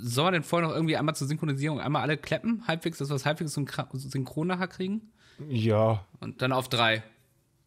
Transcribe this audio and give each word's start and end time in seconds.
soll 0.00 0.24
man 0.24 0.32
denn 0.34 0.42
vorher 0.42 0.68
noch 0.68 0.74
irgendwie 0.74 0.96
einmal 0.96 1.14
zur 1.14 1.26
Synchronisierung 1.26 1.80
einmal 1.80 2.02
alle 2.02 2.16
klappen, 2.16 2.64
halbwegs, 2.66 2.98
dass 2.98 3.08
wir 3.08 3.16
es 3.16 3.26
halbwegs 3.26 3.52
synchron 3.52 4.46
nachher 4.46 4.68
kriegen? 4.68 5.12
Ja. 5.48 6.04
Und 6.20 6.42
dann 6.42 6.52
auf 6.52 6.68
drei. 6.68 7.02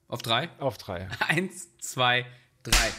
Auf 0.08 0.22
drei? 0.22 0.50
Auf 0.60 0.78
drei. 0.78 1.08
Eins, 1.28 1.78
zwei, 1.78 2.26
drei. 2.64 2.92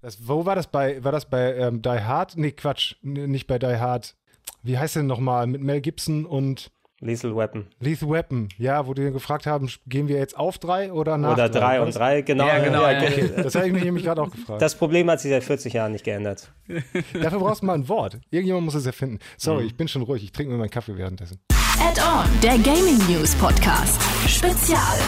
Das, 0.00 0.26
wo 0.26 0.46
war 0.46 0.54
das 0.54 0.66
bei, 0.66 1.02
war 1.04 1.12
das 1.12 1.28
bei 1.28 1.54
ähm, 1.56 1.82
Die 1.82 1.88
Hard? 1.88 2.36
Nee, 2.36 2.52
Quatsch, 2.52 2.96
nicht 3.02 3.46
bei 3.46 3.58
Die 3.58 3.66
Hard. 3.66 4.16
Wie 4.62 4.78
heißt 4.78 4.96
denn 4.96 5.06
nochmal? 5.06 5.46
Mit 5.46 5.60
Mel 5.60 5.80
Gibson 5.80 6.24
und 6.24 6.70
Lethal 7.02 7.34
Weapon. 7.34 7.66
Lethal 7.80 8.10
Weapon, 8.10 8.50
ja, 8.58 8.86
wo 8.86 8.92
die 8.92 9.10
gefragt 9.10 9.46
haben, 9.46 9.70
gehen 9.86 10.06
wir 10.08 10.18
jetzt 10.18 10.36
auf 10.36 10.58
drei 10.58 10.92
oder 10.92 11.16
nach 11.16 11.32
Oder 11.32 11.48
drei, 11.48 11.60
drei 11.76 11.80
und 11.80 11.96
drei, 11.96 12.20
genau. 12.20 12.46
Ja, 12.46 12.58
genau. 12.58 12.86
Ja, 12.86 12.98
okay. 12.98 13.30
Das 13.36 13.54
habe 13.54 13.68
ich 13.68 13.72
mich 13.72 13.84
nämlich 13.84 14.04
gerade 14.04 14.20
auch 14.20 14.30
gefragt. 14.30 14.60
Das 14.60 14.74
Problem 14.74 15.10
hat 15.10 15.20
sich 15.20 15.30
seit 15.30 15.42
40 15.42 15.72
Jahren 15.72 15.92
nicht 15.92 16.04
geändert. 16.04 16.52
Dafür 17.14 17.38
brauchst 17.38 17.62
du 17.62 17.66
mal 17.66 17.74
ein 17.74 17.88
Wort. 17.88 18.18
Irgendjemand 18.30 18.66
muss 18.66 18.74
es 18.74 18.84
erfinden. 18.84 19.18
Sorry, 19.38 19.62
mhm. 19.62 19.66
ich 19.68 19.76
bin 19.76 19.88
schon 19.88 20.02
ruhig. 20.02 20.22
Ich 20.22 20.32
trinke 20.32 20.52
mir 20.52 20.58
meinen 20.58 20.70
Kaffee 20.70 20.96
währenddessen. 20.96 21.40
Add-on, 21.80 22.28
der 22.42 22.58
Gaming 22.58 22.98
News 23.08 23.34
Podcast. 23.36 23.98
Spezial. 24.28 24.98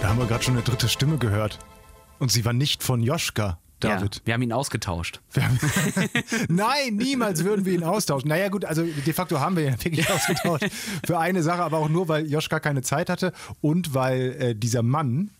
Da 0.00 0.08
haben 0.08 0.18
wir 0.18 0.26
gerade 0.26 0.44
schon 0.44 0.54
eine 0.54 0.62
dritte 0.62 0.88
Stimme 0.88 1.18
gehört. 1.18 1.58
Und 2.20 2.30
sie 2.30 2.44
war 2.44 2.52
nicht 2.52 2.84
von 2.84 3.02
Joschka. 3.02 3.58
David. 3.80 4.16
Ja, 4.16 4.22
wir 4.24 4.34
haben 4.34 4.42
ihn 4.42 4.52
ausgetauscht. 4.52 5.20
Nein, 6.48 6.96
niemals 6.96 7.44
würden 7.44 7.64
wir 7.64 7.72
ihn 7.72 7.84
austauschen. 7.84 8.28
Naja, 8.28 8.48
gut, 8.48 8.64
also 8.64 8.82
de 8.82 9.12
facto 9.12 9.40
haben 9.40 9.56
wir 9.56 9.66
ihn 9.66 9.84
wirklich 9.84 10.10
ausgetauscht. 10.10 10.66
Für 11.06 11.18
eine 11.18 11.42
Sache, 11.42 11.62
aber 11.62 11.78
auch 11.78 11.88
nur, 11.88 12.08
weil 12.08 12.26
Joschka 12.30 12.60
keine 12.60 12.82
Zeit 12.82 13.10
hatte 13.10 13.32
und 13.60 13.94
weil 13.94 14.36
äh, 14.38 14.54
dieser 14.54 14.82
Mann 14.82 15.30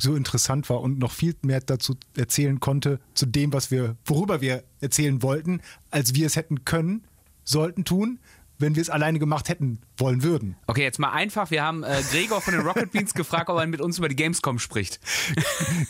so 0.00 0.14
interessant 0.14 0.68
war 0.68 0.82
und 0.82 0.98
noch 0.98 1.10
viel 1.10 1.34
mehr 1.42 1.60
dazu 1.60 1.96
erzählen 2.16 2.60
konnte, 2.60 3.00
zu 3.14 3.24
dem, 3.24 3.52
was 3.52 3.70
wir, 3.70 3.96
worüber 4.04 4.40
wir 4.42 4.62
erzählen 4.80 5.22
wollten, 5.22 5.60
als 5.90 6.14
wir 6.14 6.26
es 6.26 6.36
hätten 6.36 6.64
können, 6.64 7.04
sollten 7.44 7.84
tun 7.84 8.18
wenn 8.58 8.74
wir 8.74 8.82
es 8.82 8.90
alleine 8.90 9.18
gemacht 9.18 9.48
hätten 9.48 9.80
wollen 9.98 10.22
würden. 10.22 10.56
Okay, 10.66 10.82
jetzt 10.82 10.98
mal 10.98 11.10
einfach. 11.10 11.50
Wir 11.50 11.62
haben 11.62 11.82
äh, 11.82 12.02
Gregor 12.10 12.40
von 12.40 12.54
den 12.54 12.62
Rocket 12.62 12.92
Beans 12.92 13.14
gefragt, 13.14 13.48
ob 13.48 13.58
er 13.58 13.66
mit 13.66 13.80
uns 13.80 13.98
über 13.98 14.08
die 14.08 14.16
Gamescom 14.16 14.58
spricht. 14.58 15.00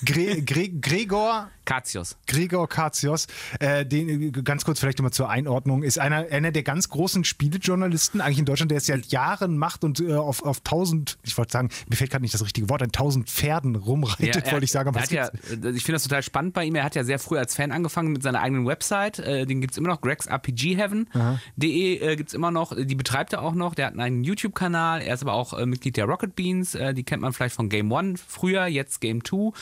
Gre 0.04 0.42
Gre 0.42 0.68
Gregor 0.68 1.50
Katios. 1.66 2.16
Gregor 2.26 2.68
Katios, 2.68 3.26
äh, 3.60 3.84
den, 3.84 4.32
ganz 4.44 4.64
kurz 4.64 4.80
vielleicht 4.80 4.98
nochmal 4.98 5.12
zur 5.12 5.28
Einordnung, 5.28 5.82
ist 5.82 5.98
einer, 5.98 6.26
einer 6.30 6.52
der 6.52 6.62
ganz 6.62 6.88
großen 6.88 7.24
Spielejournalisten 7.24 8.20
eigentlich 8.20 8.38
in 8.38 8.44
Deutschland, 8.44 8.70
der 8.70 8.78
es 8.78 8.86
seit 8.86 9.06
Jahren 9.06 9.58
macht 9.58 9.82
und 9.84 10.00
äh, 10.00 10.14
auf, 10.14 10.42
auf 10.44 10.60
tausend, 10.60 11.18
ich 11.24 11.36
wollte 11.36 11.52
sagen, 11.52 11.68
mir 11.88 11.96
fällt 11.96 12.10
gerade 12.10 12.22
nicht 12.22 12.32
das 12.32 12.44
richtige 12.44 12.70
Wort, 12.70 12.82
ein 12.82 12.92
tausent 12.92 13.28
Pferden 13.28 13.74
rumreitet, 13.74 14.46
ja, 14.46 14.52
wollte 14.52 14.64
ich 14.64 14.70
sagen. 14.70 14.88
Aber 14.88 15.04
ja, 15.04 15.28
ich 15.50 15.82
finde 15.82 15.92
das 15.92 16.04
total 16.04 16.22
spannend 16.22 16.54
bei 16.54 16.64
ihm. 16.64 16.76
Er 16.76 16.84
hat 16.84 16.94
ja 16.94 17.02
sehr 17.04 17.18
früh 17.18 17.36
als 17.36 17.56
Fan 17.56 17.72
angefangen 17.72 18.12
mit 18.12 18.22
seiner 18.22 18.40
eigenen 18.40 18.66
Website. 18.66 19.18
Äh, 19.18 19.44
den 19.44 19.60
gibt 19.60 19.72
es 19.72 19.78
immer 19.78 19.88
noch, 19.88 20.00
gregsrpgheaven.de 20.00 21.96
äh, 21.96 22.16
gibt 22.16 22.28
es 22.28 22.34
immer 22.34 22.52
noch. 22.52 22.74
Die 22.76 22.94
betreibt 22.94 23.32
er 23.32 23.42
auch 23.42 23.54
noch. 23.54 23.74
Der 23.74 23.86
hat 23.88 23.95
einen 24.00 24.24
YouTube-Kanal. 24.24 25.02
Er 25.02 25.14
ist 25.14 25.22
aber 25.22 25.32
auch 25.32 25.52
äh, 25.52 25.66
Mitglied 25.66 25.96
der 25.96 26.04
Rocket 26.04 26.36
Beans. 26.36 26.74
Äh, 26.74 26.94
die 26.94 27.02
kennt 27.02 27.22
man 27.22 27.32
vielleicht 27.32 27.56
von 27.56 27.68
Game 27.68 27.90
One 27.90 28.14
früher, 28.16 28.66
jetzt 28.66 29.00
Game 29.00 29.22
Two. 29.22 29.52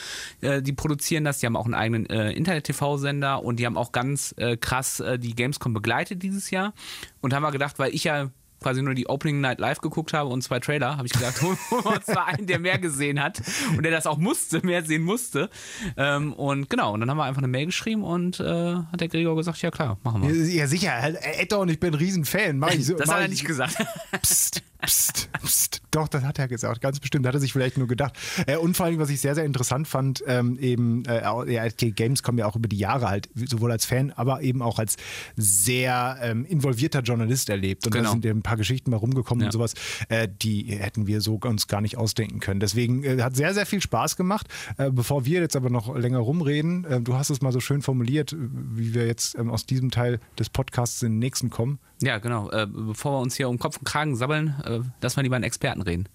die 0.41 0.73
produzieren 0.73 1.23
das. 1.23 1.39
Die 1.39 1.45
haben 1.45 1.55
auch 1.55 1.65
einen 1.65 1.73
eigenen 1.73 1.95
eigenen 1.95 2.09
äh, 2.09 2.31
Internet-TV-Sender 2.31 3.43
und 3.43 3.59
die 3.59 3.65
haben 3.65 3.77
auch 3.77 3.91
ganz 3.91 4.33
äh, 4.37 4.57
krass 4.57 4.99
äh, 4.99 5.17
die 5.19 5.35
Gamescom 5.35 5.73
begleitet 5.73 6.23
dieses 6.23 6.51
Jahr. 6.51 6.73
Und 7.21 7.33
haben 7.33 7.43
wir 7.43 7.51
gedacht, 7.51 7.79
weil 7.79 7.93
ich 7.93 8.03
ja 8.03 8.29
quasi 8.61 8.81
nur 8.81 8.93
die 8.93 9.07
Opening 9.07 9.41
Night 9.41 9.59
Live 9.59 9.79
geguckt 9.79 10.13
habe 10.13 10.29
und 10.29 10.41
zwei 10.41 10.59
Trailer, 10.59 10.97
habe 10.97 11.07
ich 11.07 11.13
gedacht, 11.13 11.41
holen 11.41 11.57
wir 11.69 11.95
uns 11.95 12.07
mal 12.07 12.25
einen, 12.25 12.47
der 12.47 12.59
mehr 12.59 12.79
gesehen 12.79 13.21
hat 13.21 13.41
und 13.75 13.83
der 13.83 13.91
das 13.91 14.07
auch 14.07 14.17
musste, 14.17 14.65
mehr 14.65 14.83
sehen 14.83 15.03
musste. 15.03 15.49
Ähm, 15.97 16.33
und 16.33 16.69
genau, 16.69 16.93
und 16.93 16.99
dann 17.01 17.09
haben 17.09 17.17
wir 17.17 17.25
einfach 17.25 17.41
eine 17.41 17.47
Mail 17.47 17.67
geschrieben 17.67 18.03
und 18.03 18.39
äh, 18.39 18.75
hat 18.75 19.01
der 19.01 19.07
Gregor 19.07 19.35
gesagt, 19.35 19.61
ja 19.61 19.71
klar, 19.71 19.97
machen 20.03 20.23
wir. 20.23 20.33
Ja, 20.33 20.67
sicher, 20.67 20.91
Etter 21.39 21.59
und 21.59 21.69
ich 21.69 21.79
bin 21.79 21.93
ein 21.93 21.97
Riesenfan. 21.97 22.57
Mach 22.57 22.71
ich 22.71 22.85
so, 22.85 22.95
das 22.95 23.09
hat 23.09 23.21
er 23.21 23.27
nicht 23.27 23.45
gesagt. 23.45 23.75
Psst, 24.21 24.61
psst, 24.85 25.29
psst. 25.43 25.81
Doch, 25.91 26.07
das 26.07 26.23
hat 26.23 26.39
er 26.39 26.47
gesagt, 26.47 26.81
ganz 26.81 26.99
bestimmt. 26.99 27.25
Hat 27.25 27.33
er 27.33 27.39
sich 27.39 27.53
vielleicht 27.53 27.77
nur 27.77 27.87
gedacht. 27.87 28.17
Äh, 28.47 28.57
und 28.57 28.75
vor 28.75 28.85
allem, 28.85 28.99
was 28.99 29.09
ich 29.09 29.21
sehr, 29.21 29.35
sehr 29.35 29.45
interessant 29.45 29.87
fand, 29.87 30.23
ähm, 30.27 30.57
eben, 30.59 31.05
äh, 31.05 31.21
ja, 31.51 31.67
Games 31.69 32.23
kommen 32.23 32.37
ja 32.37 32.45
auch 32.45 32.55
über 32.55 32.67
die 32.67 32.77
Jahre 32.77 33.09
halt, 33.09 33.29
sowohl 33.35 33.71
als 33.71 33.85
Fan, 33.85 34.11
aber 34.11 34.41
eben 34.41 34.61
auch 34.61 34.79
als 34.79 34.97
sehr 35.35 36.17
ähm, 36.21 36.45
involvierter 36.45 37.01
Journalist 37.01 37.49
erlebt. 37.49 37.85
Und 37.85 37.91
genau. 37.91 38.05
da 38.05 38.11
sind 38.11 38.25
ja 38.25 38.31
ein 38.31 38.41
paar 38.41 38.57
Geschichten 38.57 38.91
mal 38.91 38.97
rumgekommen 38.97 39.41
ja. 39.41 39.47
und 39.47 39.51
sowas, 39.51 39.73
äh, 40.09 40.27
die 40.41 40.63
hätten 40.65 41.07
wir 41.07 41.21
so 41.21 41.35
uns 41.35 41.67
gar 41.67 41.81
nicht 41.81 41.97
ausdenken 41.97 42.39
können. 42.39 42.59
Deswegen 42.59 43.03
äh, 43.03 43.21
hat 43.21 43.35
sehr, 43.35 43.53
sehr 43.53 43.65
viel 43.65 43.81
Spaß 43.81 44.15
gemacht. 44.15 44.47
Bevor 44.77 45.25
wir 45.25 45.41
jetzt 45.41 45.55
aber 45.55 45.69
noch 45.69 45.95
länger 45.95 46.19
rumreden, 46.19 47.03
du 47.03 47.13
hast 47.13 47.29
es 47.29 47.41
mal 47.41 47.51
so 47.51 47.59
schön 47.59 47.81
formuliert, 47.81 48.35
wie 48.37 48.93
wir 48.93 49.05
jetzt 49.05 49.37
ähm, 49.37 49.49
aus 49.49 49.65
diesem 49.65 49.91
Teil 49.91 50.19
des 50.39 50.49
Podcasts 50.49 51.01
in 51.03 51.13
den 51.13 51.19
nächsten 51.19 51.49
kommen. 51.49 51.79
Ja, 52.01 52.17
genau. 52.19 52.49
bevor 52.67 53.13
wir 53.13 53.19
uns 53.19 53.35
hier 53.35 53.49
um 53.49 53.57
Kopf 53.57 53.77
und 53.77 53.85
Kragen 53.85 54.15
sabbeln, 54.15 54.55
äh, 54.65 54.81
lass 55.01 55.15
mal 55.15 55.23
lieber 55.23 55.35
einen 55.35 55.45
Experten 55.45 55.81
reden. 55.81 56.09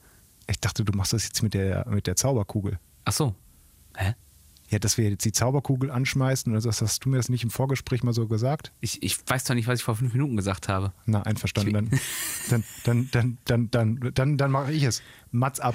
Ich 0.46 0.60
dachte, 0.60 0.84
du 0.84 0.92
machst 0.92 1.12
das 1.12 1.24
jetzt 1.24 1.42
mit 1.42 1.54
der, 1.54 1.86
mit 1.88 2.06
der 2.06 2.16
Zauberkugel. 2.16 2.78
Ach 3.04 3.12
so. 3.12 3.34
Hä? 3.96 4.14
Ja, 4.68 4.78
dass 4.78 4.98
wir 4.98 5.10
jetzt 5.10 5.24
die 5.24 5.32
Zauberkugel 5.32 5.90
anschmeißen 5.90 6.52
oder 6.52 6.62
das 6.62 6.80
hast 6.80 7.04
du 7.04 7.08
mir 7.08 7.16
das 7.16 7.28
nicht 7.28 7.42
im 7.42 7.50
Vorgespräch 7.50 8.04
mal 8.04 8.12
so 8.12 8.28
gesagt? 8.28 8.70
Ich, 8.80 9.02
ich 9.02 9.18
weiß 9.26 9.44
doch 9.44 9.54
nicht, 9.54 9.66
was 9.66 9.80
ich 9.80 9.84
vor 9.84 9.96
fünf 9.96 10.12
Minuten 10.12 10.36
gesagt 10.36 10.68
habe. 10.68 10.92
Na, 11.06 11.22
einverstanden. 11.22 11.72
Dann, 11.72 11.90
dann, 12.50 12.64
dann, 12.84 13.08
dann, 13.10 13.38
dann, 13.44 13.70
dann, 13.70 14.12
dann, 14.14 14.38
dann 14.38 14.50
mache 14.50 14.72
ich 14.72 14.84
es. 14.84 15.02
Mats 15.32 15.58
ab. 15.58 15.74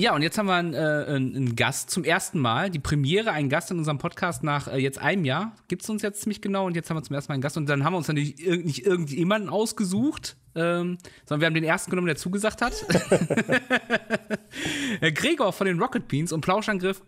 Ja, 0.00 0.14
und 0.14 0.22
jetzt 0.22 0.38
haben 0.38 0.46
wir 0.46 0.54
einen, 0.54 0.72
äh, 0.72 0.78
einen, 0.78 1.56
Gast 1.56 1.90
zum 1.90 2.04
ersten 2.04 2.38
Mal, 2.38 2.70
die 2.70 2.78
Premiere, 2.78 3.32
einen 3.32 3.50
Gast 3.50 3.70
in 3.70 3.76
unserem 3.76 3.98
Podcast 3.98 4.42
nach 4.42 4.66
äh, 4.66 4.78
jetzt 4.78 4.98
einem 4.98 5.26
Jahr. 5.26 5.54
Gibt 5.68 5.82
es 5.82 5.90
uns 5.90 6.00
jetzt 6.00 6.22
ziemlich 6.22 6.40
genau 6.40 6.66
und 6.66 6.74
jetzt 6.74 6.88
haben 6.88 6.96
wir 6.96 7.02
zum 7.02 7.14
ersten 7.14 7.30
Mal 7.30 7.34
einen 7.34 7.42
Gast 7.42 7.58
und 7.58 7.68
dann 7.68 7.84
haben 7.84 7.92
wir 7.92 7.98
uns 7.98 8.08
natürlich 8.08 8.40
ir 8.40 8.56
nicht 8.56 8.86
irgendjemanden 8.86 9.50
ausgesucht, 9.50 10.38
ähm, 10.54 10.96
sondern 11.26 11.40
wir 11.42 11.46
haben 11.48 11.54
den 11.54 11.64
ersten 11.64 11.90
genommen, 11.90 12.06
der 12.06 12.16
zugesagt 12.16 12.62
hat. 12.62 12.72
Gregor 15.14 15.52
von 15.52 15.66
den 15.66 15.78
Rocket 15.78 16.08
Beans 16.08 16.32
und 16.32 16.40
Plauschangriff 16.40 17.02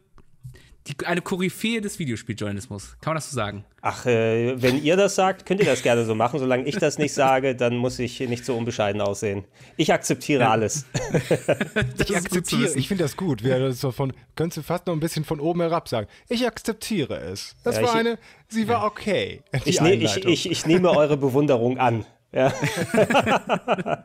die, 0.87 1.07
eine 1.07 1.21
Koryphäe 1.21 1.81
des 1.81 1.99
Videospieljournalismus. 1.99 2.97
Kann 3.01 3.13
man 3.13 3.17
das 3.17 3.31
so 3.31 3.37
sagen? 3.37 3.65
Ach, 3.83 4.05
äh, 4.07 4.61
wenn 4.61 4.83
ihr 4.83 4.97
das 4.97 5.15
sagt, 5.15 5.47
könnt 5.47 5.61
ihr 5.61 5.67
das 5.67 5.83
gerne 5.83 6.05
so 6.05 6.15
machen. 6.15 6.41
Solange 6.41 6.65
ich 6.65 6.77
das 6.77 6.99
nicht 6.99 7.15
sage, 7.15 7.55
dann 7.55 7.77
muss 7.77 7.99
ich 7.99 8.19
nicht 8.21 8.45
so 8.45 8.57
unbescheiden 8.57 9.01
aussehen. 9.01 9.45
Ich 9.77 9.93
akzeptiere 9.93 10.49
alles. 10.49 10.87
ich 11.99 12.17
akzeptiere, 12.17 12.75
ich 12.75 12.89
finde 12.89 13.05
das 13.05 13.17
gut. 13.17 13.45
Wir 13.45 13.59
das 13.61 13.81
so 13.81 13.93
von, 13.93 14.13
könntest 14.35 14.59
du 14.59 14.63
fast 14.63 14.87
noch 14.87 14.95
ein 14.95 15.01
bisschen 15.01 15.25
von 15.25 15.41
oben 15.41 15.61
herab 15.61 15.89
sagen. 15.89 16.09
Ich 16.29 16.47
akzeptiere 16.47 17.17
es. 17.17 17.55
Das 17.63 17.77
ja, 17.77 17.83
war 17.83 17.91
ich, 17.91 18.01
eine, 18.01 18.19
sie 18.49 18.67
war 18.67 18.85
okay. 18.85 19.43
Ich, 19.65 19.81
ne, 19.81 19.95
ich, 19.95 20.25
ich, 20.25 20.51
ich 20.51 20.67
nehme 20.67 20.91
eure 20.91 21.17
Bewunderung 21.17 21.79
an. 21.79 22.05
Ja. 22.33 22.51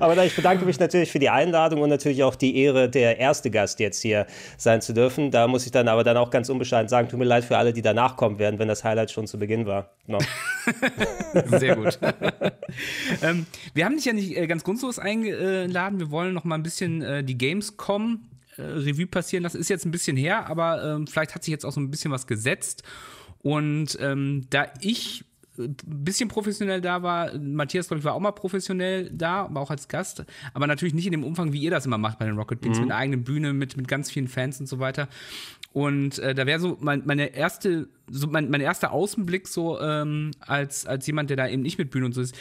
Aber 0.00 0.24
ich 0.24 0.34
bedanke 0.34 0.64
mich 0.64 0.80
natürlich 0.80 1.12
für 1.12 1.18
die 1.18 1.28
Einladung 1.28 1.82
und 1.82 1.90
natürlich 1.90 2.22
auch 2.22 2.34
die 2.34 2.56
Ehre, 2.56 2.88
der 2.88 3.18
erste 3.18 3.50
Gast 3.50 3.80
jetzt 3.80 4.00
hier 4.00 4.26
sein 4.56 4.80
zu 4.80 4.94
dürfen. 4.94 5.30
Da 5.30 5.46
muss 5.46 5.66
ich 5.66 5.72
dann 5.72 5.88
aber 5.88 6.02
dann 6.04 6.16
auch 6.16 6.30
ganz 6.30 6.48
unbescheiden 6.48 6.88
sagen, 6.88 7.08
tut 7.08 7.18
mir 7.18 7.26
leid 7.26 7.44
für 7.44 7.58
alle, 7.58 7.72
die 7.72 7.82
danach 7.82 8.16
kommen 8.16 8.38
werden, 8.38 8.58
wenn 8.58 8.68
das 8.68 8.84
Highlight 8.84 9.10
schon 9.10 9.26
zu 9.26 9.38
Beginn 9.38 9.66
war. 9.66 9.90
No. 10.06 10.18
Sehr 11.58 11.76
gut. 11.76 11.98
ähm, 13.22 13.46
wir 13.74 13.84
haben 13.84 13.96
dich 13.96 14.06
ja 14.06 14.12
nicht 14.14 14.36
äh, 14.36 14.46
ganz 14.46 14.64
grundlos 14.64 14.98
eingeladen. 14.98 15.98
Wir 15.98 16.10
wollen 16.10 16.32
noch 16.32 16.44
mal 16.44 16.54
ein 16.54 16.62
bisschen 16.62 17.02
äh, 17.02 17.24
die 17.24 17.36
Gamescom 17.36 18.20
äh, 18.56 18.62
Revue 18.62 19.06
passieren 19.06 19.42
lassen. 19.42 19.58
Ist 19.60 19.68
jetzt 19.68 19.84
ein 19.84 19.90
bisschen 19.90 20.16
her, 20.16 20.48
aber 20.48 20.82
ähm, 20.82 21.06
vielleicht 21.06 21.34
hat 21.34 21.44
sich 21.44 21.52
jetzt 21.52 21.66
auch 21.66 21.72
so 21.72 21.80
ein 21.80 21.90
bisschen 21.90 22.10
was 22.10 22.26
gesetzt. 22.26 22.84
Und 23.42 23.98
ähm, 24.00 24.46
da 24.48 24.66
ich 24.80 25.24
ein 25.58 25.76
bisschen 25.84 26.28
professionell 26.28 26.80
da 26.80 27.02
war. 27.02 27.36
Matthias, 27.38 27.88
glaube 27.88 27.98
ich, 27.98 28.04
war 28.04 28.14
auch 28.14 28.20
mal 28.20 28.32
professionell 28.32 29.10
da, 29.12 29.44
aber 29.44 29.60
auch 29.60 29.70
als 29.70 29.88
Gast. 29.88 30.24
Aber 30.54 30.66
natürlich 30.66 30.94
nicht 30.94 31.06
in 31.06 31.12
dem 31.12 31.24
Umfang, 31.24 31.52
wie 31.52 31.60
ihr 31.60 31.70
das 31.70 31.86
immer 31.86 31.98
macht 31.98 32.18
bei 32.18 32.26
den 32.26 32.36
Rocket 32.36 32.60
Beans, 32.60 32.78
mhm. 32.78 32.84
mit 32.84 32.92
einer 32.92 33.00
eigenen 33.00 33.24
Bühne, 33.24 33.52
mit, 33.52 33.76
mit 33.76 33.88
ganz 33.88 34.10
vielen 34.10 34.28
Fans 34.28 34.60
und 34.60 34.66
so 34.66 34.78
weiter. 34.78 35.08
Und 35.72 36.18
äh, 36.20 36.34
da 36.34 36.46
wäre 36.46 36.58
so 36.58 36.78
mein, 36.80 37.02
meine 37.04 37.34
erste, 37.34 37.88
so 38.10 38.26
mein, 38.28 38.48
mein 38.50 38.60
erster 38.60 38.92
Außenblick 38.92 39.46
so 39.46 39.80
ähm, 39.80 40.30
als, 40.40 40.86
als 40.86 41.06
jemand, 41.06 41.30
der 41.30 41.36
da 41.36 41.48
eben 41.48 41.62
nicht 41.62 41.78
mit 41.78 41.90
Bühne 41.90 42.06
und 42.06 42.12
so 42.12 42.22
ist. 42.22 42.34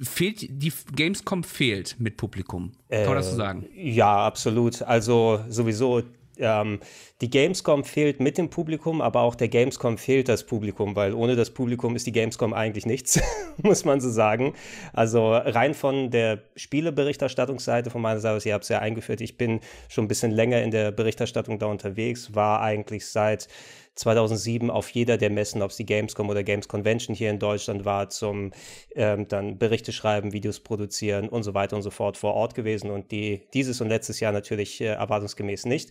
Fehlt, 0.00 0.46
die 0.48 0.72
Gamescom 0.96 1.44
fehlt 1.44 1.96
mit 1.98 2.16
Publikum. 2.16 2.72
Kann 2.88 3.04
man 3.04 3.14
das 3.16 3.28
so 3.28 3.34
äh, 3.34 3.36
sagen? 3.36 3.66
Ja, 3.76 4.26
absolut. 4.26 4.82
Also 4.82 5.44
sowieso 5.48 6.02
ähm, 6.40 6.80
die 7.20 7.30
Gamescom 7.30 7.84
fehlt 7.84 8.20
mit 8.20 8.38
dem 8.38 8.50
Publikum, 8.50 9.00
aber 9.00 9.20
auch 9.20 9.34
der 9.34 9.48
Gamescom 9.48 9.98
fehlt 9.98 10.28
das 10.28 10.44
Publikum, 10.44 10.96
weil 10.96 11.14
ohne 11.14 11.36
das 11.36 11.50
Publikum 11.50 11.96
ist 11.96 12.06
die 12.06 12.12
Gamescom 12.12 12.52
eigentlich 12.52 12.86
nichts, 12.86 13.20
muss 13.62 13.84
man 13.84 14.00
so 14.00 14.10
sagen. 14.10 14.54
Also 14.92 15.32
rein 15.32 15.74
von 15.74 16.10
der 16.10 16.42
Spieleberichterstattungsseite 16.56 17.90
von 17.90 18.02
meiner 18.02 18.20
Seite, 18.20 18.48
ihr 18.48 18.54
habt 18.54 18.64
es 18.64 18.70
ja 18.70 18.78
eingeführt, 18.78 19.20
ich 19.20 19.36
bin 19.36 19.60
schon 19.88 20.04
ein 20.04 20.08
bisschen 20.08 20.30
länger 20.30 20.62
in 20.62 20.70
der 20.70 20.92
Berichterstattung 20.92 21.58
da 21.58 21.66
unterwegs, 21.66 22.34
war 22.34 22.62
eigentlich 22.62 23.06
seit 23.06 23.48
2007 24.00 24.70
auf 24.70 24.88
jeder 24.90 25.18
der 25.18 25.30
Messen, 25.30 25.62
ob 25.62 25.70
es 25.70 25.76
die 25.76 25.84
Gamescom 25.84 26.30
oder 26.30 26.42
Games 26.42 26.68
Convention 26.68 27.14
hier 27.14 27.30
in 27.30 27.38
Deutschland 27.38 27.84
war, 27.84 28.08
zum 28.08 28.52
ähm, 28.94 29.28
dann 29.28 29.58
Berichte 29.58 29.92
schreiben, 29.92 30.32
Videos 30.32 30.60
produzieren 30.60 31.28
und 31.28 31.42
so 31.42 31.54
weiter 31.54 31.76
und 31.76 31.82
so 31.82 31.90
fort 31.90 32.16
vor 32.16 32.34
Ort 32.34 32.54
gewesen 32.54 32.90
und 32.90 33.10
die 33.10 33.42
dieses 33.52 33.80
und 33.80 33.88
letztes 33.88 34.20
Jahr 34.20 34.32
natürlich 34.32 34.80
äh, 34.80 34.86
erwartungsgemäß 34.86 35.66
nicht. 35.66 35.90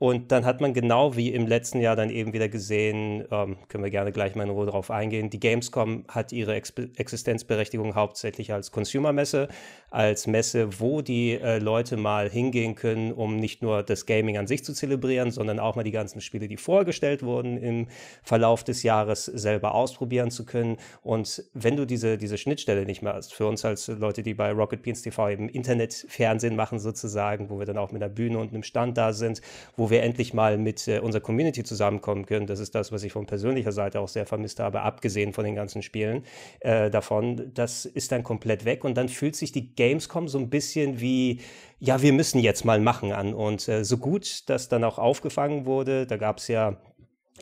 Und 0.00 0.32
dann 0.32 0.46
hat 0.46 0.62
man 0.62 0.72
genau 0.72 1.14
wie 1.14 1.28
im 1.28 1.46
letzten 1.46 1.78
Jahr 1.78 1.94
dann 1.94 2.08
eben 2.08 2.32
wieder 2.32 2.48
gesehen, 2.48 3.22
ähm, 3.30 3.58
können 3.68 3.84
wir 3.84 3.90
gerne 3.90 4.12
gleich 4.12 4.34
mal 4.34 4.44
in 4.44 4.48
Ruhe 4.48 4.64
drauf 4.64 4.90
eingehen, 4.90 5.28
die 5.28 5.38
Gamescom 5.38 6.06
hat 6.08 6.32
ihre 6.32 6.54
Ex 6.54 6.72
Existenzberechtigung 6.96 7.94
hauptsächlich 7.94 8.50
als 8.50 8.70
Consumer-Messe, 8.70 9.48
als 9.90 10.26
Messe, 10.26 10.80
wo 10.80 11.02
die 11.02 11.32
äh, 11.32 11.58
Leute 11.58 11.98
mal 11.98 12.30
hingehen 12.30 12.76
können, 12.76 13.12
um 13.12 13.36
nicht 13.36 13.60
nur 13.60 13.82
das 13.82 14.06
Gaming 14.06 14.38
an 14.38 14.46
sich 14.46 14.64
zu 14.64 14.72
zelebrieren, 14.72 15.32
sondern 15.32 15.58
auch 15.58 15.76
mal 15.76 15.82
die 15.82 15.90
ganzen 15.90 16.22
Spiele, 16.22 16.48
die 16.48 16.56
vorgestellt 16.56 17.22
wurden, 17.22 17.58
im 17.58 17.88
Verlauf 18.22 18.64
des 18.64 18.82
Jahres 18.82 19.26
selber 19.26 19.74
ausprobieren 19.74 20.30
zu 20.30 20.46
können. 20.46 20.78
Und 21.02 21.44
wenn 21.52 21.76
du 21.76 21.84
diese, 21.84 22.16
diese 22.16 22.38
Schnittstelle 22.38 22.86
nicht 22.86 23.02
mehr 23.02 23.12
hast, 23.12 23.34
für 23.34 23.46
uns 23.46 23.66
als 23.66 23.88
Leute, 23.88 24.22
die 24.22 24.32
bei 24.32 24.50
Rocket 24.52 24.80
Beans 24.80 25.02
TV 25.02 25.28
eben 25.28 25.50
Internetfernsehen 25.50 26.56
machen 26.56 26.78
sozusagen, 26.78 27.50
wo 27.50 27.58
wir 27.58 27.66
dann 27.66 27.76
auch 27.76 27.92
mit 27.92 28.02
einer 28.02 28.10
Bühne 28.10 28.38
und 28.38 28.54
einem 28.54 28.62
Stand 28.62 28.96
da 28.96 29.12
sind, 29.12 29.42
wo 29.76 29.89
wir 29.90 30.02
endlich 30.02 30.34
mal 30.34 30.58
mit 30.58 30.88
äh, 30.88 31.00
unserer 31.00 31.22
Community 31.22 31.64
zusammenkommen 31.64 32.26
können. 32.26 32.46
Das 32.46 32.60
ist 32.60 32.74
das, 32.74 32.92
was 32.92 33.02
ich 33.02 33.12
von 33.12 33.26
persönlicher 33.26 33.72
Seite 33.72 34.00
auch 34.00 34.08
sehr 34.08 34.26
vermisst 34.26 34.60
habe, 34.60 34.82
abgesehen 34.82 35.32
von 35.32 35.44
den 35.44 35.54
ganzen 35.54 35.82
Spielen 35.82 36.24
äh, 36.60 36.90
davon. 36.90 37.52
Das 37.54 37.84
ist 37.84 38.12
dann 38.12 38.22
komplett 38.22 38.64
weg 38.64 38.84
und 38.84 38.96
dann 38.96 39.08
fühlt 39.08 39.36
sich 39.36 39.52
die 39.52 39.74
Gamescom 39.74 40.28
so 40.28 40.38
ein 40.38 40.50
bisschen 40.50 41.00
wie, 41.00 41.40
ja, 41.78 42.02
wir 42.02 42.12
müssen 42.12 42.38
jetzt 42.38 42.64
mal 42.64 42.80
machen 42.80 43.12
an. 43.12 43.34
Und 43.34 43.68
äh, 43.68 43.84
so 43.84 43.98
gut 43.98 44.48
das 44.48 44.68
dann 44.68 44.84
auch 44.84 44.98
aufgefangen 44.98 45.66
wurde, 45.66 46.06
da 46.06 46.16
gab 46.16 46.38
es 46.38 46.48
ja 46.48 46.78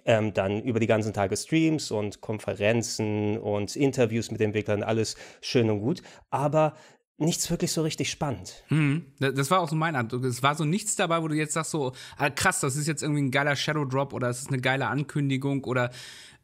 ähm, 0.05 0.33
dann 0.33 0.63
über 0.63 0.81
die 0.81 0.87
ganzen 0.87 1.13
Tage 1.13 1.37
Streams 1.37 1.91
und 1.91 2.21
Konferenzen 2.21 3.39
und 3.39 3.77
Interviews 3.77 4.31
mit 4.31 4.41
Entwicklern, 4.41 4.83
alles 4.83 5.17
schön 5.41 5.71
und 5.71 5.81
gut. 5.81 6.03
Aber 6.31 6.75
nichts 7.19 7.51
wirklich 7.51 7.73
so 7.73 7.83
richtig 7.83 8.11
spannend. 8.11 8.65
Hm, 8.69 9.05
das 9.19 9.51
war 9.51 9.61
auch 9.61 9.69
so 9.69 9.77
mein 9.77 9.97
Eindruck. 9.97 10.25
Es 10.25 10.43
war 10.43 10.55
so 10.55 10.65
nichts 10.65 10.97
dabei, 10.97 11.23
wo 11.23 11.29
du 11.29 11.35
jetzt 11.35 11.53
sagst 11.53 11.73
so, 11.73 11.93
ah, 12.17 12.31
krass, 12.31 12.61
das 12.61 12.77
ist 12.77 12.87
jetzt 12.87 13.03
irgendwie 13.03 13.23
ein 13.23 13.31
geiler 13.31 13.57
Shadow 13.57 13.85
Drop 13.85 14.13
oder 14.13 14.29
es 14.29 14.41
ist 14.41 14.49
eine 14.49 14.61
geile 14.61 14.87
Ankündigung 14.87 15.65
oder 15.65 15.91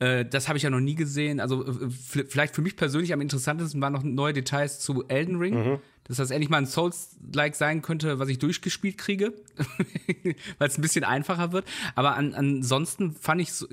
äh, 0.00 0.24
das 0.24 0.48
habe 0.48 0.58
ich 0.58 0.64
ja 0.64 0.70
noch 0.70 0.80
nie 0.80 0.96
gesehen. 0.96 1.40
Also 1.40 1.64
äh, 1.64 1.88
vielleicht 1.88 2.54
für 2.54 2.62
mich 2.62 2.76
persönlich 2.76 3.12
am 3.12 3.20
interessantesten 3.20 3.80
waren 3.80 3.92
noch 3.92 4.02
neue 4.02 4.32
Details 4.32 4.80
zu 4.80 5.06
Elden 5.08 5.36
Ring. 5.36 5.54
Mhm 5.54 5.78
dass 6.06 6.18
das 6.18 6.30
endlich 6.30 6.50
mal 6.50 6.58
ein 6.58 6.66
Souls-like 6.66 7.54
sein 7.54 7.82
könnte, 7.82 8.18
was 8.18 8.28
ich 8.28 8.38
durchgespielt 8.38 8.98
kriege, 8.98 9.32
weil 10.58 10.68
es 10.68 10.78
ein 10.78 10.82
bisschen 10.82 11.04
einfacher 11.04 11.52
wird. 11.52 11.64
Aber 11.94 12.16
an, 12.16 12.34
ansonsten 12.34 13.14
fand 13.18 13.40
ich 13.40 13.52
so 13.52 13.66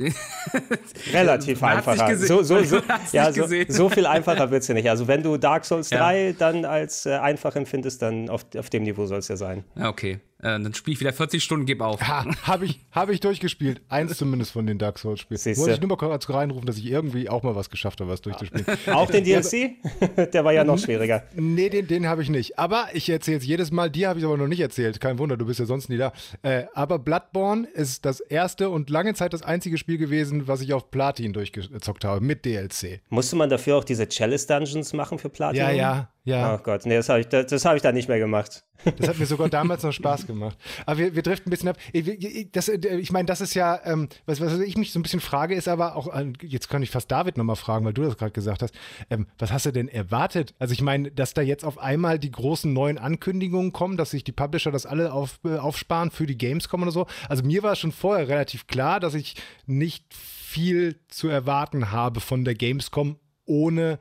relativ 1.14 1.62
einfacher. 1.62 2.16
So, 2.18 2.42
so, 2.42 2.64
so, 2.64 2.82
ja, 3.12 3.34
so, 3.34 3.46
so, 3.68 3.90
viel 3.90 4.06
einfacher 4.06 4.50
wird 4.50 4.62
es 4.62 4.68
ja 4.68 4.74
nicht. 4.74 4.90
Also 4.90 5.08
wenn 5.08 5.24
du 5.24 5.38
Dark 5.38 5.66
Souls 5.66 5.90
ja. 5.90 6.00
3 6.00 6.36
dann 6.38 6.66
als 6.66 7.06
äh, 7.06 7.12
einfach 7.16 7.56
empfindest, 7.56 8.02
dann 8.02 8.30
auf, 8.30 8.46
auf 8.58 8.70
dem 8.70 8.84
Niveau 8.84 9.06
soll 9.06 9.20
es 9.20 9.28
ja 9.28 9.36
sein. 9.36 9.66
Okay. 9.80 10.20
Äh, 10.42 10.60
dann 10.60 10.74
spiele 10.74 10.94
ich 10.94 11.00
wieder 11.00 11.14
40 11.14 11.44
Stunden, 11.44 11.66
gib 11.66 11.82
auf. 11.82 12.02
Ha, 12.02 12.26
habe 12.44 12.66
ich, 12.66 12.80
hab 12.92 13.10
ich 13.10 13.20
durchgespielt. 13.20 13.82
Eins 13.90 14.18
zumindest 14.18 14.52
von 14.52 14.66
den 14.66 14.78
Dark 14.78 14.98
Souls-Spielen. 14.98 15.40
Wollte 15.58 15.74
ich 15.74 15.80
nur 15.80 15.90
mal 15.90 15.98
kurz 15.98 16.30
reinrufen, 16.30 16.66
dass 16.66 16.78
ich 16.78 16.86
irgendwie 16.86 17.30
auch 17.30 17.44
mal 17.44 17.56
was 17.56 17.70
geschafft 17.70 18.02
habe, 18.02 18.10
was 18.10 18.22
durchzuspielen. 18.22 18.66
Auch 18.88 19.10
den 19.10 19.24
DLC? 19.24 19.76
Der 20.34 20.44
war 20.44 20.54
ja 20.54 20.64
noch 20.64 20.80
schwieriger. 20.80 21.24
Nee, 21.36 21.70
den, 21.70 21.88
den 21.88 22.08
habe 22.08 22.24
ich 22.24 22.30
nicht. 22.30 22.58
Aber 22.58 22.88
ich 22.94 23.10
erzähle 23.10 23.38
es 23.38 23.46
jedes 23.46 23.72
Mal. 23.72 23.90
Dir 23.90 24.10
habe 24.10 24.20
ich 24.20 24.26
aber 24.26 24.38
noch 24.38 24.48
nicht 24.48 24.60
erzählt. 24.60 25.00
Kein 25.00 25.20
Wunder, 25.20 25.38
du 25.38 25.46
bist 25.46 25.60
ja 25.60 25.66
sonst 25.66 25.90
nie 25.90 25.98
da. 25.98 26.12
Äh, 26.42 26.66
aber 26.74 27.00
Bloodborne 27.00 27.68
ist 27.68 28.06
das 28.06 28.20
erste 28.20 28.70
und 28.70 28.90
lange 28.90 29.14
Zeit 29.14 29.34
das 29.34 29.44
einzige 29.44 29.78
Spiel 29.78 29.98
gewesen, 29.98 30.48
was 30.48 30.62
ich 30.62 30.74
auf 30.74 30.92
Platin 30.92 31.34
durchgezockt 31.34 32.04
habe, 32.04 32.22
mit 32.22 32.46
DLC. 32.46 33.02
Musste 33.10 33.36
man 33.36 33.50
dafür 33.50 33.78
auch 33.78 33.84
diese 33.84 34.08
Chalice 34.08 34.48
Dungeons 34.48 34.94
machen 34.94 35.20
für 35.20 35.30
Platin? 35.30 35.60
Ja, 35.60 35.72
ja. 35.72 36.10
Ja. 36.24 36.54
Oh 36.54 36.60
Gott, 36.60 36.86
nee, 36.86 36.96
das 36.96 37.10
habe 37.10 37.22
ich, 37.22 37.28
das, 37.28 37.48
das 37.48 37.66
hab 37.66 37.76
ich 37.76 37.82
da 37.82 37.92
nicht 37.92 38.08
mehr 38.08 38.20
gemacht. 38.20 38.64
Das 38.98 39.10
hat 39.10 39.20
mir 39.20 39.28
sogar 39.28 39.48
damals 39.48 39.84
noch 39.84 39.92
Spaß 39.92 40.26
gemacht. 40.28 40.58
Aber 40.88 40.98
wir, 40.98 41.16
wir 41.16 41.22
driften 41.22 41.50
ein 41.50 41.52
bisschen 41.52 41.70
ab. 41.70 41.78
Das, 42.52 42.68
ich 42.68 43.12
meine, 43.12 43.28
das 43.28 43.40
ist 43.40 43.54
ja, 43.54 43.80
ähm, 43.86 44.10
was, 44.26 44.42
was 44.42 44.58
ich 44.58 44.76
mich 44.76 44.92
so 44.92 44.98
ein 44.98 45.04
bisschen 45.04 45.20
frage, 45.20 45.54
ist 45.54 45.68
aber 45.68 45.96
auch, 45.96 46.12
äh, 46.12 46.34
jetzt 46.42 46.68
kann 46.68 46.82
ich 46.82 46.90
fast 46.90 47.12
David 47.12 47.38
nochmal 47.38 47.58
fragen, 47.58 47.86
weil 47.86 47.94
du 47.94 48.02
das 48.02 48.18
gerade 48.18 48.32
gesagt 48.32 48.64
hast, 48.64 48.74
ähm, 49.12 49.28
was 49.38 49.52
hast 49.52 49.68
du 49.68 49.72
denn 49.72 49.88
erwartet? 49.88 50.56
Also 50.58 50.74
ich 50.74 50.82
meine, 50.82 51.12
dass 51.12 51.36
da 51.36 51.44
jetzt 51.44 51.64
auf 51.64 51.78
einmal 51.78 52.18
die 52.18 52.32
großen 52.32 52.74
neuen 52.74 52.98
Ankündigungen 52.98 53.72
kommen, 53.72 53.98
dass 53.98 54.12
sich 54.12 54.24
die 54.24 54.32
Publisher 54.32 54.72
das 54.72 54.88
alle 54.88 55.14
auf, 55.14 55.40
äh, 55.46 55.58
aufsparen 55.58 56.10
für 56.10 56.26
die 56.26 56.38
Gamescom 56.40 56.82
oder 56.82 56.92
so. 56.92 57.06
Also 57.30 57.44
mir 57.44 57.62
war 57.62 57.76
schon 57.76 57.92
vorher 57.92 58.30
relativ 58.30 58.66
klar, 58.66 59.00
dass 59.00 59.14
ich 59.14 59.36
nicht 59.68 60.12
viel 60.12 61.00
zu 61.08 61.28
erwarten 61.28 61.92
habe 61.92 62.20
von 62.20 62.46
der 62.46 62.56
Gamescom 62.56 63.18
ohne 63.46 64.00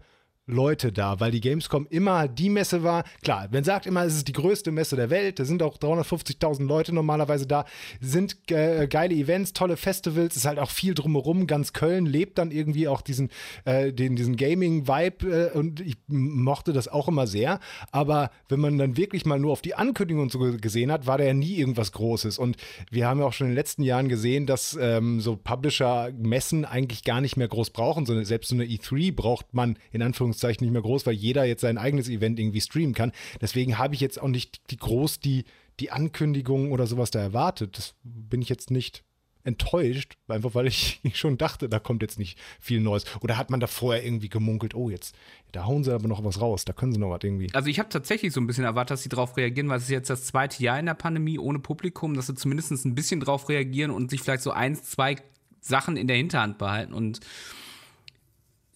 Leute 0.50 0.92
da, 0.92 1.20
weil 1.20 1.30
die 1.30 1.40
Gamescom 1.40 1.86
immer 1.90 2.28
die 2.28 2.50
Messe 2.50 2.82
war. 2.82 3.04
Klar, 3.22 3.48
man 3.50 3.64
sagt 3.64 3.86
immer, 3.86 4.04
es 4.04 4.14
ist 4.16 4.28
die 4.28 4.32
größte 4.32 4.70
Messe 4.70 4.96
der 4.96 5.10
Welt, 5.10 5.38
da 5.38 5.44
sind 5.44 5.62
auch 5.62 5.78
350.000 5.78 6.66
Leute 6.66 6.94
normalerweise 6.94 7.46
da, 7.46 7.64
sind 8.00 8.36
äh, 8.50 8.86
geile 8.88 9.14
Events, 9.14 9.52
tolle 9.52 9.76
Festivals, 9.76 10.36
ist 10.36 10.44
halt 10.44 10.58
auch 10.58 10.70
viel 10.70 10.94
drumherum. 10.94 11.46
Ganz 11.46 11.72
Köln 11.72 12.06
lebt 12.06 12.38
dann 12.38 12.50
irgendwie 12.50 12.88
auch 12.88 13.00
diesen, 13.00 13.30
äh, 13.64 13.92
den, 13.92 14.16
diesen 14.16 14.36
Gaming-Vibe 14.36 15.50
äh, 15.54 15.58
und 15.58 15.80
ich 15.80 15.96
mochte 16.08 16.72
das 16.72 16.88
auch 16.88 17.08
immer 17.08 17.26
sehr. 17.26 17.60
Aber 17.92 18.30
wenn 18.48 18.60
man 18.60 18.78
dann 18.78 18.96
wirklich 18.96 19.24
mal 19.24 19.38
nur 19.38 19.52
auf 19.52 19.62
die 19.62 19.74
Ankündigung 19.74 20.24
und 20.24 20.32
so 20.32 20.38
gesehen 20.38 20.90
hat, 20.92 21.06
war 21.06 21.18
da 21.18 21.24
ja 21.24 21.34
nie 21.34 21.56
irgendwas 21.56 21.92
Großes. 21.92 22.38
Und 22.38 22.56
wir 22.90 23.06
haben 23.06 23.20
ja 23.20 23.26
auch 23.26 23.32
schon 23.32 23.46
in 23.46 23.52
den 23.52 23.56
letzten 23.56 23.82
Jahren 23.82 24.08
gesehen, 24.08 24.46
dass 24.46 24.76
ähm, 24.80 25.20
so 25.20 25.36
Publisher-Messen 25.36 26.64
eigentlich 26.64 27.04
gar 27.04 27.20
nicht 27.20 27.36
mehr 27.36 27.48
groß 27.48 27.70
brauchen, 27.70 28.06
sondern 28.06 28.24
selbst 28.24 28.48
so 28.48 28.54
eine 28.54 28.64
E3 28.64 29.14
braucht 29.14 29.54
man 29.54 29.78
in 29.92 30.02
Anführungszeichen 30.02 30.39
Anführungszeichen 30.40 30.64
nicht 30.64 30.72
mehr 30.72 30.82
groß, 30.82 31.06
weil 31.06 31.14
jeder 31.14 31.44
jetzt 31.44 31.60
sein 31.60 31.78
eigenes 31.78 32.08
Event 32.08 32.38
irgendwie 32.38 32.60
streamen 32.60 32.94
kann. 32.94 33.12
Deswegen 33.40 33.78
habe 33.78 33.94
ich 33.94 34.00
jetzt 34.00 34.20
auch 34.20 34.28
nicht 34.28 34.70
die 34.70 34.76
groß 34.76 35.20
die, 35.20 35.44
die 35.78 35.90
Ankündigungen 35.90 36.72
oder 36.72 36.86
sowas 36.86 37.10
da 37.10 37.20
erwartet. 37.20 37.76
Das 37.78 37.94
bin 38.02 38.42
ich 38.42 38.48
jetzt 38.48 38.70
nicht 38.70 39.04
enttäuscht, 39.42 40.18
einfach 40.28 40.54
weil 40.54 40.66
ich 40.66 41.00
schon 41.14 41.38
dachte, 41.38 41.68
da 41.68 41.78
kommt 41.78 42.02
jetzt 42.02 42.18
nicht 42.18 42.38
viel 42.60 42.80
Neues. 42.80 43.04
Oder 43.22 43.38
hat 43.38 43.50
man 43.50 43.60
da 43.60 43.66
vorher 43.66 44.04
irgendwie 44.04 44.28
gemunkelt, 44.28 44.74
oh, 44.74 44.90
jetzt, 44.90 45.14
da 45.52 45.64
hauen 45.64 45.82
sie 45.82 45.94
aber 45.94 46.08
noch 46.08 46.22
was 46.22 46.40
raus, 46.40 46.66
da 46.66 46.74
können 46.74 46.92
sie 46.92 46.98
noch 46.98 47.10
was 47.10 47.20
irgendwie. 47.22 47.48
Also 47.54 47.68
ich 47.68 47.78
habe 47.78 47.88
tatsächlich 47.88 48.32
so 48.32 48.40
ein 48.40 48.46
bisschen 48.46 48.64
erwartet, 48.64 48.92
dass 48.92 49.02
sie 49.02 49.08
darauf 49.08 49.36
reagieren, 49.36 49.68
weil 49.68 49.78
es 49.78 49.84
ist 49.84 49.90
jetzt 49.90 50.10
das 50.10 50.24
zweite 50.24 50.62
Jahr 50.62 50.78
in 50.78 50.86
der 50.86 50.94
Pandemie 50.94 51.38
ohne 51.38 51.58
Publikum, 51.58 52.14
dass 52.14 52.26
sie 52.26 52.34
zumindest 52.34 52.84
ein 52.84 52.94
bisschen 52.94 53.20
drauf 53.20 53.48
reagieren 53.48 53.90
und 53.90 54.10
sich 54.10 54.20
vielleicht 54.20 54.42
so 54.42 54.50
eins, 54.50 54.82
zwei 54.82 55.16
Sachen 55.62 55.96
in 55.96 56.06
der 56.06 56.16
Hinterhand 56.16 56.58
behalten 56.58 56.92
und 56.92 57.20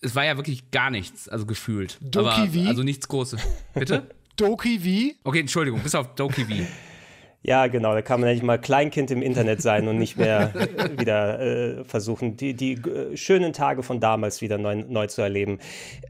es 0.04 0.14
war 0.14 0.24
ja 0.24 0.36
wirklich 0.36 0.70
gar 0.70 0.90
nichts, 0.90 1.28
also 1.28 1.46
gefühlt. 1.46 1.98
Doki 2.00 2.28
Aber, 2.28 2.52
wie? 2.54 2.66
Also 2.66 2.82
nichts 2.82 3.08
Großes. 3.08 3.40
Bitte? 3.74 4.06
Doki 4.36 4.82
wie? 4.82 5.16
Okay, 5.24 5.40
Entschuldigung, 5.40 5.80
bis 5.80 5.94
auf 5.94 6.14
Doki 6.14 6.48
wie. 6.48 6.66
Ja, 7.46 7.66
genau, 7.66 7.92
da 7.92 8.00
kann 8.00 8.20
man 8.20 8.30
endlich 8.30 8.42
mal 8.42 8.58
Kleinkind 8.58 9.10
im 9.10 9.20
Internet 9.20 9.60
sein 9.60 9.86
und 9.86 9.98
nicht 9.98 10.16
mehr 10.16 10.54
wieder 10.98 11.40
äh, 11.40 11.84
versuchen, 11.84 12.38
die, 12.38 12.54
die 12.54 12.72
äh, 12.72 13.16
schönen 13.18 13.52
Tage 13.52 13.82
von 13.82 14.00
damals 14.00 14.40
wieder 14.40 14.56
neu, 14.56 14.76
neu 14.76 15.08
zu 15.08 15.20
erleben. 15.20 15.58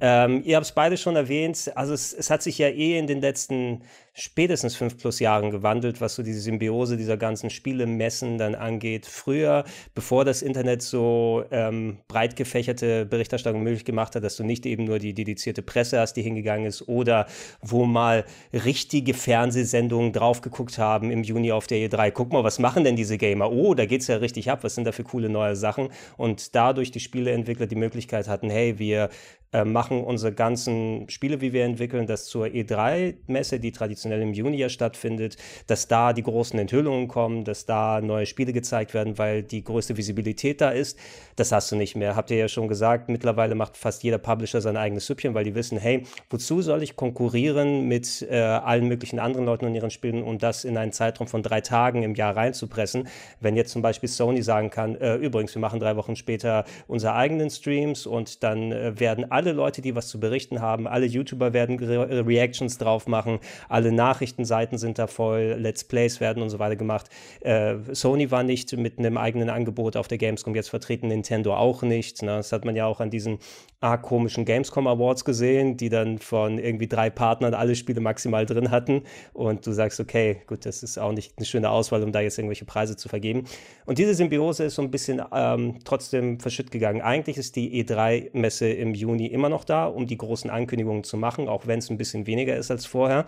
Ähm, 0.00 0.42
ihr 0.44 0.54
habt 0.54 0.66
es 0.66 0.72
beide 0.72 0.96
schon 0.96 1.16
erwähnt, 1.16 1.72
also 1.74 1.92
es, 1.92 2.12
es, 2.12 2.30
hat 2.30 2.42
sich 2.42 2.58
ja 2.58 2.68
eh 2.68 2.96
in 2.96 3.08
den 3.08 3.20
letzten 3.20 3.82
spätestens 4.14 4.76
fünf 4.76 4.97
plus 4.97 5.18
Jahren 5.18 5.50
gewandelt, 5.50 6.00
was 6.00 6.14
so 6.14 6.23
diese 6.23 6.40
Symbiose 6.40 6.97
dieser 6.97 7.16
ganzen 7.16 7.50
Spielemessen 7.50 8.38
dann 8.38 8.54
angeht. 8.54 9.06
Früher, 9.06 9.64
bevor 9.94 10.25
das 10.25 10.40
Internet 10.40 10.83
so 10.83 11.44
ähm, 11.50 11.99
breit 12.06 12.37
gefächerte 12.37 13.06
Berichterstattung 13.06 13.62
möglich 13.62 13.85
gemacht 13.85 14.14
hat, 14.14 14.23
dass 14.23 14.37
du 14.37 14.44
nicht 14.44 14.66
eben 14.66 14.85
nur 14.85 15.00
die 15.00 15.14
dedizierte 15.14 15.62
Presse 15.62 15.99
hast, 15.99 16.14
die 16.14 16.23
hingegangen 16.23 16.66
ist, 16.66 16.88
oder 16.88 17.26
wo 17.61 17.85
mal 17.85 18.25
richtige 18.52 19.14
Fernsehsendungen 19.14 20.12
drauf 20.12 20.40
geguckt 20.40 20.78
haben 20.78 21.11
im 21.11 21.25
Juni 21.25 21.50
auf 21.50 21.66
der 21.66 21.78
E3. 21.78 22.12
Guck 22.12 22.33
mal, 22.33 22.44
was 22.44 22.61
machen 22.61 22.85
denn 22.85 22.94
diese 22.94 23.18
Gamer? 23.18 23.50
Oh, 23.50 23.75
da 23.75 23.85
geht 23.85 24.02
es 24.02 24.06
ja 24.06 24.16
richtig 24.16 24.49
ab. 24.49 24.62
Was 24.62 24.76
sind 24.76 24.85
da 24.85 24.92
für 24.92 25.04
coole 25.04 25.28
neue 25.28 25.56
Sachen? 25.56 25.88
Und 26.16 26.54
dadurch 26.54 26.92
die 26.92 27.00
Spieleentwickler 27.00 27.66
die 27.66 27.75
Möglichkeit 27.75 28.28
hatten, 28.28 28.49
hey, 28.49 28.78
wir 28.78 29.11
äh, 29.54 29.64
machen 29.64 30.02
unsere 30.02 30.32
ganzen 30.32 31.08
Spiele, 31.08 31.40
wie 31.40 31.52
wir 31.52 31.64
entwickeln, 31.64 32.08
das 32.08 32.26
zur 32.26 32.46
E3-Messe, 32.46 33.61
die 33.61 33.70
traditionell 33.70 34.20
im 34.20 34.34
Juni 34.34 34.56
ja 34.56 34.68
stattfindet, 34.68 35.37
dass 35.68 35.87
da 35.87 36.12
die 36.12 36.25
großen 36.25 36.58
Enthüllungen 36.58 37.06
kommen, 37.06 37.44
dass 37.44 37.64
da 37.64 38.00
neue 38.00 38.26
Spiele 38.26 38.52
gezeigt 38.52 38.94
werden, 38.94 39.16
weil 39.16 39.44
die 39.44 39.62
größte 39.62 39.96
Visibilität 39.96 40.61
da 40.61 40.70
ist. 40.70 40.99
Das 41.37 41.52
hast 41.52 41.70
du 41.70 41.76
nicht 41.76 41.94
mehr. 41.94 42.16
Habt 42.16 42.32
ihr 42.32 42.37
ja 42.37 42.49
schon 42.49 42.66
gesagt, 42.66 43.08
mittlerweile 43.08 43.54
macht 43.54 43.76
fast 43.76 44.02
jeder 44.02 44.18
Publisher 44.18 44.61
sein 44.61 44.76
eigenes 44.76 45.06
Süppchen, 45.06 45.34
weil 45.34 45.44
die 45.44 45.54
wissen, 45.54 45.78
hey, 45.78 46.02
wozu 46.30 46.61
soll 46.61 46.82
ich 46.82 46.96
konkurrieren 46.96 47.87
mit 47.87 48.26
äh, 48.28 48.37
allen 48.37 48.88
möglichen 48.88 49.20
anderen 49.20 49.46
Leuten 49.46 49.66
und 49.66 49.75
ihren 49.76 49.90
Spielen, 49.90 50.25
um 50.25 50.38
das 50.38 50.64
in 50.64 50.76
einen 50.76 50.92
Zeitraum 50.92 51.28
von 51.28 51.44
drei 51.44 51.61
Tagen 51.61 52.02
im 52.02 52.16
Jahr 52.16 52.37
reinzupressen? 52.37 53.06
Wenn 53.40 53.54
jetzt 53.54 53.70
zum 53.70 53.82
Beispiel 53.82 54.08
Sony 54.08 54.42
sagen 54.42 54.70
kann, 54.70 54.96
äh, 54.96 55.14
übrigens, 55.14 55.54
wir 55.54 55.61
machen 55.61 55.78
drei 55.78 55.94
Wochen 55.94 56.16
später 56.16 56.64
unsere 56.88 57.14
eigenen 57.14 57.50
Streams 57.50 58.04
und 58.04 58.42
dann 58.42 58.73
äh, 58.73 58.99
werden 58.99 59.30
alle 59.30 59.43
alle 59.44 59.52
Leute, 59.52 59.82
die 59.82 59.94
was 59.94 60.08
zu 60.08 60.18
berichten 60.18 60.62
haben, 60.62 60.88
alle 60.88 61.04
YouTuber 61.04 61.52
werden 61.52 61.78
Re 61.78 62.26
Reactions 62.26 62.78
drauf 62.78 63.06
machen, 63.06 63.40
alle 63.68 63.92
Nachrichtenseiten 63.92 64.78
sind 64.78 64.98
da 64.98 65.06
voll, 65.06 65.56
Let's 65.58 65.84
Plays 65.84 66.18
werden 66.18 66.42
und 66.42 66.48
so 66.48 66.58
weiter 66.58 66.76
gemacht. 66.76 67.10
Äh, 67.40 67.76
Sony 67.92 68.30
war 68.30 68.42
nicht 68.42 68.74
mit 68.74 68.98
einem 68.98 69.18
eigenen 69.18 69.50
Angebot 69.50 69.96
auf 69.98 70.08
der 70.08 70.16
Gamescom 70.16 70.54
jetzt 70.54 70.70
vertreten, 70.70 71.08
Nintendo 71.08 71.54
auch 71.54 71.82
nicht. 71.82 72.22
Ne? 72.22 72.36
Das 72.36 72.52
hat 72.52 72.64
man 72.64 72.74
ja 72.74 72.86
auch 72.86 73.00
an 73.00 73.10
diesen 73.10 73.38
arg 73.80 74.00
komischen 74.00 74.46
Gamescom 74.46 74.86
Awards 74.86 75.26
gesehen, 75.26 75.76
die 75.76 75.90
dann 75.90 76.18
von 76.18 76.58
irgendwie 76.58 76.88
drei 76.88 77.10
Partnern 77.10 77.52
alle 77.52 77.76
Spiele 77.76 78.00
maximal 78.00 78.46
drin 78.46 78.70
hatten. 78.70 79.02
Und 79.34 79.66
du 79.66 79.72
sagst, 79.72 80.00
okay, 80.00 80.38
gut, 80.46 80.64
das 80.64 80.82
ist 80.82 80.96
auch 80.98 81.12
nicht 81.12 81.34
eine 81.36 81.44
schöne 81.44 81.68
Auswahl, 81.68 82.02
um 82.02 82.12
da 82.12 82.20
jetzt 82.20 82.38
irgendwelche 82.38 82.64
Preise 82.64 82.96
zu 82.96 83.10
vergeben. 83.10 83.44
Und 83.84 83.98
diese 83.98 84.14
Symbiose 84.14 84.64
ist 84.64 84.76
so 84.76 84.82
ein 84.82 84.90
bisschen 84.90 85.22
ähm, 85.32 85.80
trotzdem 85.84 86.40
verschütt 86.40 86.70
gegangen. 86.70 87.02
Eigentlich 87.02 87.36
ist 87.36 87.56
die 87.56 87.84
E3-Messe 87.84 88.68
im 88.68 88.94
Juni 88.94 89.26
immer 89.34 89.50
noch 89.50 89.64
da, 89.64 89.86
um 89.86 90.06
die 90.06 90.16
großen 90.16 90.48
Ankündigungen 90.48 91.04
zu 91.04 91.16
machen, 91.16 91.48
auch 91.48 91.66
wenn 91.66 91.80
es 91.80 91.90
ein 91.90 91.98
bisschen 91.98 92.26
weniger 92.26 92.56
ist 92.56 92.70
als 92.70 92.86
vorher. 92.86 93.26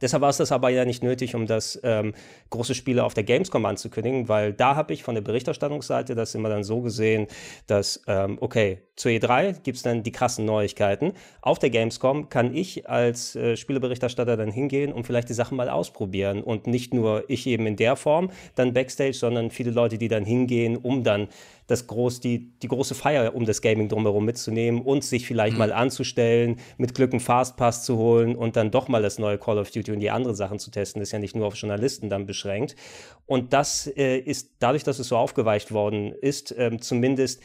Deshalb 0.00 0.22
war 0.22 0.30
es 0.30 0.38
das 0.38 0.52
aber 0.52 0.70
ja 0.70 0.84
nicht 0.84 1.02
nötig, 1.02 1.34
um 1.34 1.46
das 1.46 1.80
ähm, 1.82 2.14
große 2.50 2.74
Spiele 2.74 3.04
auf 3.04 3.14
der 3.14 3.24
Gamescom 3.24 3.64
anzukündigen, 3.66 4.28
weil 4.28 4.52
da 4.52 4.76
habe 4.76 4.92
ich 4.92 5.02
von 5.02 5.14
der 5.14 5.22
Berichterstattungsseite 5.22 6.14
das 6.14 6.34
immer 6.34 6.48
dann 6.48 6.64
so 6.64 6.80
gesehen, 6.80 7.26
dass, 7.66 8.02
ähm, 8.06 8.38
okay, 8.40 8.82
zur 8.96 9.10
E3 9.12 9.62
gibt 9.62 9.76
es 9.78 9.82
dann 9.82 10.02
die 10.02 10.12
krassen 10.12 10.44
Neuigkeiten. 10.44 11.12
Auf 11.40 11.58
der 11.58 11.70
Gamescom 11.70 12.28
kann 12.28 12.54
ich 12.54 12.88
als 12.88 13.34
äh, 13.34 13.56
Spieleberichterstatter 13.56 14.36
dann 14.36 14.50
hingehen 14.50 14.92
und 14.92 15.06
vielleicht 15.06 15.30
die 15.30 15.34
Sachen 15.34 15.56
mal 15.56 15.70
ausprobieren. 15.70 16.42
Und 16.42 16.66
nicht 16.66 16.92
nur 16.92 17.24
ich 17.28 17.46
eben 17.46 17.66
in 17.66 17.76
der 17.76 17.96
Form, 17.96 18.30
dann 18.56 18.74
Backstage, 18.74 19.14
sondern 19.14 19.50
viele 19.50 19.70
Leute, 19.70 19.96
die 19.96 20.08
dann 20.08 20.24
hingehen, 20.24 20.76
um 20.76 21.02
dann 21.02 21.28
das 21.66 21.86
groß, 21.86 22.20
die, 22.20 22.50
die 22.58 22.68
große 22.68 22.94
Feier 22.94 23.34
um 23.34 23.46
das 23.46 23.62
Gaming 23.62 23.88
drumherum 23.88 24.24
mitzunehmen 24.24 24.82
und 24.82 25.04
sich 25.04 25.26
vielleicht 25.26 25.52
mhm. 25.52 25.60
mal 25.60 25.72
anzustellen, 25.72 26.56
mit 26.76 26.94
Glück 26.94 27.12
einen 27.12 27.20
Fastpass 27.20 27.84
zu 27.84 27.96
holen 27.96 28.34
und 28.34 28.56
dann 28.56 28.70
doch 28.70 28.88
mal 28.88 29.02
das 29.02 29.18
neue 29.18 29.38
Call 29.38 29.58
of 29.58 29.70
Duty 29.70 29.89
die 29.98 30.10
anderen 30.10 30.36
Sachen 30.36 30.60
zu 30.60 30.70
testen. 30.70 31.02
Ist 31.02 31.10
ja 31.10 31.18
nicht 31.18 31.34
nur 31.34 31.46
auf 31.46 31.56
Journalisten 31.56 32.08
dann 32.08 32.26
beschränkt. 32.26 32.76
Und 33.26 33.52
das 33.52 33.88
äh, 33.96 34.18
ist 34.18 34.50
dadurch, 34.60 34.84
dass 34.84 35.00
es 35.00 35.08
so 35.08 35.16
aufgeweicht 35.16 35.72
worden 35.72 36.12
ist, 36.12 36.54
ähm, 36.56 36.80
zumindest 36.80 37.42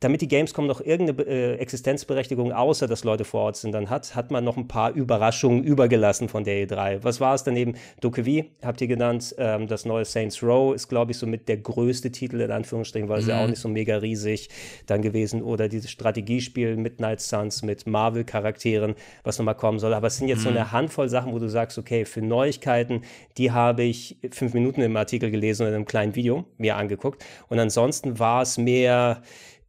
damit 0.00 0.20
die 0.20 0.28
Gamescom 0.28 0.66
noch 0.66 0.80
irgendeine 0.82 1.22
äh, 1.26 1.54
Existenzberechtigung 1.56 2.52
außer 2.52 2.86
dass 2.86 3.04
Leute 3.04 3.24
vor 3.24 3.42
Ort 3.42 3.56
sind 3.56 3.72
dann 3.72 3.88
hat, 3.88 4.14
hat 4.14 4.30
man 4.30 4.44
noch 4.44 4.56
ein 4.58 4.68
paar 4.68 4.92
Überraschungen 4.92 5.64
übergelassen 5.64 6.28
von 6.28 6.44
der 6.44 6.66
E3. 6.66 6.98
Was 7.02 7.20
war 7.20 7.34
es 7.34 7.44
daneben? 7.44 7.76
Dokuvi 8.00 8.50
habt 8.62 8.80
ihr 8.82 8.88
genannt, 8.88 9.34
ähm, 9.38 9.66
das 9.66 9.86
neue 9.86 10.04
Saints 10.04 10.42
Row 10.42 10.74
ist, 10.74 10.88
glaube 10.88 11.12
ich, 11.12 11.18
somit 11.18 11.48
der 11.48 11.56
größte 11.56 12.10
Titel 12.12 12.40
in 12.40 12.50
Anführungsstrichen, 12.50 13.08
weil 13.08 13.20
es 13.20 13.26
ja 13.26 13.38
auch 13.38 13.44
mhm. 13.44 13.50
nicht 13.50 13.60
so 13.60 13.68
mega 13.68 13.96
riesig 13.96 14.50
dann 14.86 15.00
gewesen. 15.00 15.42
Oder 15.42 15.68
dieses 15.68 15.90
Strategiespiel 15.90 16.76
Midnight 16.76 17.20
Suns 17.20 17.62
mit 17.62 17.86
Marvel-Charakteren, 17.86 18.94
was 19.24 19.38
nochmal 19.38 19.56
kommen 19.56 19.78
soll. 19.78 19.94
Aber 19.94 20.08
es 20.08 20.18
sind 20.18 20.28
jetzt 20.28 20.40
mhm. 20.40 20.44
so 20.44 20.48
eine 20.50 20.72
Handvoll 20.72 21.08
Sachen, 21.08 21.32
wo 21.32 21.38
du 21.38 21.48
sagst, 21.48 21.78
okay, 21.78 22.04
für 22.04 22.20
Neuigkeiten, 22.20 23.02
die 23.38 23.50
habe 23.50 23.82
ich 23.82 24.18
fünf 24.30 24.52
Minuten 24.52 24.82
im 24.82 24.96
Artikel 24.96 25.30
gelesen 25.30 25.62
oder 25.62 25.70
in 25.70 25.76
einem 25.76 25.86
kleinen 25.86 26.14
Video 26.14 26.44
mir 26.58 26.76
angeguckt. 26.76 27.24
Und 27.48 27.58
ansonsten 27.58 28.18
war 28.18 28.42
es 28.42 28.58
mehr 28.58 29.22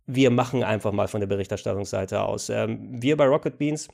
wir 0.07 0.31
machen 0.31 0.63
einfach 0.63 0.91
mal 0.91 1.07
von 1.07 1.19
der 1.19 1.27
Berichterstattungsseite 1.27 2.21
aus. 2.21 2.49
Ähm, 2.49 2.79
wir 3.01 3.17
bei 3.17 3.27
Rocket 3.27 3.57
Beans 3.57 3.89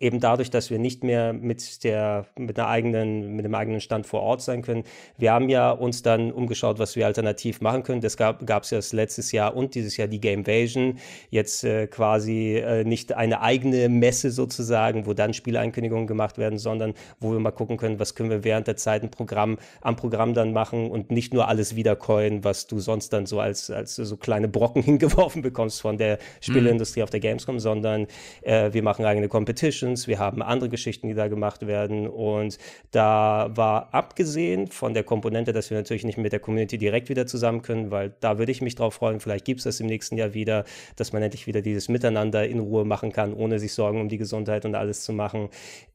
eben 0.00 0.20
dadurch, 0.20 0.50
dass 0.50 0.70
wir 0.70 0.78
nicht 0.78 1.04
mehr 1.04 1.32
mit 1.32 1.84
der 1.84 2.26
mit 2.38 2.58
einer 2.58 2.68
eigenen 2.68 3.36
mit 3.36 3.44
dem 3.44 3.54
eigenen 3.54 3.80
Stand 3.80 4.06
vor 4.06 4.22
Ort 4.22 4.42
sein 4.42 4.62
können. 4.62 4.84
Wir 5.16 5.32
haben 5.32 5.48
ja 5.48 5.70
uns 5.70 6.02
dann 6.02 6.32
umgeschaut, 6.32 6.78
was 6.78 6.96
wir 6.96 7.06
alternativ 7.06 7.60
machen 7.60 7.82
können. 7.82 8.00
Das 8.00 8.16
gab 8.16 8.62
es 8.62 8.70
ja 8.70 8.80
letztes 8.92 9.32
Jahr 9.32 9.56
und 9.56 9.74
dieses 9.74 9.96
Jahr 9.96 10.08
die 10.08 10.20
Gamevasion. 10.20 10.98
Jetzt 11.30 11.64
äh, 11.64 11.86
quasi 11.86 12.56
äh, 12.56 12.84
nicht 12.84 13.12
eine 13.12 13.40
eigene 13.40 13.88
Messe 13.88 14.30
sozusagen, 14.30 15.06
wo 15.06 15.14
dann 15.14 15.34
Spieleinkündigungen 15.34 16.06
gemacht 16.06 16.38
werden, 16.38 16.58
sondern 16.58 16.94
wo 17.20 17.32
wir 17.32 17.40
mal 17.40 17.50
gucken 17.50 17.76
können, 17.76 17.98
was 17.98 18.14
können 18.14 18.30
wir 18.30 18.44
während 18.44 18.66
der 18.66 18.76
Zeit 18.76 19.02
ein 19.02 19.10
Programm 19.10 19.58
am 19.80 19.96
Programm 19.96 20.34
dann 20.34 20.52
machen 20.52 20.90
und 20.90 21.10
nicht 21.10 21.32
nur 21.32 21.48
alles 21.48 21.76
wiedercoin, 21.76 22.44
was 22.44 22.66
du 22.66 22.80
sonst 22.80 23.12
dann 23.12 23.26
so 23.26 23.40
als 23.40 23.70
als 23.70 23.96
so 23.96 24.16
kleine 24.16 24.48
Brocken 24.48 24.82
hingeworfen 24.82 25.42
bekommst 25.42 25.80
von 25.80 25.98
der 25.98 26.18
Spieleindustrie 26.40 27.00
mhm. 27.00 27.04
auf 27.04 27.10
der 27.10 27.20
Gamescom, 27.20 27.60
sondern 27.60 28.06
äh, 28.42 28.72
wir 28.72 28.82
machen 28.82 29.04
eigene 29.04 29.28
Competition 29.28 29.85
Connections, 29.86 30.08
wir 30.08 30.18
haben 30.18 30.42
andere 30.42 30.68
Geschichten, 30.68 31.08
die 31.08 31.14
da 31.14 31.28
gemacht 31.28 31.66
werden. 31.66 32.06
Und 32.08 32.58
da 32.90 33.50
war 33.54 33.94
abgesehen 33.94 34.66
von 34.66 34.94
der 34.94 35.04
Komponente, 35.04 35.52
dass 35.52 35.70
wir 35.70 35.76
natürlich 35.76 36.04
nicht 36.04 36.18
mit 36.18 36.32
der 36.32 36.40
Community 36.40 36.78
direkt 36.78 37.08
wieder 37.08 37.26
zusammen 37.26 37.62
können, 37.62 37.90
weil 37.90 38.14
da 38.20 38.38
würde 38.38 38.52
ich 38.52 38.60
mich 38.62 38.74
drauf 38.74 38.94
freuen, 38.94 39.20
vielleicht 39.20 39.44
gibt 39.44 39.58
es 39.58 39.64
das 39.64 39.80
im 39.80 39.86
nächsten 39.86 40.16
Jahr 40.16 40.34
wieder, 40.34 40.64
dass 40.96 41.12
man 41.12 41.22
endlich 41.22 41.46
wieder 41.46 41.62
dieses 41.62 41.88
Miteinander 41.88 42.46
in 42.46 42.58
Ruhe 42.58 42.84
machen 42.84 43.12
kann, 43.12 43.32
ohne 43.32 43.58
sich 43.58 43.72
Sorgen 43.72 44.00
um 44.00 44.08
die 44.08 44.18
Gesundheit 44.18 44.64
und 44.64 44.74
alles 44.74 45.04
zu 45.04 45.12
machen. 45.12 45.48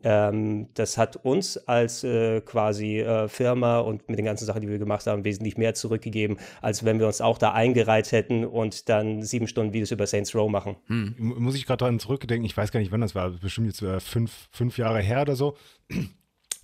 Ähm, 0.03 0.67
das 0.73 0.97
hat 0.97 1.17
uns 1.17 1.57
als 1.57 2.03
äh, 2.03 2.41
quasi 2.41 2.99
äh, 2.99 3.27
Firma 3.27 3.79
und 3.79 4.07
mit 4.09 4.17
den 4.17 4.25
ganzen 4.25 4.45
Sachen, 4.45 4.61
die 4.61 4.69
wir 4.69 4.79
gemacht 4.79 5.05
haben, 5.07 5.23
wesentlich 5.23 5.57
mehr 5.57 5.73
zurückgegeben, 5.73 6.37
als 6.61 6.85
wenn 6.85 6.99
wir 6.99 7.07
uns 7.07 7.21
auch 7.21 7.37
da 7.37 7.51
eingereiht 7.51 8.11
hätten 8.11 8.45
und 8.45 8.89
dann 8.89 9.23
sieben 9.23 9.47
Stunden 9.47 9.73
Videos 9.73 9.91
über 9.91 10.07
Saints 10.07 10.33
Row 10.35 10.49
machen. 10.49 10.75
Hm. 10.87 11.15
Muss 11.17 11.55
ich 11.55 11.65
gerade 11.65 11.77
daran 11.79 11.99
zurückdenken, 11.99 12.45
ich 12.45 12.55
weiß 12.55 12.71
gar 12.71 12.79
nicht, 12.79 12.91
wann 12.91 13.01
das 13.01 13.15
war, 13.15 13.29
bestimmt 13.31 13.67
jetzt 13.67 13.80
äh, 13.81 13.99
fünf, 13.99 14.49
fünf 14.51 14.77
Jahre 14.77 15.01
her 15.01 15.21
oder 15.21 15.35
so. 15.35 15.57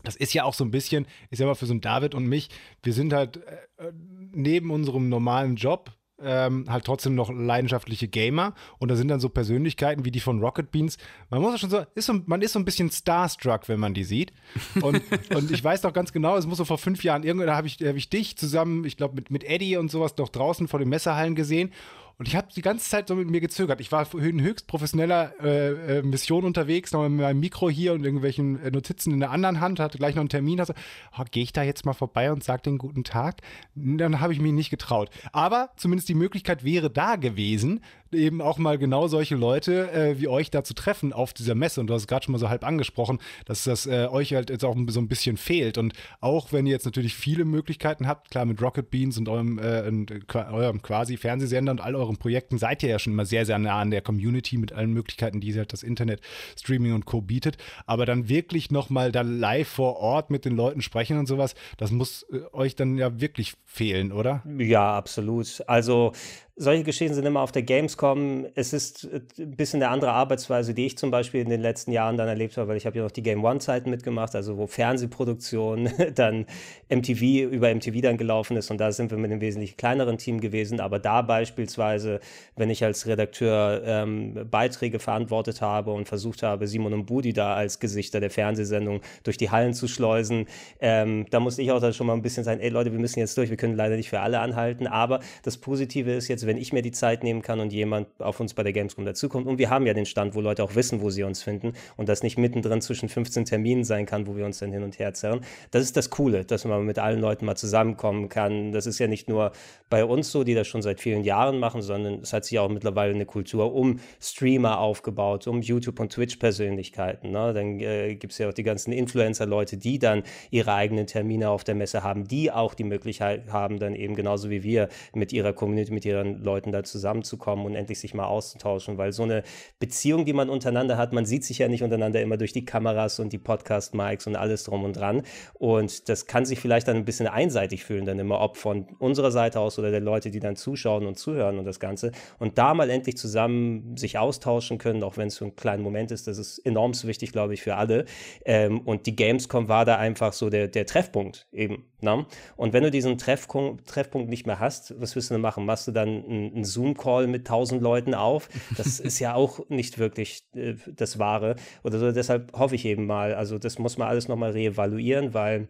Das 0.04 0.16
ist 0.16 0.34
ja 0.34 0.44
auch 0.44 0.54
so 0.54 0.64
ein 0.64 0.72
bisschen, 0.72 1.08
ist 1.30 1.40
ja 1.40 1.46
mal 1.46 1.56
für 1.56 1.66
so 1.66 1.74
ein 1.74 1.82
David 1.82 2.16
und 2.16 2.26
mich, 2.26 2.50
wir 2.84 2.94
sind 2.94 3.14
halt 3.14 3.38
äh, 3.38 3.92
neben 4.32 4.72
unserem 4.72 5.10
normalen 5.10 5.56
Job 5.56 5.98
ähm, 6.20 6.66
halt 6.68 6.86
trotzdem 6.86 7.16
noch 7.16 7.30
leidenschaftliche 7.30 8.08
Gamer 8.08 8.54
und 8.80 8.90
da 8.90 8.96
sind 8.96 9.08
dann 9.08 9.20
so 9.20 9.30
Persönlichkeiten 9.30 10.06
wie 10.06 10.12
die 10.12 10.20
von 10.20 10.40
Rocket 10.40 10.72
Beans. 10.72 10.98
Man 11.30 11.42
muss 11.42 11.54
ja 11.54 11.58
schon 11.60 11.70
so, 11.70 11.86
ist 11.94 12.06
so, 12.06 12.22
man 12.26 12.42
ist 12.42 12.54
so 12.54 12.60
ein 12.60 12.66
bisschen 12.66 12.90
starstruck, 12.90 13.68
wenn 13.68 13.80
man 13.80 13.94
die 13.94 14.04
sieht. 14.04 14.34
Und, 14.82 15.02
und 15.36 15.52
ich 15.52 15.64
weiß 15.64 15.82
doch 15.82 15.94
ganz 15.94 16.12
genau, 16.12 16.38
es 16.38 16.48
muss 16.48 16.58
so 16.58 16.66
vor 16.66 16.78
fünf 16.78 17.04
Jahren, 17.04 17.24
irgendwann 17.24 17.52
habe 17.52 17.68
ich, 17.68 17.78
hab 17.84 17.96
ich 17.96 18.10
dich 18.10 18.38
zusammen, 18.38 18.84
ich 18.86 18.98
glaube 18.98 19.16
mit, 19.16 19.30
mit 19.30 19.44
Eddie 19.44 19.78
und 19.78 19.92
sowas 19.92 20.18
noch 20.18 20.30
draußen 20.30 20.68
vor 20.68 20.80
den 20.80 20.90
Messerhallen 20.90 21.36
gesehen 21.36 21.72
und 22.20 22.28
ich 22.28 22.36
habe 22.36 22.48
die 22.56 22.64
ganze 22.64 22.90
Zeit 22.90 23.08
so 23.08 23.16
mit 23.16 23.30
mir 23.30 23.42
gezögert. 23.42 23.80
Ich 23.80 23.92
war 23.92 24.12
in 24.16 24.42
höchst 24.42 24.66
professioneller 24.66 25.34
äh, 25.40 26.00
äh, 26.00 26.02
Mission 26.02 26.46
unterwegs, 26.46 26.92
noch 26.92 27.08
mit 27.08 27.22
meinem 27.22 27.40
Mikro 27.40 27.70
hier 27.70 27.94
und 27.94 28.04
irgendwelchen 28.04 28.60
äh, 28.60 28.72
Notizen 28.72 29.14
in 29.14 29.20
der 29.20 29.30
anderen 29.30 29.60
Hand, 29.60 29.80
hatte 29.80 30.00
gleich 30.00 30.16
noch 30.16 30.22
einen 30.22 30.30
Termin. 30.30 30.60
Also, 30.60 30.74
oh, 31.18 31.24
gehe 31.30 31.44
ich 31.44 31.54
da 31.54 31.62
jetzt 31.62 31.86
mal 31.86 31.94
vorbei 31.94 32.32
und 32.32 32.44
sage 32.44 32.64
den 32.64 32.80
guten 32.80 33.04
Tag? 33.04 33.42
Dann 33.76 34.20
habe 34.20 34.34
ich 34.34 34.40
mich 34.40 34.52
nicht 34.52 34.72
getraut. 34.72 35.12
Aber 35.32 35.70
zumindest 35.78 36.10
die 36.10 36.16
Möglichkeit 36.16 36.64
wäre 36.64 36.90
da 36.90 37.18
gewesen, 37.18 37.82
eben 38.12 38.42
auch 38.42 38.58
mal 38.58 38.78
genau 38.78 39.08
solche 39.08 39.36
Leute 39.36 39.92
äh, 39.92 40.20
wie 40.20 40.28
euch 40.28 40.52
da 40.52 40.64
zu 40.64 40.74
treffen 40.74 41.14
auf 41.14 41.34
dieser 41.34 41.56
Messe. 41.56 41.82
Und 41.82 41.88
du 41.88 41.94
hast 41.94 42.04
es 42.04 42.08
gerade 42.08 42.26
schon 42.26 42.34
mal 42.34 42.38
so 42.38 42.50
halb 42.50 42.66
angesprochen, 42.66 43.20
dass 43.46 43.64
das 43.64 43.86
äh, 43.86 44.08
euch 44.10 44.34
halt 44.34 44.50
jetzt 44.50 44.66
auch 44.66 44.76
so 44.88 45.00
ein 45.00 45.08
bisschen 45.08 45.38
fehlt. 45.38 45.78
Und 45.78 45.94
auch 46.22 46.52
wenn 46.52 46.66
ihr 46.66 46.72
jetzt 46.72 46.86
natürlich 46.86 47.16
viele 47.16 47.46
Möglichkeiten 47.46 48.08
habt, 48.08 48.32
klar 48.32 48.46
mit 48.46 48.62
Rocket 48.62 48.90
Beans 48.90 49.18
und 49.18 49.30
eurem, 49.30 49.60
äh, 49.60 49.88
und, 49.88 50.12
eurem 50.34 50.82
quasi 50.82 51.18
Fernsehsender 51.18 51.72
und 51.72 51.82
all 51.82 51.96
euren 51.96 52.18
Projekten 52.18 52.58
seid 52.58 52.84
ihr 52.84 52.90
ja 52.90 53.00
schon 53.00 53.14
immer 53.14 53.26
sehr, 53.26 53.46
sehr 53.46 53.60
nah 53.60 53.80
an 53.80 53.92
der 53.92 54.02
Community 54.02 54.58
mit 54.58 54.74
allen 54.74 54.94
Möglichkeiten, 54.94 55.40
die 55.40 55.58
halt 55.58 55.74
das 55.74 55.84
Internet, 55.84 56.22
Streaming 56.58 56.94
und 56.94 57.06
Co. 57.06 57.22
bietet. 57.22 57.58
Aber 57.86 58.06
dann 58.06 58.30
wirklich 58.30 58.72
nochmal 58.72 59.12
da 59.12 59.22
live 59.22 59.68
vor 59.68 59.98
Ort 59.98 60.30
mit 60.30 60.46
den 60.46 60.56
Leuten 60.56 60.82
sprechen 60.82 61.18
und 61.18 61.28
sowas, 61.28 61.56
das 61.78 61.92
muss 61.92 62.24
äh, 62.32 62.40
euch 62.54 62.76
dann 62.76 62.98
ja 62.98 63.20
wirklich 63.20 63.54
fehlen, 63.66 64.12
oder? 64.12 64.44
Ja, 64.58 64.96
absolut. 64.96 65.64
Also 65.68 66.14
solche 66.60 66.84
Geschichten 66.84 67.14
sind 67.14 67.26
immer 67.26 67.42
auf 67.42 67.52
der 67.52 67.62
Gamescom. 67.62 68.48
Es 68.56 68.74
ist 68.74 69.06
äh, 69.06 69.22
ein 69.38 69.52
bisschen 69.52 69.82
eine 69.82 69.92
andere 69.92 70.12
Arbeitsweise, 70.12 70.74
die 70.74 70.88
ich 70.88 70.98
zum 70.98 71.12
Beispiel 71.12 71.42
in 71.42 71.50
den 71.50 71.62
letzten 71.62 71.92
Jahren 71.92 72.18
dann 72.18 72.28
erlebt 72.28 72.58
habe, 72.58 72.70
weil 72.70 72.78
ich 72.78 72.88
habe 72.88 72.98
ja 72.98 73.04
noch 73.04 73.12
die 73.12 73.22
Game 73.22 73.46
One-Zeiten 73.46 73.92
mitgemacht, 73.92 74.36
also 74.36 74.58
wo 74.58 74.66
Fernsehproduktion 74.66 75.90
dann 76.16 76.48
MTV 76.90 77.52
über 77.52 77.74
MTV 77.74 78.02
dann 78.02 78.18
gelaufen 78.18 78.58
ist 78.58 78.72
und 78.72 78.80
da 78.80 78.92
sind 78.92 79.12
wir 79.12 79.20
mit 79.20 79.32
einem 79.32 79.40
wesentlich 79.40 79.78
kleineren 79.78 80.18
Team 80.18 80.42
gewesen. 80.42 80.80
Aber 80.80 80.98
da 80.98 81.22
beispielsweise, 81.22 82.20
wenn 82.56 82.72
ich 82.72 82.84
als 82.84 83.06
Redakteur 83.06 83.84
ähm, 83.86 84.48
Beiträge 84.50 84.98
verantwortet 84.98 85.62
habe 85.62 85.92
und 85.92 86.08
versucht 86.08 86.42
habe, 86.42 86.66
Simon 86.66 86.94
und 86.94 87.06
Budi 87.06 87.34
da 87.34 87.54
als 87.54 87.80
Gesichter 87.80 88.20
der 88.20 88.32
Fernsehsendung 88.32 89.02
durch 89.24 89.38
die 89.38 89.52
Hallen 89.52 89.76
zu 89.76 89.88
schleusen, 89.88 90.48
ähm, 90.80 91.28
da 91.30 91.40
musste 91.40 91.62
ich 91.62 91.72
auch 91.72 91.80
dann 91.80 91.94
schon 91.94 92.08
mal 92.08 92.14
ein 92.14 92.24
bisschen 92.24 92.44
sagen, 92.44 92.62
ey 92.62 92.70
Leute, 92.70 92.92
wir 92.92 93.00
müssen 93.00 93.20
jetzt 93.20 93.38
durch, 93.38 93.52
wir 93.52 93.58
können 93.58 93.76
leider 93.76 93.96
nicht 93.96 94.10
für 94.10 94.22
alle 94.22 94.40
anhalten. 94.40 94.88
Aber 94.88 95.20
das 95.44 95.58
Positive 95.58 96.12
ist 96.14 96.28
jetzt, 96.28 96.47
wenn 96.48 96.58
ich 96.58 96.74
mir 96.74 96.82
die 96.82 96.92
Zeit 96.92 97.24
nehmen 97.24 97.42
kann 97.42 97.60
und 97.60 97.72
jemand 97.72 98.08
auf 98.20 98.40
uns 98.40 98.54
bei 98.54 98.64
der 98.64 98.74
Gamescom 98.74 99.06
dazukommt. 99.06 99.48
Und 99.48 99.60
wir 99.60 99.70
haben 99.70 99.86
ja 99.86 99.94
den 99.94 100.06
Stand, 100.06 100.34
wo 100.34 100.42
Leute 100.42 100.64
auch 100.64 100.76
wissen, 100.76 101.02
wo 101.02 101.10
sie 101.10 101.24
uns 101.24 101.44
finden 101.44 101.74
und 101.96 102.10
das 102.10 102.24
nicht 102.24 102.38
mittendrin 102.38 102.82
zwischen 102.82 103.10
15 103.10 103.46
Terminen 103.46 103.84
sein 103.84 104.06
kann, 104.06 104.28
wo 104.28 104.36
wir 104.36 104.46
uns 104.46 104.60
dann 104.60 104.72
hin 104.72 104.84
und 104.84 104.98
her 105.00 105.14
zerren. 105.14 105.42
Das 105.72 105.84
ist 105.84 105.98
das 105.98 106.10
Coole, 106.10 106.46
dass 106.46 106.66
man 106.66 106.86
mit 106.86 107.00
allen 107.00 107.20
Leuten 107.20 107.46
mal 107.46 107.56
zusammenkommen 107.56 108.30
kann. 108.30 108.72
Das 108.72 108.88
ist 108.88 109.00
ja 109.00 109.08
nicht 109.08 109.30
nur 109.30 109.52
bei 109.90 110.04
uns 110.06 110.32
so, 110.32 110.44
die 110.44 110.54
das 110.54 110.68
schon 110.68 110.82
seit 110.82 111.00
vielen 111.00 111.24
Jahren 111.24 111.60
machen, 111.60 111.82
sondern 111.82 112.22
es 112.22 112.34
hat 112.34 112.46
sich 112.46 112.58
auch 112.60 112.70
mittlerweile 112.70 113.14
eine 113.14 113.26
Kultur 113.26 113.74
um 113.74 114.00
Streamer 114.22 114.80
aufgebaut, 114.80 115.48
um 115.48 115.62
YouTube- 115.62 116.00
und 116.00 116.12
Twitch-Persönlichkeiten. 116.12 117.32
Ne? 117.32 117.54
Dann 117.54 117.80
äh, 117.80 118.16
gibt 118.16 118.34
es 118.34 118.40
ja 118.40 118.50
auch 118.50 118.54
die 118.54 118.64
ganzen 118.64 118.92
Influencer-Leute, 118.92 119.78
die 119.78 120.00
dann 120.00 120.24
ihre 120.50 120.74
eigenen 120.74 121.08
Termine 121.08 121.50
auf 121.50 121.64
der 121.64 121.76
Messe 121.76 122.04
haben, 122.04 122.28
die 122.28 122.52
auch 122.52 122.74
die 122.74 122.84
Möglichkeit 122.84 123.52
haben, 123.52 123.80
dann 123.80 123.94
eben 123.96 124.16
genauso 124.16 124.50
wie 124.50 124.64
wir 124.64 124.90
mit 125.14 125.34
ihrer 125.34 125.54
Community, 125.54 125.92
mit 125.92 126.06
ihren 126.06 126.37
Leuten 126.44 126.72
da 126.72 126.84
zusammenzukommen 126.84 127.66
und 127.66 127.76
endlich 127.76 128.00
sich 128.00 128.14
mal 128.14 128.26
auszutauschen, 128.26 128.98
weil 128.98 129.12
so 129.12 129.24
eine 129.24 129.44
Beziehung, 129.80 130.26
die 130.26 130.34
man 130.34 130.50
untereinander 130.50 130.98
hat, 130.98 131.14
man 131.14 131.26
sieht 131.26 131.44
sich 131.44 131.60
ja 131.60 131.68
nicht 131.68 131.84
untereinander 131.84 132.22
immer 132.22 132.38
durch 132.38 132.54
die 132.54 132.66
Kameras 132.66 133.20
und 133.20 133.34
die 133.34 133.38
Podcast-Mics 133.38 134.28
und 134.28 134.36
alles 134.36 134.64
drum 134.64 134.84
und 134.84 134.98
dran. 134.98 135.24
Und 135.54 136.10
das 136.10 136.26
kann 136.26 136.46
sich 136.46 136.60
vielleicht 136.60 136.88
dann 136.88 136.98
ein 136.98 137.06
bisschen 137.06 137.28
einseitig 137.28 137.84
fühlen, 137.84 138.06
dann 138.06 138.20
immer, 138.20 138.42
ob 138.42 138.58
von 138.58 138.88
unserer 139.00 139.32
Seite 139.32 139.60
aus 139.60 139.80
oder 139.80 139.92
der 139.92 140.02
Leute, 140.02 140.32
die 140.32 140.40
dann 140.40 140.56
zuschauen 140.56 141.06
und 141.06 141.18
zuhören 141.18 141.58
und 141.58 141.66
das 141.66 141.80
Ganze. 141.80 142.12
Und 142.40 142.58
da 142.58 142.74
mal 142.74 142.90
endlich 142.90 143.18
zusammen 143.18 143.96
sich 143.98 144.18
austauschen 144.18 144.78
können, 144.78 145.04
auch 145.04 145.18
wenn 145.18 145.28
es 145.28 145.38
für 145.38 145.46
einen 145.46 145.56
kleinen 145.56 145.84
Moment 145.84 146.12
ist, 146.12 146.28
das 146.28 146.38
ist 146.38 146.60
enorm 146.60 146.94
wichtig, 147.04 147.32
glaube 147.32 147.54
ich, 147.54 147.62
für 147.62 147.76
alle. 147.76 148.06
Ähm, 148.46 148.82
und 148.82 149.06
die 149.06 149.16
Gamescom 149.16 149.68
war 149.68 149.86
da 149.86 149.98
einfach 149.98 150.34
so 150.34 150.50
der, 150.50 150.68
der 150.68 150.86
Treffpunkt 150.86 151.48
eben. 151.52 151.86
Ne? 152.00 152.28
Und 152.56 152.74
wenn 152.74 152.84
du 152.84 152.92
diesen 152.92 153.18
Treffpunkt, 153.18 153.88
Treffpunkt 153.88 154.30
nicht 154.30 154.46
mehr 154.46 154.60
hast, 154.60 155.00
was 155.02 155.16
wirst 155.16 155.32
du 155.32 155.34
denn 155.34 155.42
machen? 155.42 155.66
Machst 155.66 155.88
du 155.88 155.92
dann 155.92 156.24
einen 156.26 156.64
Zoom-Call 156.64 157.26
mit 157.26 157.48
tausend 157.48 157.82
Leuten 157.82 158.14
auf? 158.14 158.50
Das 158.78 159.00
ist 159.00 159.18
ja 159.20 159.34
auch 159.34 159.68
nicht 159.70 159.98
wirklich 159.98 160.48
äh, 160.54 160.76
das 160.88 161.18
Wahre. 161.18 161.56
Oder 161.84 161.98
so. 161.98 162.12
Deshalb 162.12 162.54
hoffe 162.54 162.76
ich 162.76 162.86
eben 162.86 163.08
mal, 163.08 163.34
also 163.34 163.58
das 163.58 163.80
muss 163.80 163.98
man 163.98 164.08
alles 164.08 164.28
nochmal 164.28 164.52
reevaluieren, 164.52 165.34
weil 165.34 165.70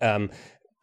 ähm, 0.00 0.30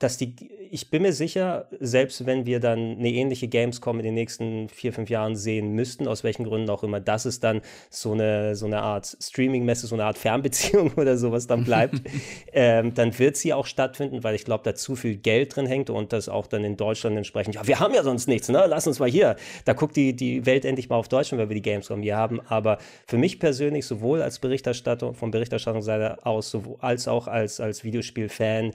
dass 0.01 0.17
die, 0.17 0.33
ich 0.71 0.89
bin 0.89 1.03
mir 1.03 1.13
sicher, 1.13 1.67
selbst 1.79 2.25
wenn 2.25 2.47
wir 2.47 2.59
dann 2.59 2.97
eine 2.97 3.09
ähnliche 3.09 3.47
Gamescom 3.47 3.99
in 3.99 4.05
den 4.05 4.15
nächsten 4.15 4.67
vier, 4.67 4.93
fünf 4.93 5.11
Jahren 5.11 5.35
sehen 5.35 5.73
müssten, 5.73 6.07
aus 6.07 6.23
welchen 6.23 6.43
Gründen 6.43 6.71
auch 6.71 6.81
immer, 6.83 6.99
dass 6.99 7.25
es 7.25 7.39
dann 7.39 7.61
so 7.91 8.13
eine, 8.13 8.55
so 8.55 8.65
eine 8.65 8.81
Art 8.81 9.15
Streaming-Messe, 9.21 9.85
so 9.85 9.95
eine 9.95 10.05
Art 10.05 10.17
Fernbeziehung 10.17 10.93
oder 10.95 11.17
sowas 11.17 11.45
dann 11.45 11.65
bleibt, 11.65 12.01
ähm, 12.53 12.95
dann 12.95 13.17
wird 13.19 13.37
sie 13.37 13.53
auch 13.53 13.67
stattfinden, 13.67 14.23
weil 14.23 14.33
ich 14.33 14.43
glaube, 14.43 14.63
da 14.63 14.73
zu 14.73 14.95
viel 14.95 15.17
Geld 15.17 15.55
drin 15.55 15.67
hängt 15.67 15.91
und 15.91 16.13
das 16.13 16.29
auch 16.29 16.47
dann 16.47 16.63
in 16.63 16.77
Deutschland 16.77 17.15
entsprechend, 17.15 17.53
ja, 17.53 17.67
wir 17.67 17.79
haben 17.79 17.93
ja 17.93 18.01
sonst 18.01 18.27
nichts, 18.27 18.49
ne? 18.49 18.65
Lass 18.67 18.87
uns 18.87 18.97
mal 18.97 19.09
hier. 19.09 19.35
Da 19.65 19.73
guckt 19.73 19.95
die, 19.95 20.15
die 20.15 20.47
Welt 20.47 20.65
endlich 20.65 20.89
mal 20.89 20.95
auf 20.95 21.09
Deutschland, 21.09 21.39
weil 21.39 21.49
wir 21.49 21.55
die 21.55 21.61
Gamescom 21.61 22.01
hier 22.01 22.17
haben. 22.17 22.41
Aber 22.47 22.79
für 23.05 23.19
mich 23.19 23.39
persönlich, 23.39 23.85
sowohl 23.85 24.23
als 24.23 24.39
Berichterstattung, 24.39 25.13
von 25.13 25.29
Berichterstattungsseite 25.29 26.25
aus, 26.25 26.49
sowohl, 26.49 26.77
als 26.79 27.07
auch 27.07 27.27
als, 27.27 27.59
als 27.59 27.83
Videospiel-Fan, 27.83 28.71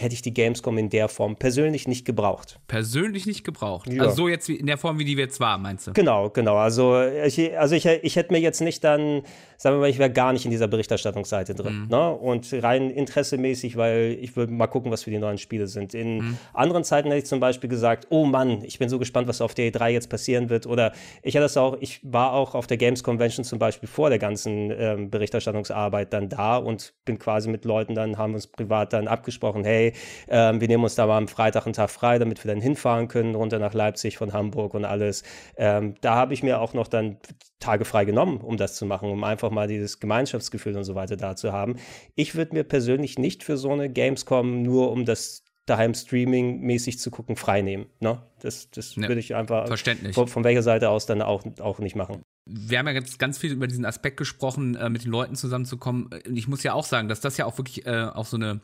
hätte 0.00 0.14
ich 0.14 0.22
die 0.22 0.32
Gamescom 0.32 0.78
in 0.78 0.88
der 0.90 1.08
Form 1.08 1.36
persönlich 1.36 1.86
nicht 1.86 2.04
gebraucht. 2.04 2.58
Persönlich 2.66 3.26
nicht 3.26 3.44
gebraucht? 3.44 3.92
Ja. 3.92 4.02
Also 4.02 4.16
so 4.16 4.28
jetzt 4.28 4.48
in 4.48 4.66
der 4.66 4.78
Form, 4.78 4.98
wie 4.98 5.04
die 5.04 5.14
jetzt 5.14 5.40
war, 5.40 5.58
meinst 5.58 5.86
du? 5.86 5.92
Genau, 5.92 6.30
genau. 6.30 6.56
Also 6.56 7.00
ich, 7.02 7.58
also 7.58 7.74
ich, 7.74 7.86
ich 7.86 8.16
hätte 8.16 8.32
mir 8.32 8.40
jetzt 8.40 8.60
nicht 8.60 8.82
dann, 8.82 9.22
sagen 9.60 9.76
wir 9.76 9.80
mal, 9.80 9.90
ich 9.90 9.98
wäre 9.98 10.10
gar 10.10 10.32
nicht 10.32 10.46
in 10.46 10.50
dieser 10.50 10.68
Berichterstattungsseite 10.68 11.54
drin. 11.54 11.82
Mhm. 11.82 11.88
Ne? 11.88 12.10
Und 12.12 12.50
rein 12.62 12.88
interessemäßig, 12.88 13.76
weil 13.76 14.16
ich 14.18 14.34
würde 14.34 14.54
mal 14.54 14.68
gucken, 14.68 14.90
was 14.90 15.02
für 15.02 15.10
die 15.10 15.18
neuen 15.18 15.36
Spiele 15.36 15.66
sind. 15.66 15.92
In 15.92 16.16
mhm. 16.16 16.38
anderen 16.54 16.82
Zeiten 16.82 17.08
hätte 17.08 17.18
ich 17.18 17.26
zum 17.26 17.40
Beispiel 17.40 17.68
gesagt, 17.68 18.06
oh 18.08 18.24
Mann, 18.24 18.64
ich 18.64 18.78
bin 18.78 18.88
so 18.88 18.98
gespannt, 18.98 19.28
was 19.28 19.42
auf 19.42 19.52
der 19.52 19.70
E3 19.70 19.88
jetzt 19.90 20.08
passieren 20.08 20.48
wird. 20.48 20.66
Oder 20.66 20.92
ich 21.22 21.36
hatte 21.36 21.42
das 21.42 21.58
auch, 21.58 21.76
ich 21.80 22.00
war 22.02 22.32
auch 22.32 22.54
auf 22.54 22.66
der 22.68 22.78
Games 22.78 23.04
Convention 23.04 23.44
zum 23.44 23.58
Beispiel 23.58 23.86
vor 23.86 24.08
der 24.08 24.18
ganzen 24.18 24.70
ähm, 24.70 25.10
Berichterstattungsarbeit 25.10 26.10
dann 26.14 26.30
da 26.30 26.56
und 26.56 26.94
bin 27.04 27.18
quasi 27.18 27.50
mit 27.50 27.66
Leuten 27.66 27.94
dann, 27.94 28.16
haben 28.16 28.32
uns 28.32 28.46
privat 28.46 28.94
dann 28.94 29.08
abgesprochen, 29.08 29.62
hey, 29.64 29.92
ähm, 30.28 30.62
wir 30.62 30.68
nehmen 30.68 30.84
uns 30.84 30.94
da 30.94 31.06
mal 31.06 31.18
am 31.18 31.28
Freitag 31.28 31.66
einen 31.66 31.74
Tag 31.74 31.90
frei, 31.90 32.18
damit 32.18 32.42
wir 32.42 32.50
dann 32.50 32.62
hinfahren 32.62 33.08
können, 33.08 33.34
runter 33.34 33.58
nach 33.58 33.74
Leipzig 33.74 34.16
von 34.16 34.32
Hamburg 34.32 34.72
und 34.72 34.86
alles. 34.86 35.22
Ähm, 35.58 35.96
da 36.00 36.14
habe 36.14 36.32
ich 36.32 36.42
mir 36.42 36.62
auch 36.62 36.72
noch 36.72 36.88
dann 36.88 37.18
Tage 37.60 37.84
frei 37.84 38.04
genommen, 38.04 38.38
um 38.38 38.56
das 38.56 38.74
zu 38.74 38.86
machen, 38.86 39.10
um 39.10 39.22
einfach 39.22 39.50
mal 39.50 39.68
dieses 39.68 40.00
Gemeinschaftsgefühl 40.00 40.76
und 40.76 40.84
so 40.84 40.94
weiter 40.94 41.16
da 41.16 41.36
zu 41.36 41.52
haben. 41.52 41.76
Ich 42.14 42.34
würde 42.34 42.54
mir 42.54 42.64
persönlich 42.64 43.18
nicht 43.18 43.44
für 43.44 43.56
so 43.56 43.70
eine 43.70 43.90
Gamescom 43.90 44.62
nur 44.62 44.90
um 44.90 45.04
das 45.04 45.44
daheim 45.66 45.94
Streaming-mäßig 45.94 46.98
zu 46.98 47.10
gucken, 47.10 47.36
freinehmen. 47.36 47.86
Ne? 48.00 48.20
Das, 48.40 48.70
das 48.70 48.96
ja, 48.96 49.02
würde 49.02 49.20
ich 49.20 49.34
einfach 49.34 49.68
von, 50.12 50.26
von, 50.26 50.42
welcher 50.42 50.62
Seite 50.62 50.88
aus 50.88 51.06
dann 51.06 51.22
auch, 51.22 51.44
auch 51.60 51.78
nicht 51.78 51.94
machen. 51.94 52.22
Wir 52.46 52.78
haben 52.78 52.88
ja 52.88 52.94
jetzt 52.94 53.18
ganz 53.18 53.38
viel 53.38 53.52
über 53.52 53.68
diesen 53.68 53.84
Aspekt 53.84 54.16
gesprochen, 54.16 54.74
äh, 54.74 54.88
mit 54.88 55.04
den 55.04 55.12
Leuten 55.12 55.36
zusammenzukommen. 55.36 56.06
Und 56.06 56.36
ich 56.36 56.48
muss 56.48 56.64
ja 56.64 56.72
auch 56.72 56.84
sagen, 56.84 57.08
dass 57.08 57.20
das 57.20 57.36
ja 57.36 57.44
auch 57.44 57.56
wirklich 57.58 57.86
äh, 57.86 58.06
auch 58.12 58.26
so 58.26 58.36
eine 58.36 58.60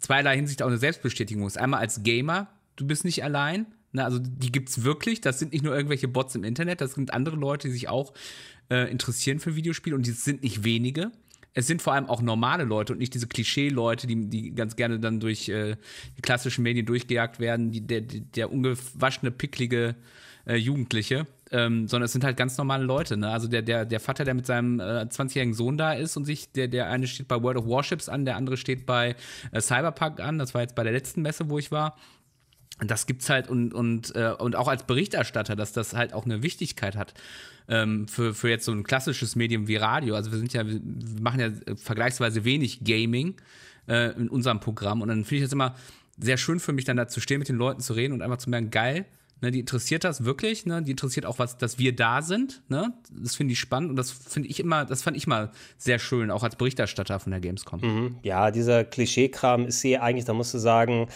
zweierlei 0.00 0.36
Hinsicht 0.36 0.62
auch 0.62 0.68
eine 0.68 0.78
Selbstbestätigung 0.78 1.46
ist. 1.46 1.58
Einmal 1.58 1.80
als 1.80 2.02
Gamer, 2.02 2.48
du 2.76 2.86
bist 2.86 3.04
nicht 3.04 3.22
allein. 3.22 3.66
Ne, 3.92 4.04
also 4.04 4.18
die 4.18 4.50
gibt 4.50 4.70
es 4.70 4.84
wirklich. 4.84 5.20
Das 5.20 5.38
sind 5.38 5.52
nicht 5.52 5.62
nur 5.62 5.76
irgendwelche 5.76 6.08
Bots 6.08 6.34
im 6.34 6.44
Internet, 6.44 6.80
das 6.80 6.92
sind 6.92 7.12
andere 7.12 7.36
Leute, 7.36 7.68
die 7.68 7.74
sich 7.74 7.88
auch 7.88 8.14
äh, 8.70 8.90
interessieren 8.90 9.38
für 9.38 9.54
Videospiele 9.54 9.94
und 9.94 10.06
die 10.06 10.12
sind 10.12 10.42
nicht 10.42 10.64
wenige. 10.64 11.12
Es 11.54 11.66
sind 11.66 11.82
vor 11.82 11.92
allem 11.92 12.06
auch 12.06 12.22
normale 12.22 12.64
Leute 12.64 12.94
und 12.94 12.98
nicht 12.98 13.12
diese 13.12 13.26
Klischee-Leute, 13.26 14.06
die, 14.06 14.30
die 14.30 14.54
ganz 14.54 14.76
gerne 14.76 14.98
dann 14.98 15.20
durch 15.20 15.50
äh, 15.50 15.76
die 16.16 16.22
klassischen 16.22 16.62
Medien 16.62 16.86
durchgejagt 16.86 17.40
werden, 17.40 17.70
die, 17.70 17.86
der, 17.86 18.00
der 18.00 18.50
ungewaschene, 18.50 19.30
picklige 19.30 19.94
äh, 20.46 20.56
Jugendliche, 20.56 21.26
ähm, 21.50 21.86
sondern 21.88 22.06
es 22.06 22.12
sind 22.12 22.24
halt 22.24 22.38
ganz 22.38 22.56
normale 22.56 22.84
Leute. 22.84 23.18
Ne? 23.18 23.28
Also 23.28 23.48
der, 23.48 23.60
der, 23.60 23.84
der 23.84 24.00
Vater, 24.00 24.24
der 24.24 24.32
mit 24.32 24.46
seinem 24.46 24.80
äh, 24.80 25.02
20-jährigen 25.02 25.52
Sohn 25.52 25.76
da 25.76 25.92
ist 25.92 26.16
und 26.16 26.24
sich, 26.24 26.52
der, 26.52 26.68
der 26.68 26.88
eine 26.88 27.06
steht 27.06 27.28
bei 27.28 27.42
World 27.42 27.58
of 27.58 27.66
Warships 27.66 28.08
an, 28.08 28.24
der 28.24 28.36
andere 28.36 28.56
steht 28.56 28.86
bei 28.86 29.14
äh, 29.50 29.60
Cyberpunk 29.60 30.20
an. 30.20 30.38
Das 30.38 30.54
war 30.54 30.62
jetzt 30.62 30.74
bei 30.74 30.84
der 30.84 30.92
letzten 30.92 31.20
Messe, 31.20 31.50
wo 31.50 31.58
ich 31.58 31.70
war. 31.70 31.96
Das 32.84 33.06
gibt's 33.06 33.30
halt 33.30 33.48
und, 33.48 33.72
und, 33.74 34.14
äh, 34.16 34.32
und 34.38 34.56
auch 34.56 34.68
als 34.68 34.84
Berichterstatter, 34.84 35.56
dass 35.56 35.72
das 35.72 35.94
halt 35.94 36.12
auch 36.12 36.24
eine 36.24 36.42
Wichtigkeit 36.42 36.96
hat 36.96 37.14
ähm, 37.68 38.08
für, 38.08 38.34
für 38.34 38.48
jetzt 38.48 38.64
so 38.64 38.72
ein 38.72 38.82
klassisches 38.84 39.36
Medium 39.36 39.68
wie 39.68 39.76
Radio. 39.76 40.14
Also 40.14 40.32
wir 40.32 40.38
sind 40.38 40.52
ja, 40.52 40.66
wir 40.66 40.80
machen 41.20 41.40
ja 41.40 41.50
vergleichsweise 41.76 42.44
wenig 42.44 42.84
Gaming 42.84 43.36
äh, 43.88 44.12
in 44.16 44.28
unserem 44.28 44.60
Programm 44.60 45.02
und 45.02 45.08
dann 45.08 45.24
finde 45.24 45.38
ich 45.38 45.46
es 45.46 45.52
immer 45.52 45.76
sehr 46.18 46.36
schön 46.36 46.60
für 46.60 46.72
mich, 46.72 46.84
dann 46.84 46.96
da 46.96 47.08
zu 47.08 47.20
stehen, 47.20 47.38
mit 47.38 47.48
den 47.48 47.56
Leuten 47.56 47.80
zu 47.80 47.94
reden 47.94 48.12
und 48.12 48.22
einfach 48.22 48.38
zu 48.38 48.50
merken, 48.50 48.70
geil, 48.70 49.06
Ne, 49.42 49.50
die 49.50 49.58
interessiert 49.58 50.04
das 50.04 50.24
wirklich, 50.24 50.66
ne? 50.66 50.82
Die 50.82 50.92
interessiert 50.92 51.26
auch, 51.26 51.40
was, 51.40 51.58
dass 51.58 51.76
wir 51.76 51.96
da 51.96 52.22
sind. 52.22 52.62
Ne? 52.68 52.92
Das 53.10 53.34
finde 53.34 53.54
ich 53.54 53.58
spannend 53.58 53.90
und 53.90 53.96
das 53.96 54.12
finde 54.12 54.48
ich 54.48 54.60
immer, 54.60 54.84
das 54.84 55.02
fand 55.02 55.16
ich 55.16 55.26
mal 55.26 55.50
sehr 55.76 55.98
schön, 55.98 56.30
auch 56.30 56.44
als 56.44 56.54
Berichterstatter 56.54 57.18
von 57.18 57.32
der 57.32 57.40
Gamescom. 57.40 57.80
Mhm. 57.80 58.16
Ja, 58.22 58.52
dieser 58.52 58.84
Klischeekram 58.84 59.66
ist 59.66 59.82
hier 59.82 60.00
eigentlich, 60.00 60.26
da 60.26 60.32
musst 60.32 60.54
du 60.54 60.58
sagen, 60.58 61.08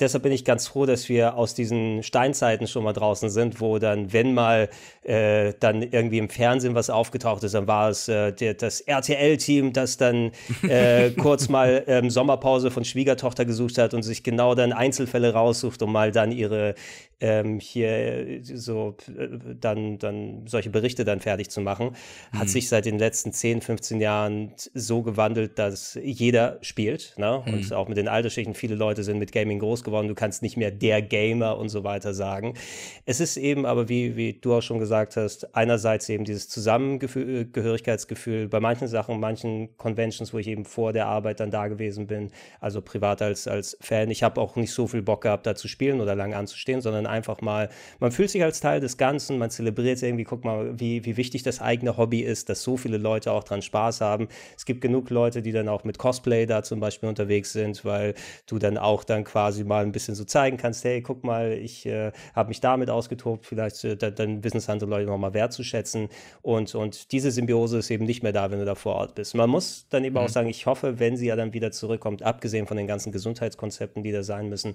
deshalb 0.00 0.22
bin 0.22 0.32
ich 0.32 0.44
ganz 0.44 0.66
froh, 0.66 0.86
dass 0.86 1.08
wir 1.08 1.36
aus 1.36 1.54
diesen 1.54 2.02
Steinzeiten 2.02 2.66
schon 2.66 2.84
mal 2.84 2.92
draußen 2.92 3.30
sind, 3.30 3.60
wo 3.60 3.78
dann, 3.78 4.12
wenn 4.12 4.34
mal 4.34 4.68
äh, 5.02 5.54
dann 5.60 5.82
irgendwie 5.82 6.18
im 6.18 6.28
Fernsehen 6.28 6.74
was 6.74 6.90
aufgetaucht 6.90 7.42
ist, 7.44 7.54
dann 7.54 7.66
war 7.66 7.90
es 7.90 8.08
äh, 8.08 8.32
der, 8.32 8.54
das 8.54 8.80
RTL-Team, 8.80 9.72
das 9.72 9.96
dann 9.96 10.32
äh, 10.62 11.10
kurz 11.18 11.48
mal 11.48 11.84
ähm, 11.86 12.10
Sommerpause 12.10 12.70
von 12.70 12.84
Schwiegertochter 12.84 13.44
gesucht 13.44 13.78
hat 13.78 13.94
und 13.94 14.02
sich 14.02 14.22
genau 14.22 14.54
dann 14.54 14.72
Einzelfälle 14.72 15.32
raussucht, 15.32 15.82
um 15.82 15.92
mal 15.92 16.12
dann 16.12 16.32
ihre 16.32 16.74
ähm, 17.20 17.60
hier 17.60 18.40
so 18.42 18.96
äh, 19.08 19.28
dann, 19.58 19.98
dann 19.98 20.46
solche 20.46 20.70
Berichte 20.70 21.04
dann 21.04 21.20
fertig 21.20 21.50
zu 21.50 21.60
machen, 21.60 21.90
mhm. 22.32 22.38
hat 22.38 22.48
sich 22.48 22.68
seit 22.68 22.84
den 22.84 22.98
letzten 22.98 23.32
10, 23.32 23.62
15 23.62 24.00
Jahren 24.00 24.52
so 24.74 25.02
gewandelt, 25.02 25.58
dass 25.58 25.98
jeder 26.02 26.58
spielt. 26.60 27.14
Ne? 27.16 27.42
Mhm. 27.46 27.54
Und 27.54 27.72
auch 27.72 27.88
mit 27.88 27.96
den 27.96 28.08
Altersschichten, 28.08 28.54
viele 28.54 28.74
Leute 28.74 29.02
sind 29.02 29.18
mit 29.18 29.32
Gaming 29.32 29.58
groß 29.58 29.82
geworden. 29.86 30.08
Du 30.08 30.14
kannst 30.14 30.42
nicht 30.42 30.58
mehr 30.58 30.70
der 30.70 31.00
Gamer 31.00 31.56
und 31.56 31.70
so 31.70 31.82
weiter 31.82 32.12
sagen. 32.12 32.52
Es 33.06 33.20
ist 33.20 33.38
eben 33.38 33.64
aber, 33.64 33.88
wie, 33.88 34.16
wie 34.16 34.34
du 34.34 34.52
auch 34.52 34.60
schon 34.60 34.78
gesagt 34.78 35.16
hast, 35.16 35.54
einerseits 35.56 36.08
eben 36.10 36.24
dieses 36.24 36.50
Zusammengehörigkeitsgefühl 36.50 38.48
bei 38.48 38.60
manchen 38.60 38.88
Sachen, 38.88 39.18
manchen 39.18 39.74
Conventions, 39.78 40.34
wo 40.34 40.38
ich 40.38 40.48
eben 40.48 40.64
vor 40.66 40.92
der 40.92 41.06
Arbeit 41.06 41.40
dann 41.40 41.50
da 41.50 41.68
gewesen 41.68 42.06
bin, 42.06 42.30
also 42.60 42.82
privat 42.82 43.22
als, 43.22 43.48
als 43.48 43.78
Fan. 43.80 44.10
Ich 44.10 44.22
habe 44.22 44.40
auch 44.40 44.56
nicht 44.56 44.72
so 44.72 44.86
viel 44.86 45.02
Bock 45.02 45.22
gehabt, 45.22 45.46
da 45.46 45.54
zu 45.54 45.68
spielen 45.68 46.00
oder 46.00 46.14
lange 46.14 46.36
anzustehen, 46.36 46.80
sondern 46.80 47.06
einfach 47.06 47.40
mal, 47.40 47.68
man 48.00 48.12
fühlt 48.12 48.30
sich 48.30 48.42
als 48.42 48.60
Teil 48.60 48.80
des 48.80 48.96
Ganzen, 48.98 49.38
man 49.38 49.50
zelebriert 49.50 50.02
irgendwie, 50.02 50.24
guck 50.24 50.44
mal, 50.44 50.78
wie, 50.78 51.04
wie 51.04 51.16
wichtig 51.16 51.42
das 51.42 51.60
eigene 51.60 51.96
Hobby 51.96 52.20
ist, 52.20 52.48
dass 52.48 52.62
so 52.62 52.76
viele 52.76 52.98
Leute 52.98 53.30
auch 53.32 53.44
dran 53.44 53.62
Spaß 53.62 54.00
haben. 54.00 54.28
Es 54.56 54.64
gibt 54.64 54.80
genug 54.80 55.10
Leute, 55.10 55.42
die 55.42 55.52
dann 55.52 55.68
auch 55.68 55.84
mit 55.84 55.98
Cosplay 55.98 56.46
da 56.46 56.62
zum 56.62 56.80
Beispiel 56.80 57.08
unterwegs 57.08 57.52
sind, 57.52 57.84
weil 57.84 58.14
du 58.46 58.58
dann 58.58 58.76
auch 58.78 59.04
dann 59.04 59.24
quasi 59.24 59.64
mal 59.64 59.75
ein 59.84 59.92
bisschen 59.92 60.14
so 60.14 60.24
zeigen 60.24 60.56
kannst, 60.56 60.84
hey, 60.84 61.02
guck 61.02 61.24
mal, 61.24 61.52
ich 61.52 61.86
äh, 61.86 62.12
habe 62.34 62.48
mich 62.48 62.60
damit 62.60 62.90
ausgetobt, 62.90 63.46
vielleicht 63.46 63.84
äh, 63.84 63.96
dann 63.96 64.42
wissen 64.44 64.58
es 64.58 64.68
andere 64.68 64.90
Leute 64.90 65.06
nochmal 65.06 65.34
wertzuschätzen 65.34 66.08
und, 66.42 66.74
und 66.74 67.12
diese 67.12 67.30
Symbiose 67.30 67.78
ist 67.78 67.90
eben 67.90 68.04
nicht 68.04 68.22
mehr 68.22 68.32
da, 68.32 68.50
wenn 68.50 68.58
du 68.58 68.64
da 68.64 68.74
vor 68.74 68.94
Ort 68.96 69.14
bist. 69.14 69.34
Man 69.34 69.50
muss 69.50 69.86
dann 69.90 70.04
eben 70.04 70.14
mhm. 70.14 70.22
auch 70.22 70.28
sagen, 70.28 70.48
ich 70.48 70.66
hoffe, 70.66 70.98
wenn 70.98 71.16
sie 71.16 71.26
ja 71.26 71.36
dann 71.36 71.52
wieder 71.52 71.70
zurückkommt, 71.70 72.22
abgesehen 72.22 72.66
von 72.66 72.76
den 72.76 72.86
ganzen 72.86 73.12
Gesundheitskonzepten, 73.12 74.02
die 74.02 74.12
da 74.12 74.22
sein 74.22 74.48
müssen, 74.48 74.74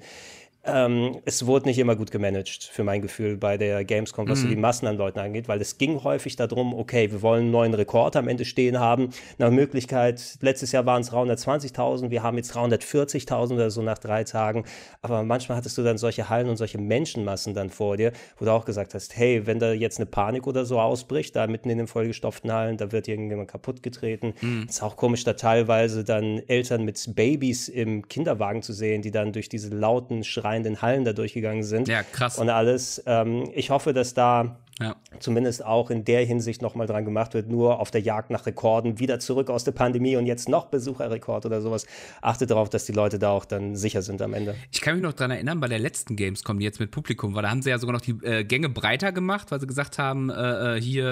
ähm, 0.64 1.18
es 1.26 1.48
wurde 1.48 1.68
nicht 1.68 1.80
immer 1.80 1.96
gut 1.96 2.12
gemanagt, 2.12 2.70
für 2.72 2.84
mein 2.84 3.02
Gefühl, 3.02 3.36
bei 3.36 3.58
der 3.58 3.84
Gamescom, 3.84 4.30
was 4.30 4.40
mhm. 4.40 4.44
so 4.44 4.50
die 4.50 4.56
Massen 4.56 4.86
an 4.86 4.96
Leuten 4.96 5.20
angeht, 5.20 5.48
weil 5.48 5.60
es 5.60 5.80
ging 5.80 6.04
häufig 6.04 6.36
darum, 6.36 6.76
okay, 6.76 7.12
wir 7.12 7.24
wollen 7.24 7.44
einen 7.44 7.52
neuen 7.52 7.74
Rekord 7.74 8.16
am 8.16 8.28
Ende 8.28 8.46
stehen 8.46 8.80
haben. 8.80 9.10
Nach 9.40 9.50
Möglichkeit, 9.50 10.38
letztes 10.42 10.72
Jahr 10.72 10.86
waren 10.86 11.02
es 11.02 11.12
320.000, 11.12 12.12
wir 12.12 12.22
haben 12.22 12.38
jetzt 12.38 12.56
340.000 12.56 13.54
oder 13.56 13.72
so 13.72 13.82
nach 13.82 13.98
drei 13.98 14.24
Tagen. 14.24 14.66
Aber 15.02 15.24
manchmal 15.24 15.58
hattest 15.58 15.80
du 15.80 15.84
dann 15.84 15.98
solche 15.98 16.30
Hallen 16.30 16.48
und 16.48 16.58
solche 16.58 16.78
Menschenmassen 16.78 17.56
dann 17.56 17.72
vor 17.72 17.98
dir, 17.98 18.12
wo 18.38 18.46
du 18.46 18.52
auch 18.52 18.66
gesagt 18.66 18.94
hast, 18.94 19.18
hey, 19.18 19.48
wenn 19.48 19.58
da 19.58 19.74
jetzt 19.74 19.98
eine 19.98 20.06
Panik 20.06 20.46
oder 20.46 20.66
so 20.66 20.80
ausbricht, 20.80 21.36
da 21.36 21.48
mitten 21.48 21.72
in 21.72 21.80
den 21.80 21.88
vollgestopften 21.88 22.52
Hallen, 22.52 22.78
da 22.78 22.92
wird 22.92 23.08
irgendjemand 23.08 23.50
kaputt 23.50 23.82
getreten. 23.82 24.36
Mhm. 24.42 24.68
ist 24.70 24.84
auch 24.84 24.96
komisch, 24.96 25.24
da 25.24 25.34
teilweise 25.34 26.04
dann 26.04 26.40
Eltern 26.48 26.86
mit 26.86 27.02
Babys 27.16 27.68
im 27.68 28.08
Kinderwagen 28.08 28.62
zu 28.62 28.74
sehen, 28.74 29.02
die 29.02 29.12
dann 29.12 29.34
durch 29.34 29.50
diese 29.50 29.70
lauten 29.70 30.24
Schreie 30.24 30.51
schreienden 30.52 30.82
Hallen 30.82 31.06
da 31.06 31.14
durchgegangen 31.14 31.64
sind. 31.64 31.88
Ja, 31.88 32.04
krass. 32.04 32.38
Und 32.38 32.50
alles. 32.50 33.02
Ähm, 33.06 33.50
ich 33.54 33.70
hoffe, 33.70 33.94
dass 33.94 34.14
da 34.14 34.58
Ja. 34.82 34.96
zumindest 35.20 35.64
auch 35.64 35.92
in 35.92 36.04
der 36.06 36.26
Hinsicht 36.26 36.62
nochmal 36.62 36.88
dran 36.88 37.06
gemacht 37.06 37.34
wird, 37.36 37.48
nur 37.48 37.80
auf 37.80 37.92
der 37.92 38.02
Jagd 38.02 38.32
nach 38.32 38.46
Rekorden, 38.48 39.00
wieder 39.00 39.20
zurück 39.20 39.50
aus 39.52 39.64
der 39.64 39.72
Pandemie 39.74 40.16
und 40.18 40.26
jetzt 40.26 40.50
noch 40.50 40.66
Besucherrekord 40.66 41.46
oder 41.46 41.62
sowas. 41.62 41.86
Achtet 42.22 42.50
darauf, 42.50 42.68
dass 42.70 42.86
die 42.86 42.92
Leute 42.92 43.18
da 43.20 43.30
auch 43.30 43.46
dann 43.46 43.76
sicher 43.76 44.02
sind 44.02 44.22
am 44.24 44.34
Ende. 44.34 44.56
Ich 44.72 44.82
kann 44.82 44.96
mich 44.96 45.04
noch 45.04 45.14
daran 45.14 45.32
erinnern, 45.32 45.60
bei 45.60 45.68
der 45.68 45.80
letzten 45.80 46.16
Gamescom, 46.16 46.58
die 46.60 46.66
jetzt 46.66 46.80
mit 46.80 46.90
Publikum 46.92 47.34
war, 47.36 47.44
da 47.44 47.50
haben 47.52 47.62
sie 47.62 47.70
ja 47.70 47.78
sogar 47.78 47.94
noch 47.94 48.02
die 48.02 48.16
äh, 48.24 48.44
Gänge 48.44 48.70
breiter 48.70 49.12
gemacht, 49.12 49.52
weil 49.52 49.60
sie 49.62 49.68
gesagt 49.68 50.00
haben, 50.00 50.30
äh, 50.32 50.78
äh, 50.78 50.82
hier, 50.82 51.06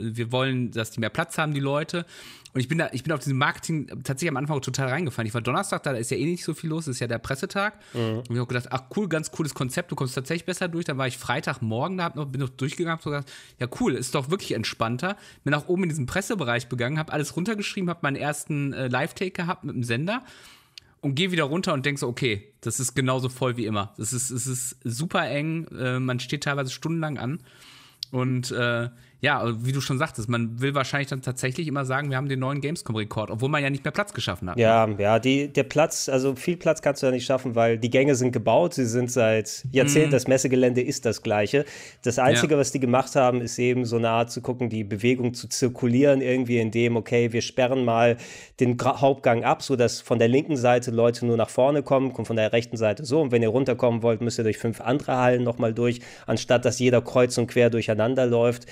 äh, 0.00 0.16
wir 0.16 0.30
wollen, 0.32 0.70
dass 0.70 0.90
die 0.92 1.00
mehr 1.00 1.10
Platz 1.10 1.36
haben, 1.36 1.52
die 1.52 1.60
Leute. 1.60 2.06
Und 2.56 2.60
ich 2.60 2.68
bin 2.68 2.78
da, 2.78 2.88
ich 2.92 3.02
bin 3.02 3.12
auf 3.12 3.20
diesem 3.20 3.36
Marketing 3.36 3.86
tatsächlich 4.02 4.30
am 4.30 4.38
Anfang 4.38 4.62
total 4.62 4.88
reingefallen. 4.88 5.28
Ich 5.28 5.34
war 5.34 5.42
Donnerstag, 5.42 5.82
da 5.82 5.90
ist 5.90 6.10
ja 6.10 6.16
eh 6.16 6.24
nicht 6.24 6.42
so 6.42 6.54
viel 6.54 6.70
los, 6.70 6.86
das 6.86 6.94
ist 6.94 7.00
ja 7.00 7.06
der 7.06 7.18
Pressetag. 7.18 7.74
Und 7.92 8.30
ich 8.30 8.38
habe 8.38 8.46
gedacht, 8.46 8.68
ach 8.70 8.84
cool, 8.96 9.10
ganz 9.10 9.30
cooles 9.30 9.52
Konzept, 9.52 9.92
du 9.92 9.94
kommst 9.94 10.14
tatsächlich 10.14 10.46
besser 10.46 10.66
durch. 10.66 10.86
Dann 10.86 10.96
war 10.96 11.06
ich 11.06 11.18
Freitagmorgen 11.18 11.98
da, 11.98 12.04
hab 12.04 12.16
noch, 12.16 12.24
bin 12.24 12.40
noch 12.40 12.48
durchgegangen, 12.48 12.96
hab 12.96 13.02
so 13.02 13.10
gedacht, 13.10 13.30
ja 13.58 13.66
cool, 13.78 13.92
ist 13.92 14.14
doch 14.14 14.30
wirklich 14.30 14.52
entspannter. 14.52 15.18
Bin 15.44 15.50
nach 15.50 15.68
oben 15.68 15.82
in 15.82 15.90
diesen 15.90 16.06
Pressebereich 16.06 16.70
begangen, 16.70 16.98
habe 16.98 17.12
alles 17.12 17.36
runtergeschrieben, 17.36 17.90
habe 17.90 18.00
meinen 18.00 18.16
ersten 18.16 18.72
äh, 18.72 18.88
Live-Take 18.88 19.32
gehabt 19.32 19.64
mit 19.64 19.74
dem 19.74 19.82
Sender 19.82 20.22
und 21.02 21.14
gehe 21.14 21.32
wieder 21.32 21.44
runter 21.44 21.74
und 21.74 21.84
denke 21.84 22.00
so, 22.00 22.08
okay, 22.08 22.54
das 22.62 22.80
ist 22.80 22.94
genauso 22.94 23.28
voll 23.28 23.58
wie 23.58 23.66
immer. 23.66 23.92
Das 23.98 24.14
ist, 24.14 24.30
es 24.30 24.46
ist 24.46 24.78
super 24.82 25.28
eng, 25.28 25.66
äh, 25.78 26.00
man 26.00 26.20
steht 26.20 26.44
teilweise 26.44 26.70
stundenlang 26.70 27.18
an. 27.18 27.40
Und 28.12 28.50
äh, 28.50 28.88
ja, 29.26 29.42
wie 29.64 29.72
du 29.72 29.80
schon 29.80 29.98
sagtest, 29.98 30.28
man 30.28 30.60
will 30.60 30.76
wahrscheinlich 30.76 31.08
dann 31.08 31.20
tatsächlich 31.20 31.66
immer 31.66 31.84
sagen, 31.84 32.10
wir 32.10 32.16
haben 32.16 32.28
den 32.28 32.38
neuen 32.38 32.60
Gamescom-Rekord, 32.60 33.32
obwohl 33.32 33.48
man 33.48 33.60
ja 33.60 33.70
nicht 33.70 33.82
mehr 33.82 33.90
Platz 33.90 34.14
geschaffen 34.14 34.48
hat. 34.48 34.56
Ja, 34.56 34.88
ja, 34.98 35.18
die, 35.18 35.48
der 35.52 35.64
Platz, 35.64 36.08
also 36.08 36.36
viel 36.36 36.56
Platz 36.56 36.80
kannst 36.80 37.02
du 37.02 37.06
ja 37.06 37.12
nicht 37.12 37.26
schaffen, 37.26 37.56
weil 37.56 37.76
die 37.76 37.90
Gänge 37.90 38.14
sind 38.14 38.30
gebaut, 38.30 38.74
sie 38.74 38.86
sind 38.86 39.10
seit 39.10 39.66
Jahrzehnten, 39.72 40.12
das 40.12 40.28
Messegelände 40.28 40.80
ist 40.80 41.06
das 41.06 41.22
gleiche. 41.22 41.64
Das 42.02 42.20
Einzige, 42.20 42.54
Ja. 42.54 42.60
was 42.60 42.70
die 42.70 42.78
gemacht 42.78 43.16
haben, 43.16 43.40
ist 43.40 43.58
eben 43.58 43.84
so 43.84 43.96
eine 43.96 44.10
Art 44.10 44.30
zu 44.30 44.40
gucken, 44.42 44.68
die 44.68 44.84
Bewegung 44.84 45.34
zu 45.34 45.48
zirkulieren, 45.48 46.20
irgendwie 46.20 46.60
in 46.60 46.70
dem, 46.70 46.96
okay, 46.96 47.32
wir 47.32 47.42
sperren 47.42 47.84
mal 47.84 48.18
den 48.60 48.76
Gra 48.76 49.00
Hauptgang 49.00 49.42
ab, 49.42 49.60
sodass 49.60 50.00
von 50.00 50.20
der 50.20 50.28
linken 50.28 50.56
Seite 50.56 50.92
Leute 50.92 51.26
nur 51.26 51.36
nach 51.36 51.50
vorne 51.50 51.82
kommen, 51.82 52.12
und 52.12 52.26
von 52.26 52.36
der 52.36 52.52
rechten 52.52 52.76
Seite 52.76 53.04
so. 53.04 53.20
Und 53.22 53.32
wenn 53.32 53.42
ihr 53.42 53.48
runterkommen 53.48 54.02
wollt, 54.04 54.20
müsst 54.20 54.38
ihr 54.38 54.44
durch 54.44 54.58
fünf 54.58 54.80
andere 54.80 55.16
Hallen 55.16 55.42
nochmal 55.42 55.74
durch, 55.74 55.98
anstatt 56.26 56.64
dass 56.64 56.78
jeder 56.78 57.02
kreuz 57.02 57.36
und 57.38 57.48
quer 57.48 57.70
durcheinander 57.70 58.24
läuft. 58.26 58.66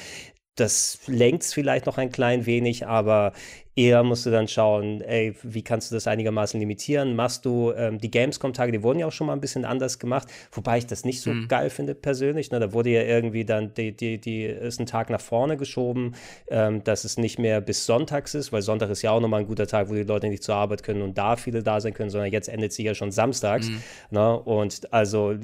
Das 0.56 1.00
lenkt 1.06 1.42
es 1.42 1.52
vielleicht 1.52 1.86
noch 1.86 1.98
ein 1.98 2.12
klein 2.12 2.46
wenig, 2.46 2.86
aber 2.86 3.32
eher 3.76 4.02
musst 4.02 4.26
du 4.26 4.30
dann 4.30 4.48
schauen, 4.48 5.00
ey, 5.00 5.34
wie 5.42 5.62
kannst 5.62 5.90
du 5.90 5.96
das 5.96 6.06
einigermaßen 6.06 6.58
limitieren? 6.60 7.16
Machst 7.16 7.44
du 7.44 7.72
ähm, 7.72 7.98
die 7.98 8.10
Gamescom-Tage, 8.10 8.72
die 8.72 8.82
wurden 8.82 8.98
ja 8.98 9.06
auch 9.06 9.12
schon 9.12 9.26
mal 9.26 9.32
ein 9.32 9.40
bisschen 9.40 9.64
anders 9.64 9.98
gemacht, 9.98 10.28
wobei 10.52 10.78
ich 10.78 10.86
das 10.86 11.04
nicht 11.04 11.20
so 11.20 11.32
geil 11.48 11.70
finde 11.70 11.94
persönlich. 11.94 12.50
Ne? 12.50 12.60
Da 12.60 12.72
wurde 12.72 12.90
ja 12.90 13.02
irgendwie 13.02 13.44
dann, 13.44 13.74
die, 13.74 13.92
die, 13.92 14.18
die 14.18 14.44
ist 14.44 14.80
ein 14.80 14.86
Tag 14.86 15.10
nach 15.10 15.20
vorne 15.20 15.56
geschoben, 15.56 16.14
ähm, 16.48 16.84
dass 16.84 17.04
es 17.04 17.18
nicht 17.18 17.38
mehr 17.38 17.60
bis 17.60 17.86
Sonntags 17.86 18.34
ist, 18.34 18.52
weil 18.52 18.62
Sonntag 18.62 18.90
ist 18.90 19.02
ja 19.02 19.10
auch 19.10 19.20
nochmal 19.20 19.40
ein 19.40 19.46
guter 19.46 19.66
Tag, 19.66 19.88
wo 19.88 19.94
die 19.94 20.02
Leute 20.02 20.28
nicht 20.28 20.42
zur 20.42 20.54
Arbeit 20.54 20.82
können 20.82 21.02
und 21.02 21.18
da 21.18 21.36
viele 21.36 21.62
da 21.62 21.80
sein 21.80 21.94
können, 21.94 22.10
sondern 22.10 22.30
jetzt 22.30 22.48
endet 22.48 22.72
sie 22.72 22.84
ja 22.84 22.94
schon 22.94 23.10
samstags. 23.10 23.68
Ne? 24.10 24.38
Und 24.38 24.92
also 24.92 25.34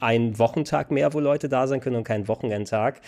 ein 0.00 0.38
Wochentag 0.38 0.90
mehr, 0.90 1.14
wo 1.14 1.20
Leute 1.20 1.48
da 1.48 1.66
sein 1.66 1.80
können 1.80 1.96
und 1.96 2.04
kein 2.04 2.28
Wochenendtag 2.28 3.00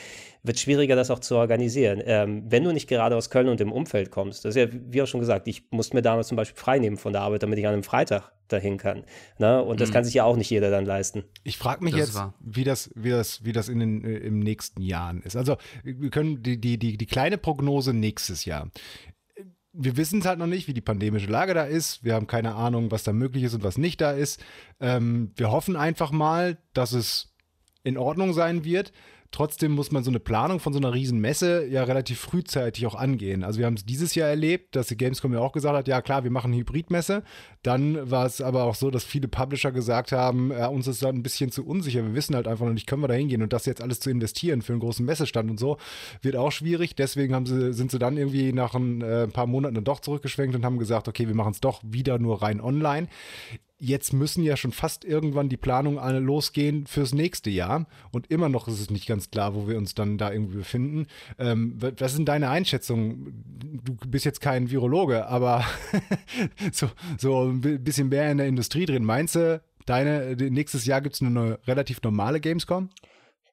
wird 0.42 0.58
schwieriger, 0.58 0.96
das 0.96 1.10
auch 1.10 1.18
zu 1.18 1.36
organisieren. 1.36 2.02
Ähm, 2.04 2.44
wenn 2.48 2.64
du 2.64 2.72
nicht 2.72 2.88
gerade 2.88 3.14
aus 3.16 3.30
Köln 3.30 3.48
und 3.48 3.60
dem 3.60 3.72
Umfeld 3.72 4.10
kommst, 4.10 4.44
das 4.44 4.56
ist 4.56 4.69
ja, 4.69 4.69
wie 4.72 5.02
auch 5.02 5.06
schon 5.06 5.20
gesagt, 5.20 5.48
ich 5.48 5.70
musste 5.70 5.96
mir 5.96 6.02
damals 6.02 6.28
zum 6.28 6.36
Beispiel 6.36 6.58
frei 6.58 6.78
nehmen 6.78 6.96
von 6.96 7.12
der 7.12 7.22
Arbeit, 7.22 7.42
damit 7.42 7.58
ich 7.58 7.66
an 7.66 7.72
einem 7.72 7.82
Freitag 7.82 8.32
dahin 8.48 8.78
kann. 8.78 9.04
Ne? 9.38 9.62
Und 9.62 9.80
das 9.80 9.92
kann 9.92 10.04
sich 10.04 10.14
ja 10.14 10.24
auch 10.24 10.36
nicht 10.36 10.50
jeder 10.50 10.70
dann 10.70 10.84
leisten. 10.84 11.24
Ich 11.44 11.58
frage 11.58 11.84
mich 11.84 11.94
Das 11.94 12.14
jetzt, 12.14 12.22
wie 12.40 12.64
das, 12.64 12.90
wie 12.94 13.10
das, 13.10 13.44
wie 13.44 13.52
das 13.52 13.68
in 13.68 13.78
den, 13.78 14.04
äh, 14.04 14.16
im 14.18 14.40
nächsten 14.40 14.82
Jahren 14.82 15.22
ist. 15.22 15.36
Also 15.36 15.56
wir 15.84 16.10
können 16.10 16.42
die, 16.42 16.60
die, 16.60 16.78
die, 16.78 16.96
die 16.96 17.06
kleine 17.06 17.38
Prognose 17.38 17.92
nächstes 17.92 18.44
Jahr. 18.44 18.70
Wir 19.72 19.96
wissen 19.96 20.20
es 20.20 20.26
halt 20.26 20.40
noch 20.40 20.48
nicht, 20.48 20.66
wie 20.66 20.74
die 20.74 20.80
pandemische 20.80 21.28
Lage 21.28 21.54
da 21.54 21.64
ist. 21.64 22.02
Wir 22.02 22.14
haben 22.14 22.26
keine 22.26 22.54
Ahnung, 22.56 22.90
was 22.90 23.04
da 23.04 23.12
möglich 23.12 23.44
ist 23.44 23.54
und 23.54 23.62
was 23.62 23.78
nicht 23.78 24.00
da 24.00 24.10
ist. 24.10 24.42
Ähm, 24.80 25.30
wir 25.36 25.50
hoffen 25.50 25.76
einfach 25.76 26.10
mal, 26.10 26.58
dass 26.72 26.92
es 26.92 27.32
in 27.84 27.96
Ordnung 27.96 28.32
sein 28.32 28.64
wird. 28.64 28.92
Trotzdem 29.32 29.72
muss 29.72 29.92
man 29.92 30.02
so 30.02 30.10
eine 30.10 30.18
Planung 30.18 30.58
von 30.58 30.72
so 30.72 30.80
einer 30.80 30.92
riesen 30.92 31.20
Messe 31.20 31.64
ja 31.66 31.84
relativ 31.84 32.18
frühzeitig 32.18 32.84
auch 32.86 32.96
angehen. 32.96 33.44
Also 33.44 33.60
wir 33.60 33.66
haben 33.66 33.74
es 33.74 33.84
dieses 33.84 34.16
Jahr 34.16 34.28
erlebt, 34.28 34.74
dass 34.74 34.88
die 34.88 34.96
Gamescom 34.96 35.32
ja 35.32 35.38
auch 35.38 35.52
gesagt 35.52 35.76
hat, 35.76 35.86
ja 35.86 36.02
klar, 36.02 36.24
wir 36.24 36.32
machen 36.32 36.52
eine 36.52 36.60
Hybridmesse. 36.60 37.22
Dann 37.62 38.10
war 38.10 38.26
es 38.26 38.40
aber 38.40 38.64
auch 38.64 38.74
so, 38.74 38.90
dass 38.90 39.04
viele 39.04 39.28
Publisher 39.28 39.70
gesagt 39.70 40.10
haben, 40.10 40.50
ja, 40.50 40.66
uns 40.66 40.88
ist 40.88 41.02
da 41.02 41.08
ein 41.08 41.22
bisschen 41.22 41.52
zu 41.52 41.64
unsicher. 41.64 42.02
Wir 42.02 42.14
wissen 42.14 42.34
halt 42.34 42.48
einfach 42.48 42.66
noch 42.66 42.72
nicht, 42.72 42.88
können 42.88 43.02
wir 43.02 43.08
da 43.08 43.14
hingehen 43.14 43.42
und 43.42 43.52
das 43.52 43.66
jetzt 43.66 43.82
alles 43.82 44.00
zu 44.00 44.10
investieren 44.10 44.62
für 44.62 44.72
einen 44.72 44.80
großen 44.80 45.06
Messestand 45.06 45.48
und 45.48 45.60
so, 45.60 45.76
wird 46.22 46.34
auch 46.34 46.50
schwierig. 46.50 46.96
Deswegen 46.96 47.32
haben 47.32 47.46
sie, 47.46 47.72
sind 47.72 47.92
sie 47.92 48.00
dann 48.00 48.16
irgendwie 48.16 48.52
nach 48.52 48.74
ein 48.74 49.00
äh, 49.00 49.28
paar 49.28 49.46
Monaten 49.46 49.76
dann 49.76 49.84
doch 49.84 50.00
zurückgeschwenkt 50.00 50.56
und 50.56 50.64
haben 50.64 50.78
gesagt, 50.78 51.06
okay, 51.06 51.28
wir 51.28 51.36
machen 51.36 51.52
es 51.52 51.60
doch 51.60 51.80
wieder 51.84 52.18
nur 52.18 52.42
rein 52.42 52.60
online 52.60 53.06
jetzt 53.80 54.12
müssen 54.12 54.44
ja 54.44 54.56
schon 54.56 54.72
fast 54.72 55.04
irgendwann 55.04 55.48
die 55.48 55.56
Planungen 55.56 55.98
alle 55.98 56.20
losgehen 56.20 56.86
fürs 56.86 57.12
nächste 57.14 57.50
Jahr. 57.50 57.86
Und 58.12 58.30
immer 58.30 58.48
noch 58.48 58.68
ist 58.68 58.78
es 58.78 58.90
nicht 58.90 59.06
ganz 59.06 59.30
klar, 59.30 59.54
wo 59.54 59.66
wir 59.66 59.78
uns 59.78 59.94
dann 59.94 60.18
da 60.18 60.30
irgendwie 60.30 60.58
befinden. 60.58 61.06
Ähm, 61.38 61.74
wa- 61.80 61.90
was 61.98 62.12
sind 62.14 62.28
deine 62.28 62.50
Einschätzungen? 62.50 63.42
Du 63.84 63.94
bist 64.08 64.24
jetzt 64.24 64.40
kein 64.40 64.70
Virologe, 64.70 65.26
aber 65.26 65.64
so, 66.72 66.88
so 67.18 67.44
ein 67.48 67.60
bi- 67.60 67.78
bisschen 67.78 68.10
mehr 68.10 68.30
in 68.30 68.38
der 68.38 68.46
Industrie 68.46 68.84
drin. 68.86 69.04
Meinst 69.04 69.34
du, 69.34 69.62
deine, 69.86 70.36
nächstes 70.36 70.84
Jahr 70.84 71.00
gibt 71.00 71.14
es 71.14 71.22
eine 71.22 71.58
relativ 71.66 72.02
normale 72.02 72.40
Gamescom? 72.40 72.90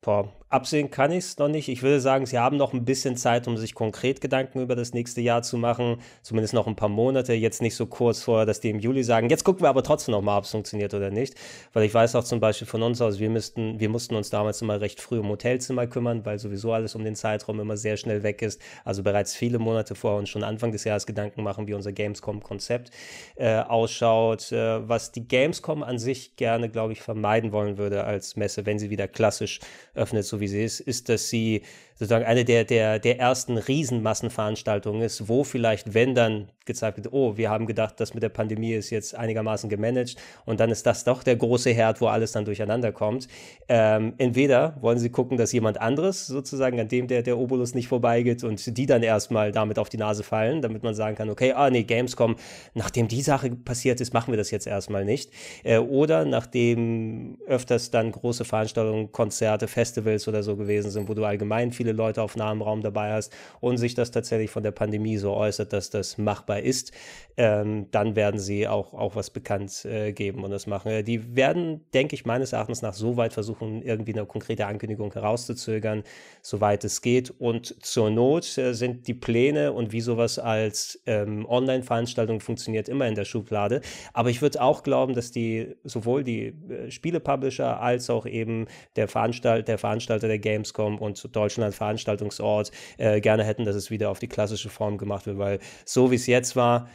Boah, 0.08 0.32
absehen 0.50 0.90
kann 0.90 1.12
ich 1.12 1.26
es 1.26 1.38
noch 1.38 1.50
nicht. 1.50 1.68
Ich 1.68 1.84
würde 1.84 2.00
sagen, 2.00 2.26
sie 2.26 2.40
haben 2.40 2.56
noch 2.56 2.72
ein 2.74 2.86
bisschen 2.86 3.18
Zeit, 3.18 3.48
um 3.48 3.58
sich 3.58 3.76
konkret 3.76 4.22
Gedanken 4.22 4.62
über 4.62 4.76
das 4.76 4.94
nächste 4.94 5.20
Jahr 5.20 5.42
zu 5.42 5.58
machen. 5.58 5.98
Zumindest 6.22 6.54
noch 6.54 6.68
ein 6.68 6.78
paar 6.78 6.88
Monate. 6.88 7.34
Jetzt 7.34 7.62
nicht 7.62 7.76
so 7.76 7.86
kurz 7.86 8.24
vorher, 8.24 8.46
dass 8.46 8.62
die 8.62 8.70
im 8.70 8.80
Juli 8.80 9.04
sagen, 9.04 9.30
jetzt 9.30 9.44
gucken 9.44 9.64
wir 9.64 9.70
aber 9.70 9.84
trotzdem 9.84 10.14
noch 10.14 10.22
mal, 10.22 10.38
ob 10.38 10.46
es 10.46 10.52
funktioniert 10.52 10.94
oder 10.94 11.10
nicht. 11.10 11.36
Weil 11.74 11.84
ich 11.84 11.94
weiß 11.94 12.16
auch 12.16 12.24
zum 12.24 12.40
Beispiel 12.40 12.68
von 12.68 12.84
uns 12.84 13.02
aus, 13.02 13.20
wir, 13.20 13.30
müssten, 13.30 13.80
wir 13.82 13.90
mussten 13.90 14.16
uns 14.16 14.30
damals 14.30 14.62
immer 14.62 14.80
recht 14.80 15.02
früh 15.02 15.20
um 15.20 15.28
Hotelzimmer 15.28 15.88
kümmern, 15.88 16.26
weil 16.26 16.40
sowieso 16.40 16.72
alles 16.72 16.96
um 16.96 17.04
den 17.04 17.16
Zeitraum 17.16 17.60
immer 17.60 17.76
sehr 17.76 17.98
schnell 17.98 18.24
weg 18.24 18.42
ist. 18.42 18.62
Also 18.86 19.04
bereits 19.04 19.36
viele 19.36 19.60
Monate 19.60 19.96
vorher 19.96 20.20
und 20.20 20.30
schon 20.30 20.44
Anfang 20.44 20.72
des 20.72 20.86
Jahres 20.86 21.06
Gedanken 21.06 21.44
machen, 21.44 21.68
wie 21.68 21.74
unser 21.74 21.92
Gamescom-Konzept 21.92 22.92
äh, 23.36 23.60
ausschaut. 23.60 24.54
Äh, 24.54 24.88
was 24.88 25.12
die 25.12 25.28
Gamescom 25.28 25.84
an 25.84 26.00
sich 26.00 26.38
gerne, 26.38 26.70
glaube 26.70 26.94
ich, 26.94 27.02
vermeiden 27.02 27.52
wollen 27.52 27.78
würde 27.78 28.06
als 28.06 28.38
Messe, 28.38 28.66
wenn 28.66 28.80
sie 28.80 28.90
wieder 28.90 29.10
klassisch 29.10 29.60
öffnet, 29.98 30.26
so 30.26 30.40
wie 30.40 30.48
sie 30.48 30.64
ist, 30.64 30.80
ist, 30.80 31.10
dass 31.10 31.30
sie 31.30 31.64
sozusagen 31.96 32.26
eine 32.26 32.46
der, 32.46 32.64
der, 32.64 33.00
der 33.00 33.20
ersten 33.20 33.58
Riesenmassenveranstaltungen 33.58 35.02
ist, 35.02 35.28
wo 35.28 35.44
vielleicht, 35.44 35.94
wenn 35.94 36.16
dann 36.16 36.50
gezeigt 36.68 36.98
wird, 36.98 37.12
oh, 37.12 37.36
wir 37.38 37.50
haben 37.50 37.66
gedacht, 37.66 38.00
das 38.00 38.14
mit 38.14 38.22
der 38.22 38.30
Pandemie 38.30 38.74
ist 38.74 38.92
jetzt 38.92 39.16
einigermaßen 39.16 39.70
gemanagt 39.70 40.16
und 40.46 40.60
dann 40.60 40.70
ist 40.70 40.86
das 40.86 41.04
doch 41.04 41.24
der 41.24 41.36
große 41.36 41.72
Herd, 41.72 42.00
wo 42.02 42.08
alles 42.08 42.32
dann 42.34 42.46
durcheinander 42.46 42.92
kommt. 42.92 43.28
Ähm, 43.68 44.14
entweder 44.20 44.78
wollen 44.82 45.00
sie 45.00 45.10
gucken, 45.10 45.38
dass 45.38 45.52
jemand 45.52 45.82
anderes 45.82 46.28
sozusagen, 46.28 46.80
an 46.80 46.88
dem 46.88 47.08
der, 47.08 47.24
der 47.24 47.38
Obolus 47.38 47.74
nicht 47.74 47.88
vorbeigeht 47.88 48.44
und 48.44 48.78
die 48.78 48.86
dann 48.86 49.02
erstmal 49.02 49.52
damit 49.52 49.80
auf 49.80 49.90
die 49.90 49.98
Nase 49.98 50.24
fallen, 50.24 50.62
damit 50.62 50.84
man 50.84 50.94
sagen 50.94 51.16
kann, 51.16 51.30
okay, 51.30 51.54
ah 51.54 51.70
nee, 51.70 51.84
Gamescom, 51.84 52.36
nachdem 52.74 53.08
die 53.08 53.22
Sache 53.22 53.50
passiert 53.50 54.02
ist, 54.02 54.14
machen 54.14 54.32
wir 54.32 54.38
das 54.38 54.52
jetzt 54.52 54.68
erstmal 54.68 55.06
nicht. 55.06 55.32
Äh, 55.64 55.80
oder 55.80 56.26
nachdem 56.26 57.38
öfters 57.48 57.92
dann 57.92 58.12
große 58.12 58.46
Veranstaltungen, 58.46 59.12
Konzerte, 59.12 59.68
Festivals 59.68 60.28
oder 60.28 60.44
so 60.44 60.56
gewesen 60.56 60.92
sind, 60.92 61.10
wo 61.10 61.14
du 61.14 61.24
allgemein 61.24 61.72
viele 61.72 61.94
Leute 61.94 62.22
auf 62.22 62.36
nahem 62.36 62.62
Raum 62.62 62.82
dabei 62.82 63.14
hast 63.14 63.34
und 63.60 63.78
sich 63.78 63.96
das 63.96 64.12
tatsächlich 64.12 64.52
von 64.52 64.64
der 64.64 64.72
Pandemie 64.72 65.18
so 65.18 65.34
äußert, 65.34 65.74
dass 65.74 65.90
das 65.90 66.18
machbar 66.18 66.57
ist, 66.64 66.92
ähm, 67.38 67.86
dann 67.92 68.16
werden 68.16 68.40
sie 68.40 68.68
auch, 68.68 68.96
auch 68.96 69.16
was 69.16 69.30
bekannt 69.30 69.86
äh, 69.86 70.12
geben 70.12 70.44
und 70.44 70.50
das 70.50 70.66
machen. 70.66 70.92
Äh, 70.92 71.04
Die 71.04 71.36
werden, 71.36 71.86
denke 71.94 72.16
ich, 72.16 72.26
meines 72.26 72.52
Erachtens 72.52 72.82
nach 72.82 72.96
so 72.96 73.16
weit 73.16 73.34
versuchen, 73.34 73.84
irgendwie 73.84 74.14
eine 74.14 74.26
konkrete 74.26 74.66
Ankündigung 74.66 75.14
herauszuzögern, 75.14 76.04
soweit 76.42 76.84
es 76.84 77.02
geht. 77.04 77.30
Und 77.30 77.76
zur 77.86 78.10
Not 78.10 78.58
äh, 78.58 78.74
sind 78.74 79.08
die 79.08 79.14
Pläne 79.14 79.72
und 79.72 79.92
wie 79.92 80.02
sowas 80.02 80.40
als 80.40 81.00
ähm, 81.06 81.46
Online-Veranstaltung 81.48 82.40
funktioniert 82.40 82.90
immer 82.90 83.08
in 83.08 83.14
der 83.14 83.26
Schublade. 83.26 83.82
Aber 84.14 84.32
ich 84.32 84.42
würde 84.42 84.60
auch 84.60 84.82
glauben, 84.82 85.14
dass 85.14 85.30
die 85.30 85.76
sowohl 85.84 86.24
die 86.24 86.56
äh, 86.70 86.90
Spiele-Publisher 86.90 87.80
als 87.80 88.10
auch 88.10 88.26
eben 88.26 88.66
der, 88.96 89.08
Veranstalt 89.08 89.68
der 89.68 89.78
Veranstalter 89.78 90.28
der 90.28 90.40
Gamescom 90.40 90.98
und 90.98 91.36
Deutschland 91.36 91.76
Veranstaltungsort 91.76 92.72
äh, 92.98 93.22
gerne 93.22 93.44
hätten, 93.44 93.64
dass 93.64 93.76
es 93.76 93.92
wieder 93.92 94.10
auf 94.10 94.18
die 94.18 94.28
klassische 94.28 94.70
Form 94.70 94.98
gemacht 94.98 95.28
wird, 95.28 95.38
weil 95.38 95.60
so 95.86 96.10
wie 96.10 96.16
es 96.16 96.26
jetzt 96.26 96.47
war, 96.56 96.90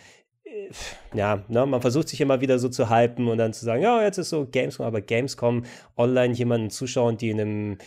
ja, 1.14 1.42
ne, 1.48 1.66
man 1.66 1.80
versucht 1.80 2.08
sich 2.08 2.20
immer 2.20 2.40
wieder 2.40 2.58
so 2.58 2.68
zu 2.68 2.90
hypen 2.90 3.28
und 3.28 3.38
dann 3.38 3.52
zu 3.52 3.64
sagen, 3.64 3.82
ja, 3.82 4.02
jetzt 4.02 4.18
ist 4.18 4.28
so 4.30 4.46
Gamescom, 4.46 4.86
aber 4.86 5.00
Gamescom 5.00 5.64
online 5.96 6.34
jemanden 6.34 6.70
zuschauen, 6.70 7.16
die 7.16 7.30
in 7.30 7.40
einem 7.40 7.78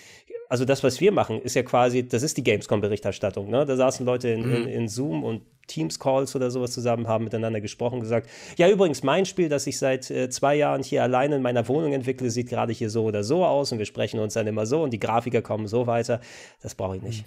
also 0.48 0.66
das, 0.66 0.84
was 0.84 1.02
wir 1.02 1.12
machen, 1.12 1.42
ist 1.42 1.56
ja 1.56 1.64
quasi, 1.64 2.08
das 2.08 2.24
ist 2.24 2.38
die 2.38 2.44
Gamescom-Berichterstattung. 2.44 3.50
Ne? 3.50 3.66
Da 3.66 3.76
saßen 3.76 4.06
Leute 4.06 4.30
in, 4.30 4.44
in, 4.52 4.68
in 4.68 4.88
Zoom 4.88 5.24
und 5.24 5.42
Teams-Calls 5.68 6.36
oder 6.36 6.52
sowas 6.52 6.72
zusammen, 6.72 7.08
haben 7.08 7.24
miteinander 7.24 7.62
gesprochen, 7.62 8.00
gesagt, 8.00 8.30
ja, 8.58 8.70
übrigens, 8.70 9.02
mein 9.02 9.26
Spiel, 9.26 9.50
das 9.50 9.66
ich 9.66 9.80
seit 9.80 10.12
äh, 10.12 10.30
zwei 10.30 10.56
Jahren 10.56 10.84
hier 10.84 11.02
alleine 11.02 11.38
in 11.38 11.42
meiner 11.42 11.68
Wohnung 11.68 11.94
entwickle, 11.94 12.30
sieht 12.30 12.50
gerade 12.50 12.74
hier 12.74 12.92
so 12.92 13.06
oder 13.06 13.24
so 13.24 13.44
aus 13.44 13.72
und 13.72 13.80
wir 13.80 13.86
sprechen 13.86 14.20
uns 14.20 14.36
dann 14.36 14.46
immer 14.46 14.68
so 14.68 14.84
und 14.84 14.92
die 14.92 15.00
Grafiker 15.00 15.42
kommen 15.42 15.68
so 15.68 15.88
weiter. 15.88 16.22
Das 16.62 16.76
brauche 16.76 16.98
ich 16.98 17.02
nicht. 17.02 17.26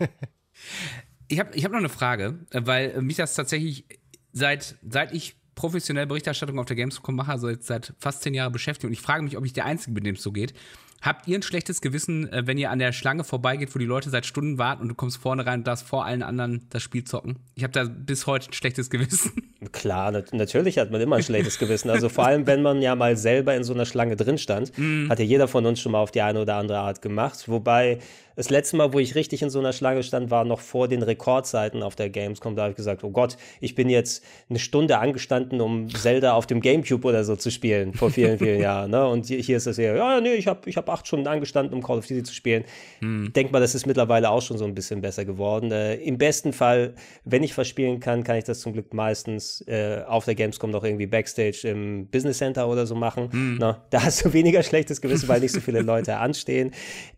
ich 1.30 1.38
habe 1.38 1.56
ich 1.56 1.64
hab 1.64 1.72
noch 1.72 1.78
eine 1.78 1.88
Frage, 1.88 2.40
äh, 2.50 2.60
weil 2.64 3.00
mich 3.02 3.16
das 3.16 3.34
tatsächlich 3.34 3.84
seit, 4.32 4.76
seit 4.88 5.12
ich 5.12 5.36
professionell 5.54 6.06
Berichterstattung 6.06 6.58
auf 6.58 6.66
der 6.66 6.76
Gamescom 6.76 7.14
mache, 7.14 7.30
also 7.30 7.48
jetzt 7.48 7.66
seit 7.66 7.94
fast 7.98 8.22
zehn 8.22 8.34
Jahren 8.34 8.52
beschäftigt 8.52 8.86
und 8.86 8.92
ich 8.92 9.00
frage 9.00 9.22
mich, 9.22 9.36
ob 9.36 9.44
ich 9.44 9.52
der 9.52 9.66
Einzige 9.66 9.92
bin, 9.92 10.04
dem 10.04 10.16
es 10.16 10.22
so 10.22 10.32
geht. 10.32 10.54
Habt 11.02 11.26
ihr 11.28 11.38
ein 11.38 11.42
schlechtes 11.42 11.80
Gewissen, 11.80 12.30
äh, 12.30 12.46
wenn 12.46 12.58
ihr 12.58 12.70
an 12.70 12.78
der 12.78 12.92
Schlange 12.92 13.24
vorbeigeht, 13.24 13.74
wo 13.74 13.78
die 13.78 13.86
Leute 13.86 14.10
seit 14.10 14.26
Stunden 14.26 14.58
warten 14.58 14.82
und 14.82 14.88
du 14.88 14.94
kommst 14.94 15.16
vorne 15.16 15.46
rein 15.46 15.60
und 15.60 15.66
darfst 15.66 15.86
vor 15.86 16.04
allen 16.04 16.22
anderen 16.22 16.66
das 16.68 16.82
Spiel 16.82 17.04
zocken? 17.04 17.38
Ich 17.54 17.62
habe 17.62 17.72
da 17.72 17.84
bis 17.84 18.26
heute 18.26 18.50
ein 18.50 18.52
schlechtes 18.52 18.90
Gewissen. 18.90 19.32
Klar, 19.72 20.10
nat 20.10 20.34
natürlich 20.34 20.78
hat 20.78 20.90
man 20.90 21.00
immer 21.00 21.16
ein 21.16 21.22
schlechtes 21.22 21.58
Gewissen. 21.58 21.88
Also 21.88 22.08
vor 22.10 22.26
allem, 22.26 22.46
wenn 22.46 22.62
man 22.62 22.82
ja 22.82 22.94
mal 22.94 23.16
selber 23.16 23.54
in 23.54 23.64
so 23.64 23.72
einer 23.72 23.86
Schlange 23.86 24.16
drin 24.16 24.36
stand, 24.36 24.72
mm. 24.78 25.08
hat 25.08 25.18
ja 25.18 25.24
jeder 25.24 25.48
von 25.48 25.64
uns 25.64 25.80
schon 25.80 25.92
mal 25.92 26.00
auf 26.00 26.10
die 26.10 26.20
eine 26.20 26.42
oder 26.42 26.56
andere 26.56 26.78
Art 26.78 27.00
gemacht. 27.00 27.48
Wobei 27.48 27.98
das 28.36 28.48
letzte 28.48 28.76
Mal, 28.76 28.94
wo 28.94 28.98
ich 28.98 29.14
richtig 29.16 29.42
in 29.42 29.50
so 29.50 29.58
einer 29.58 29.74
Schlange 29.74 30.02
stand, 30.02 30.30
war 30.30 30.44
noch 30.44 30.60
vor 30.60 30.88
den 30.88 31.02
Rekordzeiten 31.02 31.82
auf 31.82 31.94
der 31.94 32.08
Gamescom. 32.08 32.56
Da 32.56 32.62
habe 32.62 32.70
ich 32.70 32.76
gesagt, 32.76 33.04
oh 33.04 33.10
Gott, 33.10 33.36
ich 33.60 33.74
bin 33.74 33.90
jetzt 33.90 34.24
eine 34.48 34.58
Stunde 34.58 34.98
angestanden, 34.98 35.60
um 35.60 35.90
Zelda 35.90 36.32
auf 36.32 36.46
dem 36.46 36.62
Gamecube 36.62 37.06
oder 37.06 37.24
so 37.24 37.36
zu 37.36 37.50
spielen, 37.50 37.92
vor 37.92 38.10
vielen, 38.10 38.38
vielen 38.38 38.60
Jahren. 38.62 38.92
Ne? 38.92 39.06
Und 39.06 39.26
hier 39.26 39.56
ist 39.56 39.66
es 39.66 39.76
ja, 39.76 39.94
ja, 39.94 40.20
nee, 40.22 40.32
ich 40.32 40.46
habe 40.46 40.70
ich 40.70 40.78
hab 40.78 40.88
acht 40.90 41.06
Stunden 41.06 41.26
angestanden, 41.26 41.74
um 41.74 41.82
Call 41.82 41.98
of 41.98 42.06
Duty 42.06 42.22
zu 42.22 42.34
spielen. 42.34 42.64
Hm. 43.00 43.32
Denk 43.34 43.52
mal, 43.52 43.60
das 43.60 43.74
ist 43.74 43.86
mittlerweile 43.86 44.30
auch 44.30 44.42
schon 44.42 44.58
so 44.58 44.64
ein 44.64 44.74
bisschen 44.74 45.00
besser 45.00 45.24
geworden. 45.24 45.70
Äh, 45.70 45.96
Im 45.96 46.18
besten 46.18 46.52
Fall, 46.52 46.94
wenn 47.24 47.42
ich 47.42 47.54
verspielen 47.54 48.00
kann, 48.00 48.24
kann 48.24 48.36
ich 48.36 48.44
das 48.44 48.60
zum 48.60 48.72
Glück 48.72 48.92
meistens 48.94 49.62
äh, 49.66 50.02
auf 50.06 50.24
der 50.24 50.34
Gamescom 50.34 50.70
noch 50.70 50.84
irgendwie 50.84 51.06
Backstage 51.06 51.62
im 51.64 52.08
Business 52.08 52.38
Center 52.38 52.68
oder 52.68 52.86
so 52.86 52.94
machen. 52.94 53.30
Hm. 53.32 53.56
Na, 53.58 53.84
da 53.90 54.04
hast 54.04 54.24
du 54.24 54.32
weniger 54.32 54.62
schlechtes 54.62 55.00
Gewissen, 55.00 55.28
weil 55.28 55.40
nicht 55.40 55.52
so 55.52 55.60
viele 55.60 55.82
Leute 55.82 56.16
anstehen. 56.16 56.72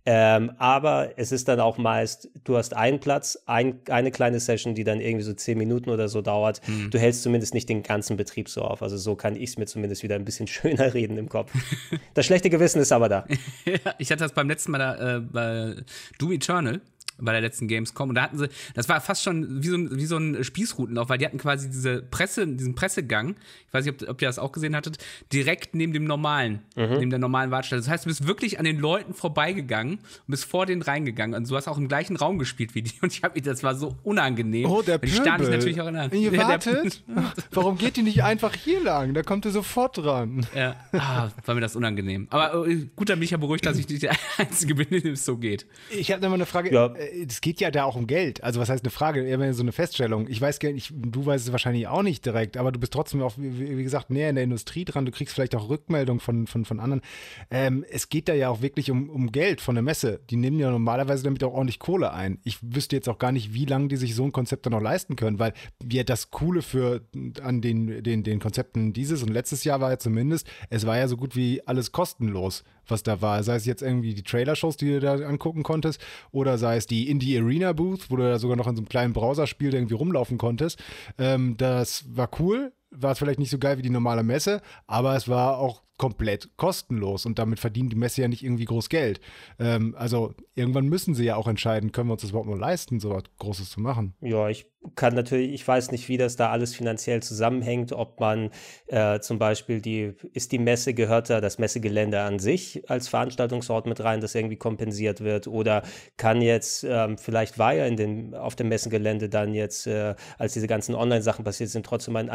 Ähm, 0.05 0.53
aber 0.59 1.13
es 1.17 1.31
ist 1.31 1.47
dann 1.47 1.61
auch 1.61 1.79
meist, 1.79 2.29
du 2.45 2.57
hast 2.57 2.75
einen 2.75 2.99
Platz, 2.99 3.39
ein, 3.47 3.81
eine 3.89 4.11
kleine 4.11 4.41
Session, 4.41 4.75
die 4.75 4.83
dann 4.83 5.01
irgendwie 5.01 5.25
so 5.25 5.33
zehn 5.33 5.57
Minuten 5.57 5.91
oder 5.91 6.09
so 6.09 6.23
dauert. 6.23 6.61
Mhm. 6.67 6.91
Du 6.91 6.99
hältst 6.99 7.23
zumindest 7.23 7.55
nicht 7.55 7.69
den 7.69 7.85
ganzen 7.85 8.17
Betrieb 8.17 8.49
so 8.49 8.63
auf. 8.63 8.83
Also 8.83 8.97
so 8.97 9.15
kann 9.15 9.37
ich 9.37 9.51
es 9.51 9.59
mir 9.59 9.67
zumindest 9.67 10.03
wieder 10.03 10.17
ein 10.17 10.25
bisschen 10.25 10.47
schöner 10.49 10.93
reden 10.95 11.17
im 11.19 11.29
Kopf. 11.29 11.53
das 12.15 12.27
schlechte 12.27 12.51
Gewissen 12.51 12.81
ist 12.81 12.93
aber 12.93 13.09
da. 13.09 13.27
ich 13.99 14.11
hatte 14.11 14.25
das 14.25 14.33
beim 14.33 14.49
letzten 14.49 14.73
Mal 14.73 14.79
da, 14.79 15.17
äh, 15.17 15.21
bei 15.21 15.77
Doom 16.19 16.33
Eternal 16.33 16.81
bei 17.19 17.33
der 17.33 17.41
letzten 17.41 17.69
Gamescom. 17.69 18.09
Und 18.09 18.15
da 18.17 18.23
hatten 18.23 18.39
sie, 18.39 18.49
das 18.75 18.89
war 18.89 19.01
fast 19.01 19.23
schon 19.23 19.63
wie 19.63 19.69
so 19.69 19.77
ein, 19.77 19.97
wie 19.97 20.07
so 20.07 20.17
ein 20.17 20.43
Spießrutenlauf, 20.43 21.09
weil 21.09 21.19
die 21.19 21.27
hatten 21.27 21.39
quasi 21.39 21.71
diese 21.71 22.03
Presse, 22.03 22.47
diesen 22.47 22.75
Pressegang, 22.75 23.37
ich 23.67 23.75
weiß 23.75 23.85
nicht, 23.85 24.03
ob, 24.03 24.09
ob 24.09 24.23
ihr 24.23 24.29
das 24.29 24.39
auch 24.39 24.53
gesehen 24.53 24.75
hattet, 24.75 24.99
direkt 25.33 25.75
neben 25.75 25.93
dem 25.93 26.05
normalen, 26.05 26.61
mhm. 26.77 26.99
neben 26.99 27.11
der 27.11 27.19
normalen 27.19 27.51
Wartestelle. 27.51 27.81
Das 27.81 27.89
heißt, 27.89 28.05
du 28.05 28.09
bist 28.09 28.27
wirklich 28.27 28.59
an 28.59 28.65
den 28.65 28.79
Leuten 28.79 29.15
vorbeigegangen 29.15 29.99
und 29.99 30.27
bist 30.27 30.45
vor 30.45 30.67
denen 30.67 30.83
reingegangen. 30.83 31.37
Und 31.37 31.51
du 31.51 31.57
hast 31.57 31.69
auch 31.69 31.79
im 31.79 31.89
gleichen 31.89 32.17
Raum 32.17 32.39
gespielt 32.39 32.75
wie 32.75 32.83
die. 32.83 32.93
Und 33.03 33.13
ich 33.13 33.23
habe 33.23 33.41
das 33.41 33.63
war 33.63 33.75
so 33.75 33.97
unangenehm. 34.05 34.67
Oh, 34.67 34.83
der 34.83 34.99
Pöbel. 34.99 35.11
Die 35.11 35.17
starren 35.17 35.51
natürlich 35.51 35.81
auch 35.81 35.87
an. 35.87 36.11
Ihr 36.13 36.33
ja, 36.33 36.49
wartet? 36.49 37.03
Warum 37.51 37.77
geht 37.77 37.97
die 37.97 38.03
nicht 38.03 38.23
einfach 38.23 38.55
hier 38.55 38.81
lang? 38.81 39.15
Da 39.15 39.23
kommt 39.23 39.45
ihr 39.45 39.51
sofort 39.51 39.99
dran. 39.99 40.47
Ja, 40.55 40.77
ah, 40.93 41.31
war 41.45 41.55
mir 41.55 41.61
das 41.61 41.75
unangenehm. 41.75 42.29
Aber 42.31 42.67
äh, 42.67 42.87
gut, 42.95 43.09
dann 43.09 43.19
bin 43.19 43.25
ich 43.25 43.33
ja 43.33 43.39
beruhigt, 43.39 43.67
dass 43.67 43.79
ich 43.79 43.89
nicht 43.89 44.03
der 44.03 44.15
Einzige 44.39 44.75
bin, 44.75 44.89
dem 44.91 45.15
es 45.15 45.25
so 45.25 45.37
geht. 45.37 45.67
Ich 45.91 46.13
habe 46.13 46.23
noch 46.23 46.29
mal 46.29 46.37
eine 46.37 46.47
Frage. 46.47 46.73
Ja 46.73 46.92
es 46.97 47.41
geht 47.41 47.61
ja 47.61 47.71
da 47.71 47.85
auch 47.85 47.97
um 47.97 48.07
Geld. 48.07 48.43
Also 48.43 48.61
was 48.61 48.69
heißt 48.69 48.85
eine 48.85 48.91
Frage? 48.91 49.25
Eher 49.25 49.55
so 49.55 49.63
eine 49.63 49.73
Feststellung. 49.73 50.27
Ich 50.29 50.41
weiß 50.41 50.61
nicht, 50.63 50.93
du 50.95 51.27
weißt 51.27 51.47
es 51.47 51.53
wahrscheinlich 51.53 51.89
auch 51.89 52.03
nicht 52.03 52.25
direkt, 52.25 52.57
aber 52.57 52.73
du 52.73 52.79
bist 52.79 52.93
trotzdem 52.93 53.23
auch, 53.23 53.35
wie, 53.37 53.83
gesagt, 53.83 54.11
näher 54.11 54.31
in 54.31 54.37
der 54.37 54.45
Industrie 54.45 54.85
dran. 54.85 55.05
Du 55.05 55.13
kriegst 55.13 55.35
vielleicht 55.35 55.55
auch 55.55 55.69
Rückmeldungen 55.69 56.21
von, 56.21 56.47
von, 56.47 56.65
von 56.65 56.81
anderen. 56.81 57.03
Ähm, 57.51 57.85
es 57.91 58.09
geht 58.09 58.29
da 58.29 58.35
ja 58.35 58.49
auch 58.49 58.63
wirklich 58.63 58.91
um, 58.91 59.11
um 59.11 59.33
Geld 59.33 59.61
von 59.61 59.75
der 59.75 59.83
Messe. 59.83 60.21
Die 60.31 60.37
nehmen 60.37 60.59
ja 60.59 60.71
normalerweise 60.71 61.25
damit 61.25 61.43
auch 61.45 61.53
ordentlich 61.53 61.79
Kohle 61.79 62.13
ein. 62.13 62.39
Ich 62.45 62.59
wüsste 62.63 62.97
jetzt 62.97 63.09
auch 63.09 63.19
gar 63.19 63.33
nicht, 63.33 63.55
wie 63.55 63.65
lange 63.65 63.89
die 63.89 63.97
sich 63.97 64.15
so 64.15 64.25
ein 64.25 64.33
Konzept 64.33 64.67
dann 64.67 64.73
noch 64.73 64.83
leisten 64.83 65.17
können, 65.17 65.39
weil 65.39 65.53
ja 65.91 66.05
das 66.05 66.31
Coole 66.31 66.63
für 66.63 67.03
an 67.43 67.61
den, 67.61 68.03
den, 68.03 68.23
den 68.23 68.41
Konzepten 68.41 68.93
dieses 68.93 69.23
und 69.23 69.29
letztes 69.29 69.65
Jahr 69.65 69.81
war 69.81 69.91
ja 69.91 69.99
zumindest, 69.99 70.49
es 70.71 70.87
war 70.87 70.97
ja 70.97 71.09
so 71.09 71.17
gut 71.17 71.37
wie 71.37 71.67
alles 71.67 71.93
kostenlos 71.93 72.65
was 72.87 73.03
da 73.03 73.21
war. 73.21 73.43
Sei 73.43 73.57
es 73.57 73.67
jetzt 73.67 73.83
irgendwie 73.83 74.15
die 74.15 74.23
Trailer-Shows, 74.23 74.77
die 74.77 74.91
du 74.91 75.01
da 75.01 75.15
angucken 75.15 75.63
konntest, 75.63 76.01
oder 76.31 76.59
sei 76.59 76.77
es 76.77 76.82
die 76.91 77.09
Indie 77.09 77.39
Arena 77.39 77.73
Booth, 77.73 78.11
wo 78.11 78.17
du 78.17 78.23
da 78.23 78.39
sogar 78.39 78.57
noch 78.57 78.67
in 78.67 78.77
so 78.77 78.81
einem 78.81 78.89
kleinen 78.89 79.13
Browserspiel 79.13 79.75
irgendwie 79.75 79.95
rumlaufen 79.95 80.39
konntest. 80.39 80.83
Ähm, 81.19 81.57
das 81.57 82.05
war 82.17 82.31
cool. 82.39 82.73
War 82.93 83.13
es 83.13 83.19
vielleicht 83.19 83.39
nicht 83.39 83.51
so 83.51 83.59
geil 83.59 83.79
wie 83.79 83.83
die 83.83 83.91
normale 83.91 84.23
Messe, 84.23 84.61
aber 84.87 85.17
es 85.17 85.29
war 85.29 85.59
auch 85.59 85.83
komplett 86.03 86.57
kostenlos 86.57 87.27
und 87.27 87.39
damit 87.39 87.61
verdient 87.61 87.93
die 87.93 87.97
Messe 87.97 88.23
ja 88.23 88.29
nicht 88.29 88.43
irgendwie 88.43 88.65
groß 88.65 88.89
Geld. 88.89 89.21
Ähm, 89.61 89.95
also 89.97 90.35
irgendwann 90.55 90.89
müssen 90.89 91.15
sie 91.15 91.25
ja 91.25 91.37
auch 91.37 91.47
entscheiden, 91.47 91.93
können 91.93 92.09
wir 92.09 92.15
uns 92.15 92.23
das 92.23 92.31
überhaupt 92.31 92.49
nur 92.49 92.59
leisten, 92.59 92.99
so 92.99 93.11
was 93.11 93.23
Großes 93.39 93.71
zu 93.71 93.81
machen. 93.81 94.15
Ja, 94.21 94.49
ich 94.49 94.67
kann 94.97 95.15
natürlich, 95.15 95.53
ich 95.53 95.67
weiß 95.67 95.93
nicht, 95.93 96.09
wie 96.09 96.17
das 96.17 96.35
da 96.35 96.51
alles 96.51 96.75
finanziell 96.75 97.23
zusammenhängt, 97.23 97.93
ob 97.93 98.19
man 98.19 98.51
äh, 98.87 99.21
zum 99.21 99.39
Beispiel 99.39 99.81
die, 99.81 100.15
ist 100.33 100.51
die 100.51 100.59
Messe, 100.59 100.93
gehört 100.93 101.31
da 101.31 101.41
das 101.41 101.59
Messegelände 101.59 102.21
an 102.21 102.41
sich 102.41 102.83
als 102.91 103.07
Veranstaltungsort 103.07 103.87
mit 103.87 104.03
rein, 104.03 104.21
das 104.21 104.35
irgendwie 104.35 104.57
kompensiert 104.57 105.21
wird 105.21 105.47
oder 105.47 105.83
kann 106.17 106.43
jetzt, 106.43 106.85
ähm, 106.85 107.17
vielleicht 107.17 107.61
war 107.61 107.75
ja 107.75 107.87
in 107.87 107.97
den, 107.97 108.35
auf 108.35 108.57
dem 108.57 108.69
Messegelände 108.69 109.29
dann 109.29 109.55
jetzt, 109.55 109.87
äh, 109.87 110.17
als 110.37 110.55
diese 110.55 110.67
ganzen 110.67 110.97
Online-Sachen 110.97 111.45
passiert 111.45 111.71
sind, 111.71 111.87
trotzdem 111.87 112.17
ein 112.17 112.29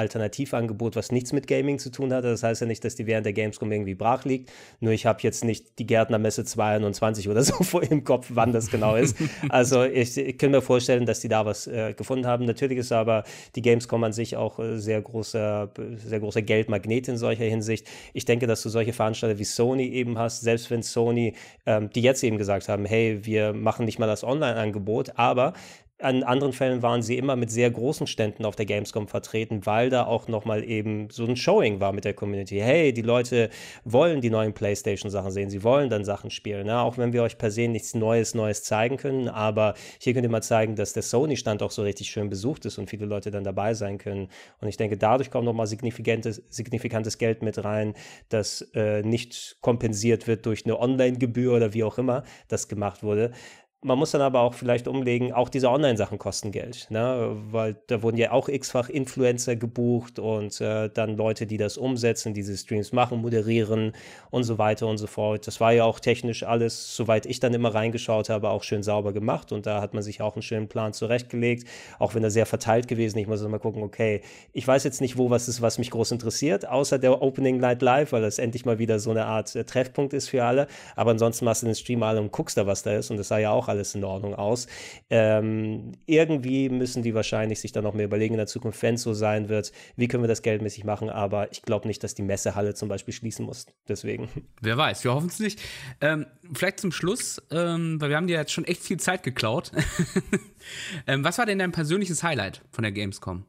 Alternativangebot, 0.48 0.96
was 0.96 1.12
nichts 1.12 1.34
mit 1.34 1.48
Gaming 1.48 1.80
zu 1.80 1.92
tun 1.92 2.14
hatte. 2.14 2.30
Das 2.30 2.44
heißt 2.44 2.62
ja 2.62 2.68
nicht, 2.68 2.84
dass 2.84 2.96
die 2.96 3.06
während 3.06 3.26
der 3.26 3.34
Gamescom 3.34 3.72
irgendwie 3.72 3.96
brach 3.96 4.26
liegt. 4.26 4.52
Nur 4.80 4.94
ich 4.94 5.06
habe 5.06 5.20
jetzt 5.22 5.44
nicht 5.44 5.80
die 5.80 5.86
Gärtnermesse 5.86 6.44
22 6.44 7.30
oder 7.30 7.44
so 7.44 7.54
vor 7.64 7.84
im 7.84 8.04
Kopf, 8.04 8.28
wann 8.34 8.52
das 8.52 8.70
genau 8.70 8.96
ist. 8.96 9.18
Also 9.50 9.84
ich, 9.84 10.18
ich 10.18 10.38
kann 10.38 10.52
mir 10.52 10.62
vorstellen, 10.62 11.06
dass 11.06 11.20
die 11.20 11.28
da 11.28 11.46
was 11.46 11.68
äh, 11.68 11.94
gefunden 11.94 12.26
haben. 12.26 12.46
Natürlich 12.46 12.80
ist 12.80 12.92
aber 12.92 13.24
die 13.56 13.62
Gamescom 13.62 14.04
an 14.04 14.14
sich 14.14 14.36
auch 14.36 14.60
äh, 14.60 14.78
sehr 14.78 15.02
großer, 15.02 15.72
sehr 15.96 16.20
großer 16.20 16.42
Geldmagnet 16.42 17.08
in 17.08 17.18
solcher 17.18 17.46
Hinsicht. 17.46 17.88
Ich 18.14 18.26
denke, 18.26 18.48
dass 18.48 18.62
du 18.64 18.70
solche 18.70 18.94
Veranstalter 18.94 19.40
wie 19.40 19.46
Sony 19.46 19.88
eben 19.88 20.18
hast, 20.18 20.42
selbst 20.42 20.70
wenn 20.70 20.84
Sony, 20.84 21.34
ähm, 21.66 21.90
die 21.92 22.02
jetzt 22.02 22.24
eben 22.24 22.38
gesagt 22.38 22.68
haben, 22.68 22.86
hey, 22.86 23.20
wir 23.24 23.54
machen 23.54 23.86
nicht 23.86 24.00
mal 24.00 24.08
das 24.08 24.24
Online-Angebot, 24.24 25.14
aber 25.16 25.54
an 26.00 26.22
anderen 26.22 26.54
Fällen 26.54 26.84
waren 26.84 27.02
sie 27.02 27.18
immer 27.18 27.36
mit 27.36 27.50
sehr 27.50 27.72
großen 27.72 28.06
Ständen 28.06 28.46
auf 28.46 28.56
der 28.56 28.68
Gamescom 28.68 29.08
vertreten, 29.08 29.66
weil 29.66 29.90
da 29.90 30.06
auch 30.06 30.28
nochmal 30.28 30.64
eben 30.64 31.10
so 31.10 31.26
ein 31.26 31.36
Showing 31.36 31.80
war 31.80 31.92
mit 31.92 32.06
der 32.06 32.14
Community. 32.14 32.60
Hey, 32.60 32.94
die 32.94 33.02
Leute 33.02 33.50
wollen 33.84 34.22
die 34.22 34.30
neuen 34.30 34.54
PlayStation-Sachen 34.54 35.32
sehen, 35.32 35.50
sie 35.50 35.64
wollen 35.64 35.90
dann 35.90 36.06
Sachen 36.06 36.30
spielen. 36.30 36.68
Ne? 36.68 36.80
Auch 36.80 37.00
wenn 37.00 37.14
wir 37.14 37.24
euch 37.24 37.40
per 37.40 37.50
se 37.50 37.68
nichts 37.68 37.96
Neues, 37.96 38.36
Neues 38.36 38.64
zeigen 38.64 38.98
können, 38.98 39.28
aber 39.28 39.74
hier 40.00 40.14
könnt 40.14 40.26
ihr 40.26 40.30
mal 40.30 40.44
zeigen, 40.44 40.76
dass 40.76 40.94
der 40.94 41.02
Sony-Stand 41.02 41.64
auch 41.64 41.72
so 41.72 41.82
richtig 41.82 42.10
schön 42.10 42.30
besucht 42.30 42.66
ist 42.66 42.78
und 42.78 42.90
viele 42.90 43.08
Leute 43.08 43.32
dann 43.32 43.44
dabei 43.44 43.74
sein 43.74 43.98
können. 43.98 44.30
Und 44.62 44.68
ich 44.68 44.78
denke, 44.78 44.98
dadurch 44.98 45.32
kommt 45.32 45.46
nochmal 45.46 45.66
signifikantes, 45.66 46.44
signifikantes 46.50 47.18
Geld 47.18 47.42
mit 47.42 47.64
rein, 47.64 47.96
das 48.30 48.62
äh, 48.76 49.02
nicht 49.02 49.58
kompensiert 49.62 50.28
wird 50.28 50.46
durch 50.46 50.64
eine 50.66 50.80
Online-Gebühr 50.80 51.56
oder 51.56 51.74
wie 51.74 51.84
auch 51.84 51.98
immer 51.98 52.24
das 52.50 52.68
gemacht 52.68 53.02
wurde 53.02 53.32
man 53.84 54.00
muss 54.00 54.10
dann 54.10 54.22
aber 54.22 54.42
auch 54.42 54.56
vielleicht 54.56 54.88
umlegen, 54.88 55.34
auch 55.34 55.50
diese 55.50 55.70
Online-Sachen 55.70 56.18
kosten 56.18 56.52
Geld, 56.52 56.88
ne? 56.90 57.38
weil 57.52 57.76
da 57.86 58.02
wurden 58.02 58.18
ja 58.18 58.32
auch 58.32 58.50
x-fach 58.50 58.90
Influencer 58.90 59.56
gebucht 59.56 60.18
und 60.18 60.60
äh, 60.62 60.90
dann 60.90 61.16
Leute, 61.16 61.46
die 61.46 61.58
das 61.58 61.78
umsetzen, 61.78 62.34
diese 62.34 62.58
Streams 62.58 62.92
machen, 62.92 63.22
moderieren 63.22 63.94
und 64.32 64.46
so 64.46 64.58
weiter 64.58 64.88
und 64.88 64.98
so 64.98 65.06
fort. 65.06 65.46
Das 65.46 65.60
war 65.60 65.74
ja 65.74 65.84
auch 65.84 66.00
technisch 66.00 66.42
alles, 66.42 66.96
soweit 66.96 67.28
ich 67.28 67.40
dann 67.40 67.54
immer 67.54 67.72
reingeschaut 67.72 68.30
habe, 68.30 68.50
auch 68.50 68.64
schön 68.64 68.82
sauber 68.82 69.14
gemacht 69.14 69.52
und 69.52 69.68
da 69.68 69.80
hat 69.80 69.94
man 69.94 70.02
sich 70.02 70.22
auch 70.22 70.34
einen 70.34 70.42
schönen 70.42 70.68
Plan 70.68 70.94
zurechtgelegt, 70.94 71.68
auch 72.00 72.16
wenn 72.16 72.24
er 72.24 72.32
sehr 72.32 72.48
verteilt 72.48 72.88
gewesen. 72.88 73.20
Ich 73.20 73.28
muss 73.28 73.44
immer 73.44 73.60
gucken, 73.60 73.84
okay, 73.84 74.22
ich 74.54 74.68
weiß 74.68 74.86
jetzt 74.86 75.02
nicht, 75.02 75.20
wo 75.20 75.30
was 75.30 75.48
ist, 75.48 75.62
was 75.62 75.78
mich 75.78 75.92
groß 75.92 76.14
interessiert, 76.14 76.68
außer 76.68 76.98
der 76.98 77.22
Opening 77.22 77.60
Night 77.60 77.84
Live, 77.84 78.12
weil 78.12 78.24
das 78.24 78.40
endlich 78.40 78.66
mal 78.66 78.80
wieder 78.80 78.98
so 78.98 79.12
eine 79.12 79.28
Art 79.28 79.56
äh, 79.56 79.66
Treffpunkt 79.66 80.14
ist 80.14 80.30
für 80.30 80.44
alle, 80.44 80.66
aber 80.96 81.12
ansonsten 81.12 81.46
machst 81.46 81.62
du 81.62 81.68
den 81.68 81.76
Stream 81.76 82.02
alle 82.02 82.20
und 82.20 82.32
guckst 82.32 82.58
da, 82.58 82.66
was 82.66 82.82
da 82.82 82.94
ist 82.94 83.12
und 83.12 83.18
das 83.18 83.28
sah 83.28 83.38
ja 83.38 83.52
auch 83.52 83.67
alles 83.68 83.96
in 83.96 84.04
Ordnung 84.04 84.36
aus. 84.36 84.68
Ähm, 85.10 85.94
irgendwie 86.06 86.70
müssen 86.70 87.04
die 87.04 87.14
wahrscheinlich 87.14 87.60
sich 87.60 87.72
dann 87.72 87.84
noch 87.84 87.94
mehr 87.94 88.06
überlegen 88.06 88.34
in 88.34 88.40
der 88.40 88.48
Zukunft, 88.48 88.82
wenn 88.82 88.96
es 88.96 89.02
so 89.02 89.14
sein 89.14 89.50
wird, 89.50 89.72
wie 89.96 90.08
können 90.08 90.24
wir 90.24 90.28
das 90.28 90.42
geldmäßig 90.42 90.84
machen, 90.84 91.10
aber 91.10 91.52
ich 91.52 91.62
glaube 91.62 91.88
nicht, 91.88 92.04
dass 92.04 92.16
die 92.16 92.24
Messehalle 92.24 92.74
zum 92.74 92.90
Beispiel 92.90 93.14
schließen 93.14 93.46
muss. 93.46 93.66
Deswegen. 93.88 94.30
Wer 94.62 94.78
weiß, 94.78 95.04
wir 95.04 95.14
hoffen 95.14 95.28
es 95.28 95.40
nicht. 95.40 95.60
Ähm, 96.02 96.26
vielleicht 96.54 96.80
zum 96.80 96.92
Schluss, 96.92 97.42
ähm, 97.52 98.00
weil 98.00 98.10
wir 98.10 98.18
haben 98.18 98.28
dir 98.28 98.38
jetzt 98.38 98.52
schon 98.52 98.66
echt 98.66 98.84
viel 98.84 98.98
Zeit 98.98 99.24
geklaut. 99.24 99.72
Ähm, 101.06 101.24
was 101.24 101.38
war 101.38 101.46
denn 101.46 101.60
dein 101.60 101.72
persönliches 101.72 102.24
Highlight 102.24 102.62
von 102.72 102.82
der 102.82 102.92
Gamescom? 102.92 103.46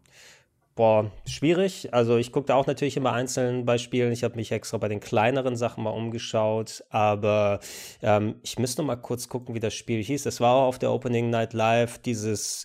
Boah, 0.79 1.11
schwierig. 1.27 1.93
Also 1.93 2.19
ich 2.19 2.31
gucke 2.31 2.47
da 2.47 2.55
auch 2.55 2.69
natürlich 2.69 2.97
immer 2.97 3.13
einzeln 3.13 3.65
bei 3.65 3.79
Spielen. 3.79 4.13
Ich 4.13 4.23
habe 4.23 4.37
mich 4.37 4.53
extra 4.53 4.79
bei 4.79 4.87
den 4.87 5.01
kleineren 5.01 5.57
Sachen 5.57 5.83
mal 5.83 5.91
umgeschaut, 5.91 6.85
aber 6.89 7.59
ähm, 8.01 8.37
ich 8.45 8.61
müsste 8.61 8.83
noch 8.83 8.87
mal 8.87 8.95
kurz 8.95 9.29
gucken, 9.29 9.57
wie 9.57 9.61
das 9.61 9.75
Spiel 9.75 10.01
hieß. 10.01 10.23
Das 10.23 10.41
war 10.41 10.55
auch 10.55 10.69
auf 10.69 10.79
der 10.79 10.93
Opening 10.93 11.31
Night 11.31 11.53
Live, 11.53 11.99
dieses 11.99 12.65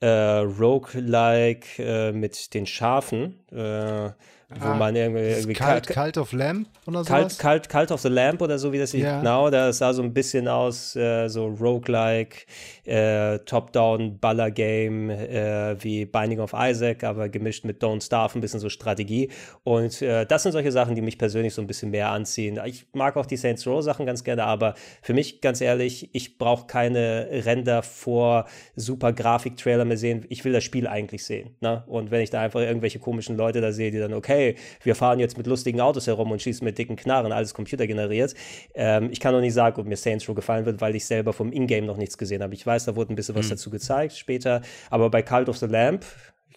äh, 0.00 0.08
Roguelike 0.08 1.82
äh, 1.82 2.12
mit 2.12 2.54
den 2.54 2.64
Schafen. 2.64 3.46
Äh, 3.52 4.12
wo 4.58 4.66
ah, 4.66 4.74
man 4.74 4.96
irgendwie, 4.96 5.20
irgendwie 5.20 5.52
Cult, 5.52 5.86
Cult 5.86 6.18
of 6.18 6.32
Lamp 6.32 6.66
oder 6.84 7.04
so. 7.04 7.14
Cult, 7.14 7.38
Cult, 7.38 7.68
Cult 7.68 7.92
of 7.92 8.00
the 8.00 8.08
Lamp 8.08 8.42
oder 8.42 8.58
so, 8.58 8.72
wie 8.72 8.78
das 8.78 8.90
hieß. 8.90 9.04
Ja. 9.04 9.18
Genau, 9.20 9.48
das 9.48 9.78
sah 9.78 9.92
so 9.92 10.02
ein 10.02 10.12
bisschen 10.12 10.48
aus, 10.48 10.96
äh, 10.96 11.28
so 11.28 11.46
Roguelike, 11.46 12.46
äh, 12.84 13.38
Top-Down-Baller-Game 13.40 15.10
äh, 15.10 15.76
wie 15.84 16.04
Binding 16.04 16.40
of 16.40 16.52
Isaac, 16.52 17.04
aber 17.04 17.28
gemischt 17.28 17.64
mit 17.64 17.80
Don't 17.80 18.04
Starve, 18.04 18.36
ein 18.36 18.40
bisschen 18.40 18.58
so 18.58 18.68
Strategie. 18.68 19.30
Und 19.62 20.02
äh, 20.02 20.26
das 20.26 20.42
sind 20.42 20.50
solche 20.50 20.72
Sachen, 20.72 20.96
die 20.96 21.02
mich 21.02 21.16
persönlich 21.16 21.54
so 21.54 21.62
ein 21.62 21.68
bisschen 21.68 21.90
mehr 21.90 22.10
anziehen. 22.10 22.58
Ich 22.64 22.88
mag 22.92 23.16
auch 23.16 23.26
die 23.26 23.36
Saints 23.36 23.64
Row-Sachen 23.68 24.04
ganz 24.04 24.24
gerne, 24.24 24.44
aber 24.44 24.74
für 25.00 25.14
mich, 25.14 25.40
ganz 25.40 25.60
ehrlich, 25.60 26.10
ich 26.12 26.38
brauche 26.38 26.66
keine 26.66 27.28
Render 27.30 27.84
vor 27.84 28.46
super 28.74 29.12
Grafik-Trailer 29.12 29.84
mehr 29.84 29.96
sehen. 29.96 30.26
Ich 30.28 30.44
will 30.44 30.52
das 30.52 30.64
Spiel 30.64 30.88
eigentlich 30.88 31.24
sehen. 31.24 31.54
Ne? 31.60 31.84
Und 31.86 32.10
wenn 32.10 32.20
ich 32.20 32.30
da 32.30 32.40
einfach 32.40 32.60
irgendwelche 32.60 32.98
komischen 32.98 33.36
Leute 33.36 33.60
da 33.60 33.70
sehe, 33.70 33.92
die 33.92 33.98
dann, 33.98 34.12
okay, 34.12 34.39
hey, 34.40 34.56
wir 34.82 34.94
fahren 34.94 35.18
jetzt 35.18 35.36
mit 35.36 35.46
lustigen 35.46 35.80
Autos 35.80 36.06
herum 36.06 36.30
und 36.30 36.40
schießen 36.40 36.64
mit 36.64 36.78
dicken 36.78 36.96
Knarren, 36.96 37.32
alles 37.32 37.54
computergeneriert. 37.54 38.34
Ähm, 38.74 39.10
ich 39.10 39.20
kann 39.20 39.34
noch 39.34 39.40
nicht 39.40 39.54
sagen, 39.54 39.80
ob 39.80 39.86
mir 39.86 39.96
Saints 39.96 40.28
Row 40.28 40.34
gefallen 40.34 40.66
wird, 40.66 40.80
weil 40.80 40.94
ich 40.96 41.04
selber 41.04 41.32
vom 41.32 41.52
Ingame 41.52 41.86
noch 41.86 41.96
nichts 41.96 42.18
gesehen 42.18 42.42
habe. 42.42 42.54
Ich 42.54 42.66
weiß, 42.66 42.86
da 42.86 42.96
wurde 42.96 43.12
ein 43.12 43.16
bisschen 43.16 43.34
was 43.34 43.46
mhm. 43.46 43.50
dazu 43.50 43.70
gezeigt 43.70 44.16
später, 44.16 44.62
aber 44.90 45.10
bei 45.10 45.22
Cult 45.22 45.48
of 45.48 45.58
the 45.58 45.66
Lamp, 45.66 46.04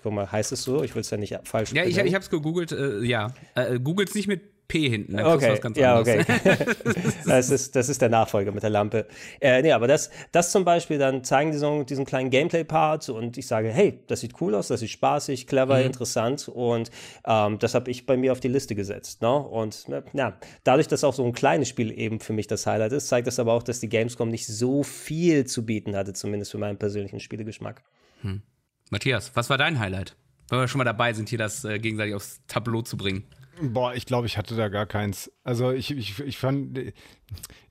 guck 0.02 0.14
mal, 0.14 0.32
heißt 0.32 0.52
es 0.52 0.64
so? 0.64 0.84
Ich 0.84 0.94
will 0.96 1.02
es 1.02 1.10
ja 1.10 1.18
nicht 1.18 1.38
falsch 1.44 1.74
Ja, 1.74 1.84
ich, 1.84 1.98
ich 1.98 2.14
habe 2.14 2.24
es 2.24 2.30
gegoogelt, 2.30 2.72
äh, 2.72 3.00
ja. 3.00 3.34
Äh, 3.56 3.80
Googelt 3.80 4.10
es 4.10 4.16
nicht 4.16 4.28
mit 4.28 4.53
P 4.68 4.90
hinten. 4.90 5.18
Dann 5.18 5.26
okay, 5.26 5.60
ja, 5.76 6.00
okay. 6.00 6.24
das, 7.26 7.50
ist, 7.50 7.76
das 7.76 7.90
ist 7.90 8.02
der 8.02 8.10
Nachfolger 8.10 8.52
mit 8.52 8.64
der 8.64 8.70
Lampe. 8.70 9.08
Äh, 9.40 9.62
nee, 9.62 9.72
aber 9.72 9.88
das, 9.88 10.10
das 10.32 10.52
zum 10.52 10.66
Beispiel, 10.66 10.98
dann 10.98 11.24
zeigen 11.24 11.52
die 11.52 11.58
so 11.58 11.84
diesen 11.84 12.06
kleinen 12.06 12.30
Gameplay-Part 12.30 13.10
und 13.10 13.38
ich 13.38 13.48
sage, 13.48 13.70
hey, 13.70 14.00
das 14.08 14.22
sieht 14.22 14.42
cool 14.42 14.56
aus, 14.56 14.70
das 14.70 14.82
ist 14.82 14.92
spaßig, 14.92 15.48
clever, 15.48 15.80
mhm. 15.80 15.86
interessant 15.86 16.48
und 16.48 16.90
ähm, 17.26 17.60
das 17.60 17.76
habe 17.76 17.92
ich 17.92 18.06
bei 18.06 18.18
mir 18.18 18.32
auf 18.32 18.40
die 18.40 18.48
Liste 18.48 18.76
gesetzt. 18.76 19.22
Ne? 19.22 19.34
Und 19.34 19.86
ja, 20.14 20.38
dadurch, 20.64 20.88
dass 20.88 21.04
auch 21.04 21.14
so 21.14 21.26
ein 21.26 21.34
kleines 21.34 21.70
Spiel 21.70 21.92
eben 21.98 22.20
für 22.20 22.34
mich 22.34 22.48
das 22.48 22.66
Highlight 22.66 22.94
ist, 22.94 23.08
zeigt 23.08 23.28
das 23.28 23.40
aber 23.40 23.54
auch, 23.54 23.64
dass 23.64 23.80
die 23.80 23.90
Gamescom 23.90 24.30
nicht 24.30 24.48
so 24.48 24.84
viel 24.84 25.46
zu 25.46 25.66
bieten 25.66 25.96
hatte, 25.96 26.14
zumindest 26.14 26.52
für 26.52 26.58
meinen 26.58 26.78
persönlichen 26.78 27.20
Spielegeschmack. 27.20 27.84
Hm. 28.22 28.42
Matthias, 28.90 29.36
was 29.36 29.50
war 29.50 29.58
dein 29.58 29.80
Highlight? 29.80 30.16
Wenn 30.50 30.60
wir 30.60 30.68
schon 30.68 30.80
mal 30.80 30.84
dabei 30.84 31.14
sind, 31.14 31.30
hier 31.30 31.38
das 31.38 31.64
äh, 31.64 31.80
gegenseitig 31.80 32.16
aufs 32.16 32.42
Tableau 32.48 32.82
zu 32.82 32.98
bringen. 32.98 33.26
Boah, 33.62 33.94
ich 33.94 34.06
glaube, 34.06 34.28
ich 34.28 34.38
hatte 34.38 34.56
da 34.56 34.68
gar 34.68 34.86
keins. 34.86 35.32
Also 35.44 35.72
ich, 35.72 35.92
ich, 35.92 36.20
ich 36.20 36.38
fand, 36.38 36.80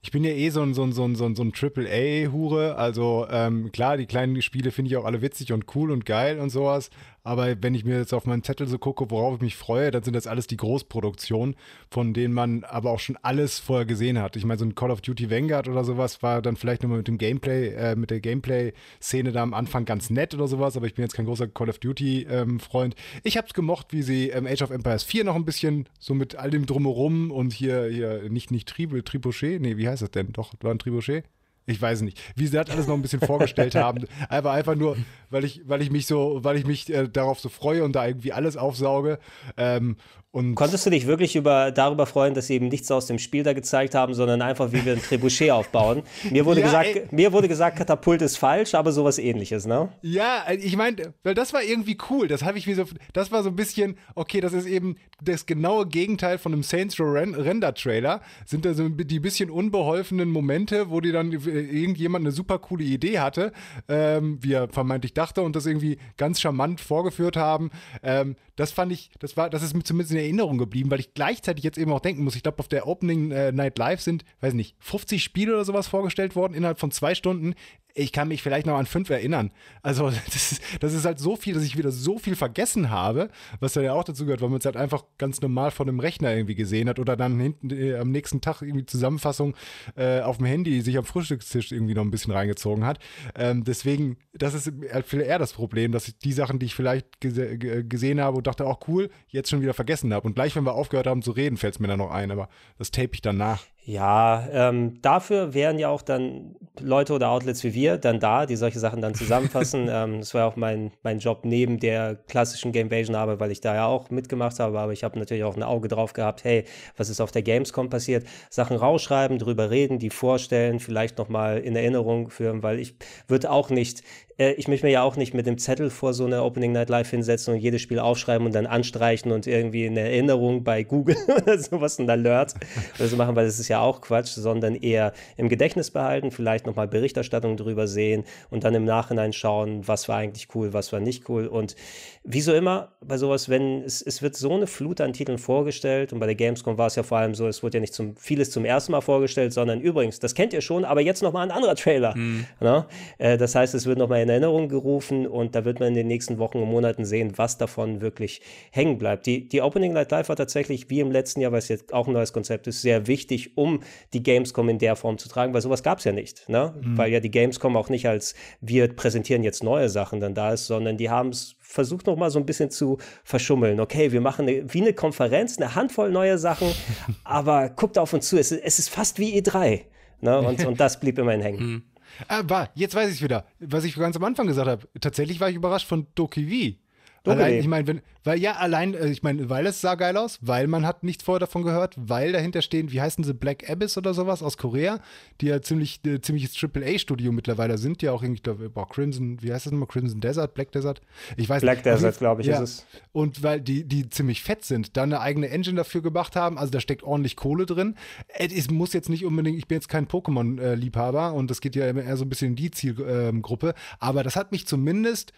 ich 0.01 0.11
bin 0.11 0.23
ja 0.23 0.31
eh 0.31 0.49
so 0.49 0.61
ein, 0.61 0.73
so 0.73 0.83
ein, 0.83 0.91
so 0.91 1.05
ein, 1.05 1.15
so 1.15 1.25
ein, 1.25 1.35
so 1.35 1.43
ein 1.43 1.53
Triple-A-Hure. 1.53 2.75
Also 2.75 3.25
ähm, 3.29 3.71
klar, 3.71 3.97
die 3.97 4.05
kleinen 4.05 4.41
Spiele 4.41 4.71
finde 4.71 4.91
ich 4.91 4.97
auch 4.97 5.05
alle 5.05 5.21
witzig 5.21 5.51
und 5.53 5.65
cool 5.75 5.91
und 5.91 6.05
geil 6.05 6.39
und 6.39 6.49
sowas. 6.49 6.89
Aber 7.25 7.55
wenn 7.61 7.73
ich 7.73 7.85
mir 7.85 7.97
jetzt 7.97 8.13
auf 8.13 8.25
meinen 8.25 8.43
Zettel 8.43 8.67
so 8.67 8.77
gucke, 8.77 9.09
worauf 9.09 9.35
ich 9.35 9.41
mich 9.41 9.55
freue, 9.55 9.91
dann 9.91 10.03
sind 10.03 10.13
das 10.13 10.27
alles 10.27 10.47
die 10.47 10.57
Großproduktionen, 10.57 11.55
von 11.89 12.13
denen 12.13 12.33
man 12.33 12.65
aber 12.65 12.91
auch 12.91 12.99
schon 12.99 13.17
alles 13.21 13.59
vorher 13.59 13.85
gesehen 13.85 14.19
hat. 14.19 14.35
Ich 14.35 14.43
meine, 14.43 14.59
so 14.59 14.65
ein 14.65 14.75
Call 14.75 14.91
of 14.91 14.99
Duty 14.99 15.31
Vanguard 15.31 15.69
oder 15.69 15.85
sowas 15.85 16.21
war 16.21 16.41
dann 16.41 16.57
vielleicht 16.57 16.83
nur 16.83 16.97
mit 16.97 17.07
dem 17.07 17.17
Gameplay, 17.17 17.69
äh, 17.69 17.95
mit 17.95 18.09
der 18.11 18.19
Gameplay-Szene 18.19 19.31
da 19.31 19.41
am 19.41 19.53
Anfang 19.53 19.85
ganz 19.85 20.09
nett 20.09 20.33
oder 20.33 20.49
sowas, 20.49 20.75
aber 20.75 20.85
ich 20.85 20.95
bin 20.95 21.03
jetzt 21.03 21.15
kein 21.15 21.25
großer 21.25 21.47
Call 21.47 21.69
of 21.69 21.79
Duty-Freund. 21.79 22.93
Ähm, 22.93 23.21
ich 23.23 23.37
habe 23.37 23.47
es 23.47 23.53
gemocht, 23.53 23.87
wie 23.91 24.01
sie 24.01 24.29
ähm, 24.29 24.45
Age 24.45 24.63
of 24.63 24.71
Empires 24.71 25.03
4 25.03 25.23
noch 25.23 25.35
ein 25.35 25.45
bisschen 25.45 25.87
so 25.99 26.13
mit 26.13 26.35
all 26.35 26.49
dem 26.49 26.65
Drumherum 26.65 27.31
und 27.31 27.53
hier, 27.53 27.62
hier 27.67 28.29
nicht, 28.29 28.51
nicht 28.51 28.67
Tribou, 28.69 29.01
Tribouchet, 29.01 29.59
nee, 29.61 29.77
wie 29.77 29.87
heißt 29.87 30.01
das 30.01 30.11
denn? 30.11 30.31
Doch, 30.33 30.53
war 30.61 30.71
ein 30.71 30.79
Tribouchet? 30.79 31.25
Ich 31.65 31.81
weiß 31.81 32.01
nicht, 32.01 32.19
wie 32.35 32.47
sie 32.47 32.57
das 32.57 32.69
alles 32.69 32.87
noch 32.87 32.95
ein 32.95 33.01
bisschen 33.01 33.21
vorgestellt 33.21 33.75
haben. 33.75 34.05
Aber 34.29 34.51
einfach 34.51 34.75
nur, 34.75 34.97
weil 35.29 35.45
ich, 35.45 35.61
weil 35.65 35.81
ich 35.81 35.91
mich 35.91 36.07
so, 36.07 36.39
weil 36.43 36.57
ich 36.57 36.65
mich 36.65 36.91
äh, 36.93 37.07
darauf 37.07 37.39
so 37.39 37.49
freue 37.49 37.83
und 37.83 37.93
da 37.95 38.05
irgendwie 38.05 38.33
alles 38.33 38.57
aufsauge. 38.57 39.19
Ähm, 39.57 39.95
und 40.33 40.55
Konntest 40.55 40.83
du 40.83 40.89
dich 40.89 41.05
wirklich 41.05 41.35
über, 41.35 41.71
darüber 41.71 42.07
freuen, 42.07 42.33
dass 42.33 42.47
sie 42.47 42.55
eben 42.55 42.67
nichts 42.67 42.89
aus 42.89 43.05
dem 43.05 43.19
Spiel 43.19 43.43
da 43.43 43.53
gezeigt 43.53 43.93
haben, 43.93 44.15
sondern 44.15 44.41
einfach, 44.41 44.71
wie 44.71 44.83
wir 44.83 44.93
ein 44.93 45.01
Trebuchet 45.01 45.51
aufbauen? 45.51 46.01
Mir 46.31 46.43
wurde, 46.45 46.61
ja, 46.61 46.65
gesagt, 46.65 47.13
mir 47.13 47.31
wurde 47.31 47.47
gesagt, 47.47 47.77
Katapult 47.77 48.19
ist 48.23 48.37
falsch, 48.37 48.73
aber 48.73 48.91
sowas 48.91 49.19
ähnliches, 49.19 49.67
ne? 49.67 49.89
Ja, 50.01 50.43
ich 50.49 50.75
meine, 50.75 51.13
weil 51.21 51.35
das 51.35 51.53
war 51.53 51.61
irgendwie 51.61 51.99
cool. 52.09 52.27
Das 52.27 52.41
habe 52.41 52.57
ich 52.57 52.65
mir 52.65 52.75
so, 52.75 52.85
das 53.13 53.31
war 53.31 53.43
so 53.43 53.49
ein 53.49 53.55
bisschen, 53.55 53.95
okay, 54.15 54.41
das 54.41 54.53
ist 54.53 54.65
eben 54.65 54.95
das 55.21 55.45
genaue 55.45 55.85
Gegenteil 55.85 56.39
von 56.39 56.51
einem 56.51 56.63
Saints 56.63 56.99
Row 56.99 57.13
Render-Trailer. 57.13 58.21
Sind 58.43 58.65
da 58.65 58.73
so 58.73 58.89
die 58.89 59.19
bisschen 59.19 59.51
unbeholfenen 59.51 60.31
Momente, 60.31 60.89
wo 60.89 60.99
die 60.99 61.11
dann 61.11 61.31
irgendjemand 61.59 62.23
eine 62.23 62.31
super 62.31 62.59
coole 62.59 62.83
Idee 62.83 63.19
hatte, 63.19 63.51
ähm, 63.87 64.37
wie 64.41 64.53
er 64.53 64.67
vermeintlich 64.67 65.13
dachte 65.13 65.41
und 65.41 65.55
das 65.55 65.65
irgendwie 65.65 65.97
ganz 66.17 66.41
charmant 66.41 66.81
vorgeführt 66.81 67.37
haben. 67.37 67.69
Ähm, 68.01 68.35
das 68.55 68.71
fand 68.71 68.91
ich, 68.91 69.09
das 69.19 69.35
war, 69.35 69.49
das 69.49 69.63
ist 69.63 69.73
mir 69.73 69.83
zumindest 69.83 70.11
in 70.11 70.19
Erinnerung 70.19 70.57
geblieben, 70.57 70.91
weil 70.91 70.99
ich 70.99 71.13
gleichzeitig 71.13 71.63
jetzt 71.63 71.77
eben 71.77 71.91
auch 71.91 71.99
denken 71.99 72.23
muss, 72.23 72.35
ich 72.35 72.43
glaube, 72.43 72.59
auf 72.59 72.67
der 72.67 72.87
Opening 72.87 73.31
äh, 73.31 73.51
Night 73.51 73.77
Live 73.77 74.01
sind, 74.01 74.23
weiß 74.41 74.53
nicht, 74.53 74.75
50 74.79 75.23
Spiele 75.23 75.53
oder 75.53 75.65
sowas 75.65 75.87
vorgestellt 75.87 76.35
worden 76.35 76.53
innerhalb 76.53 76.79
von 76.79 76.91
zwei 76.91 77.15
Stunden 77.15 77.55
ich 77.95 78.11
kann 78.11 78.27
mich 78.27 78.41
vielleicht 78.41 78.65
noch 78.65 78.77
an 78.77 78.85
fünf 78.85 79.09
erinnern. 79.09 79.51
Also 79.81 80.09
das 80.25 80.51
ist, 80.51 80.61
das 80.79 80.93
ist 80.93 81.05
halt 81.05 81.19
so 81.19 81.35
viel, 81.35 81.53
dass 81.53 81.63
ich 81.63 81.77
wieder 81.77 81.91
so 81.91 82.17
viel 82.17 82.35
vergessen 82.35 82.89
habe, 82.89 83.29
was 83.59 83.73
dann 83.73 83.83
ja 83.83 83.93
auch 83.93 84.03
dazu 84.03 84.25
gehört, 84.25 84.41
weil 84.41 84.49
man 84.49 84.59
es 84.59 84.65
halt 84.65 84.77
einfach 84.77 85.03
ganz 85.17 85.41
normal 85.41 85.71
von 85.71 85.87
einem 85.87 85.99
Rechner 85.99 86.33
irgendwie 86.33 86.55
gesehen 86.55 86.89
hat 86.89 86.99
oder 86.99 87.15
dann 87.15 87.39
hinten 87.39 87.69
äh, 87.69 87.95
am 87.95 88.11
nächsten 88.11 88.41
Tag 88.41 88.61
irgendwie 88.61 88.85
Zusammenfassung 88.85 89.55
äh, 89.95 90.21
auf 90.21 90.37
dem 90.37 90.45
Handy 90.45 90.81
sich 90.81 90.97
am 90.97 91.05
Frühstückstisch 91.05 91.71
irgendwie 91.71 91.93
noch 91.93 92.03
ein 92.03 92.11
bisschen 92.11 92.33
reingezogen 92.33 92.85
hat. 92.85 92.99
Ähm, 93.35 93.63
deswegen, 93.63 94.17
das 94.33 94.53
ist 94.53 94.71
halt 94.91 95.05
viel 95.05 95.21
eher 95.21 95.39
das 95.39 95.53
Problem, 95.53 95.91
dass 95.91 96.07
ich 96.07 96.17
die 96.17 96.33
Sachen, 96.33 96.59
die 96.59 96.65
ich 96.65 96.75
vielleicht 96.75 97.21
gese 97.21 97.57
gesehen 97.57 98.19
habe 98.19 98.37
und 98.37 98.47
dachte, 98.47 98.65
auch 98.65 98.87
cool, 98.87 99.09
jetzt 99.27 99.49
schon 99.49 99.61
wieder 99.61 99.73
vergessen 99.73 100.13
habe. 100.13 100.27
Und 100.27 100.35
gleich, 100.35 100.55
wenn 100.55 100.65
wir 100.65 100.73
aufgehört 100.73 101.07
haben 101.07 101.21
zu 101.21 101.31
reden, 101.31 101.57
fällt 101.57 101.75
es 101.75 101.79
mir 101.79 101.87
dann 101.87 101.99
noch 101.99 102.11
ein, 102.11 102.31
aber 102.31 102.49
das 102.77 102.91
tape 102.91 103.11
ich 103.13 103.21
dann 103.21 103.37
nach. 103.37 103.63
Ja, 103.85 104.47
ähm, 104.49 105.01
dafür 105.01 105.53
wären 105.53 105.77
ja 105.77 105.89
auch 105.89 106.01
dann 106.01 106.55
Leute 106.79 107.11
oder 107.11 107.29
Outlets 107.29 107.65
wie 107.65 107.73
wir 107.73 107.97
dann 107.97 108.21
da, 108.21 108.45
die 108.45 108.55
solche 108.55 108.79
Sachen 108.79 109.01
dann 109.01 109.13
zusammenfassen. 109.13 109.87
ähm, 109.91 110.19
das 110.19 110.33
war 110.33 110.47
auch 110.47 110.55
mein, 110.55 110.91
mein 111.03 111.19
Job 111.19 111.41
neben 111.43 111.79
der 111.79 112.15
klassischen 112.15 112.71
Gamevasion 112.71 113.13
Arbeit, 113.15 113.41
weil 113.41 113.51
ich 113.51 113.59
da 113.59 113.75
ja 113.75 113.85
auch 113.85 114.09
mitgemacht 114.09 114.57
habe, 114.59 114.79
aber 114.79 114.93
ich 114.93 115.03
habe 115.03 115.19
natürlich 115.19 115.43
auch 115.43 115.57
ein 115.57 115.63
Auge 115.63 115.89
drauf 115.89 116.13
gehabt, 116.13 116.45
hey, 116.45 116.63
was 116.95 117.09
ist 117.09 117.19
auf 117.19 117.31
der 117.31 117.41
Gamescom 117.41 117.89
passiert? 117.89 118.25
Sachen 118.49 118.77
rausschreiben, 118.77 119.37
drüber 119.37 119.69
reden, 119.69 119.99
die 119.99 120.09
vorstellen, 120.09 120.79
vielleicht 120.79 121.17
nochmal 121.17 121.59
in 121.59 121.75
Erinnerung 121.75 122.29
führen, 122.29 122.63
weil 122.63 122.79
ich 122.79 122.95
würde 123.27 123.51
auch 123.51 123.69
nicht 123.69 124.01
ich 124.37 124.67
möchte 124.67 124.85
mir 124.85 124.91
ja 124.91 125.03
auch 125.03 125.15
nicht 125.15 125.33
mit 125.33 125.45
dem 125.45 125.57
Zettel 125.57 125.89
vor 125.89 126.13
so 126.13 126.25
einer 126.25 126.43
Opening 126.43 126.71
Night 126.71 126.89
Live 126.89 127.09
hinsetzen 127.09 127.53
und 127.53 127.59
jedes 127.59 127.81
Spiel 127.81 127.99
aufschreiben 127.99 128.47
und 128.47 128.55
dann 128.55 128.65
anstreichen 128.65 129.31
und 129.31 129.45
irgendwie 129.45 129.85
eine 129.85 130.01
Erinnerung 130.01 130.63
bei 130.63 130.83
Google 130.83 131.15
oder 131.41 131.57
sowas, 131.59 131.99
ein 131.99 132.09
Alert 132.09 132.55
oder 132.97 133.07
so 133.07 133.15
machen, 133.15 133.35
weil 133.35 133.45
das 133.45 133.59
ist 133.59 133.67
ja 133.67 133.79
auch 133.79 134.01
Quatsch, 134.01 134.29
sondern 134.29 134.75
eher 134.75 135.13
im 135.37 135.49
Gedächtnis 135.49 135.91
behalten, 135.91 136.31
vielleicht 136.31 136.65
nochmal 136.65 136.87
Berichterstattung 136.87 137.57
drüber 137.57 137.87
sehen 137.87 138.23
und 138.49 138.63
dann 138.63 138.73
im 138.73 138.85
Nachhinein 138.85 139.33
schauen, 139.33 139.87
was 139.87 140.09
war 140.09 140.17
eigentlich 140.17 140.47
cool, 140.55 140.73
was 140.73 140.91
war 140.91 140.99
nicht 140.99 141.29
cool. 141.29 141.47
Und 141.47 141.75
wie 142.23 142.41
so 142.41 142.53
immer 142.53 142.93
bei 143.01 143.17
sowas, 143.17 143.49
wenn 143.49 143.83
es, 143.83 144.01
es 144.01 144.21
wird 144.21 144.35
so 144.35 144.53
eine 144.53 144.65
Flut 144.65 145.01
an 145.01 145.13
Titeln 145.13 145.37
vorgestellt 145.37 146.13
und 146.13 146.19
bei 146.19 146.25
der 146.25 146.35
Gamescom 146.35 146.77
war 146.77 146.87
es 146.87 146.95
ja 146.95 147.03
vor 147.03 147.19
allem 147.19 147.35
so, 147.35 147.47
es 147.47 147.61
wurde 147.61 147.77
ja 147.77 147.81
nicht 147.81 147.93
zum, 147.93 148.15
vieles 148.15 148.49
zum 148.49 148.65
ersten 148.65 148.93
Mal 148.93 149.01
vorgestellt, 149.01 149.53
sondern 149.53 149.79
übrigens, 149.79 150.19
das 150.19 150.33
kennt 150.33 150.53
ihr 150.53 150.61
schon, 150.61 150.85
aber 150.85 151.01
jetzt 151.01 151.21
nochmal 151.21 151.45
ein 151.45 151.51
anderer 151.51 151.75
Trailer. 151.75 152.15
Mhm. 152.15 152.45
Ja? 152.61 152.87
Äh, 153.19 153.37
das 153.37 153.53
heißt, 153.53 153.75
es 153.75 153.85
wird 153.85 153.99
nochmal 153.99 154.22
in 154.23 154.29
Erinnerung 154.29 154.69
gerufen 154.69 155.27
und 155.27 155.55
da 155.55 155.65
wird 155.65 155.79
man 155.79 155.89
in 155.89 155.95
den 155.95 156.07
nächsten 156.07 156.37
Wochen 156.37 156.57
und 156.57 156.69
Monaten 156.69 157.05
sehen, 157.05 157.33
was 157.35 157.57
davon 157.57 158.01
wirklich 158.01 158.41
hängen 158.71 158.97
bleibt. 158.97 159.25
Die, 159.25 159.47
die 159.47 159.61
Opening 159.61 159.93
Night 159.93 160.11
Live 160.11 160.29
war 160.29 160.35
tatsächlich 160.35 160.89
wie 160.89 160.99
im 160.99 161.11
letzten 161.11 161.41
Jahr, 161.41 161.51
weil 161.51 161.59
es 161.59 161.67
jetzt 161.67 161.93
auch 161.93 162.07
ein 162.07 162.13
neues 162.13 162.33
Konzept 162.33 162.67
ist, 162.67 162.81
sehr 162.81 163.07
wichtig, 163.07 163.57
um 163.57 163.81
die 164.13 164.23
Gamescom 164.23 164.69
in 164.69 164.79
der 164.79 164.95
Form 164.95 165.17
zu 165.17 165.29
tragen, 165.29 165.53
weil 165.53 165.61
sowas 165.61 165.83
gab 165.83 165.99
es 165.99 166.05
ja 166.05 166.11
nicht. 166.11 166.49
Ne? 166.49 166.73
Mhm. 166.81 166.97
Weil 166.97 167.11
ja 167.11 167.19
die 167.19 167.31
Gamescom 167.31 167.77
auch 167.77 167.89
nicht 167.89 168.07
als 168.07 168.35
wir 168.61 168.87
präsentieren 168.87 169.43
jetzt 169.43 169.63
neue 169.63 169.89
Sachen 169.89 170.19
dann 170.19 170.33
da 170.33 170.53
ist, 170.53 170.67
sondern 170.67 170.97
die 170.97 171.09
haben 171.09 171.29
es 171.29 171.55
versucht 171.59 172.05
noch 172.05 172.15
mal 172.15 172.29
so 172.29 172.39
ein 172.39 172.45
bisschen 172.45 172.69
zu 172.69 172.99
verschummeln. 173.23 173.79
Okay, 173.79 174.11
wir 174.11 174.21
machen 174.21 174.47
eine, 174.47 174.71
wie 174.71 174.81
eine 174.81 174.93
Konferenz, 174.93 175.57
eine 175.57 175.75
Handvoll 175.75 176.11
neue 176.11 176.37
Sachen, 176.37 176.67
aber 177.23 177.69
guckt 177.69 177.97
auf 177.97 178.13
uns 178.13 178.29
zu, 178.29 178.37
es 178.37 178.51
ist, 178.51 178.63
es 178.63 178.79
ist 178.79 178.89
fast 178.89 179.19
wie 179.19 179.39
E3. 179.39 179.81
Ne? 180.21 180.39
Und, 180.39 180.65
und 180.65 180.79
das 180.79 180.99
blieb 180.99 181.19
immerhin 181.19 181.41
hängen. 181.41 181.59
Mhm. 181.59 181.83
Aber 182.27 182.69
jetzt 182.75 182.95
weiß 182.95 183.13
ich 183.13 183.23
wieder, 183.23 183.45
was 183.59 183.83
ich 183.83 183.95
ganz 183.95 184.15
am 184.15 184.23
Anfang 184.23 184.47
gesagt 184.47 184.67
habe. 184.67 184.87
Tatsächlich 184.99 185.39
war 185.39 185.49
ich 185.49 185.55
überrascht 185.55 185.87
von 185.87 186.07
Doki 186.15 186.77
V. 186.77 186.82
Allein, 187.25 187.53
ich 187.53 187.67
meine, 187.67 188.01
weil 188.25 188.39
ja, 188.39 188.53
allein, 188.53 188.93
äh, 188.93 189.07
ich 189.07 189.23
meine, 189.23 189.49
weil 189.49 189.65
es 189.65 189.79
sah 189.79 189.95
geil 189.95 190.17
aus, 190.17 190.39
weil 190.41 190.67
man 190.67 190.85
hat 190.85 191.03
nichts 191.03 191.23
vorher 191.23 191.39
davon 191.39 191.63
gehört, 191.63 191.95
weil 191.97 192.33
dahinter 192.33 192.61
stehen, 192.61 192.91
wie 192.91 192.99
heißen 192.99 193.23
sie, 193.23 193.33
Black 193.33 193.69
Abyss 193.69 193.97
oder 193.97 194.13
sowas 194.13 194.43
aus 194.43 194.57
Korea, 194.57 194.99
die 195.39 195.47
ja 195.47 195.61
ziemlich, 195.61 196.01
äh, 196.05 196.19
ziemliches 196.19 196.53
Triple-A-Studio 196.53 197.31
mittlerweile 197.31 197.77
sind, 197.77 198.01
ja 198.01 198.11
auch 198.11 198.23
irgendwie, 198.23 198.41
glaube, 198.41 198.69
boah, 198.69 198.89
Crimson, 198.89 199.41
wie 199.41 199.53
heißt 199.53 199.65
das 199.65 199.71
nochmal, 199.71 199.87
Crimson 199.87 200.19
Desert, 200.19 200.53
Black 200.53 200.73
Desert? 200.73 201.01
Ich 201.37 201.47
weiß 201.47 201.61
Black 201.61 201.77
nicht. 201.77 201.85
Desert, 201.85 202.17
glaube 202.17 202.41
ich, 202.41 202.47
ja. 202.47 202.61
ist 202.61 202.69
es. 202.69 202.85
Und 203.13 203.41
weil 203.41 203.61
die, 203.61 203.85
die 203.85 204.09
ziemlich 204.09 204.43
fett 204.43 204.65
sind, 204.65 204.97
dann 204.97 205.13
eine 205.13 205.21
eigene 205.21 205.49
Engine 205.49 205.77
dafür 205.77 206.01
gemacht 206.01 206.35
haben, 206.35 206.57
also 206.57 206.71
da 206.71 206.81
steckt 206.81 207.03
ordentlich 207.03 207.37
Kohle 207.37 207.65
drin. 207.65 207.95
Es 208.37 208.69
muss 208.69 208.91
jetzt 208.91 209.07
nicht 209.07 209.25
unbedingt, 209.25 209.57
ich 209.57 209.67
bin 209.69 209.77
jetzt 209.77 209.87
kein 209.87 210.07
Pokémon-Liebhaber 210.07 211.33
und 211.33 211.49
das 211.49 211.61
geht 211.61 211.77
ja 211.77 211.85
eher 211.85 212.17
so 212.17 212.25
ein 212.25 212.29
bisschen 212.29 212.49
in 212.49 212.55
die 212.57 212.71
Zielgruppe, 212.71 213.75
aber 213.99 214.23
das 214.23 214.35
hat 214.35 214.51
mich 214.51 214.67
zumindest 214.67 215.31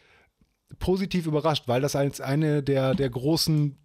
positiv 0.80 1.28
überrascht, 1.28 1.68
weil 1.68 1.82
das 1.82 1.96
als 1.96 2.22
eine 2.22 2.64
der, 2.64 2.96
der 2.96 3.10
großen 3.10 3.78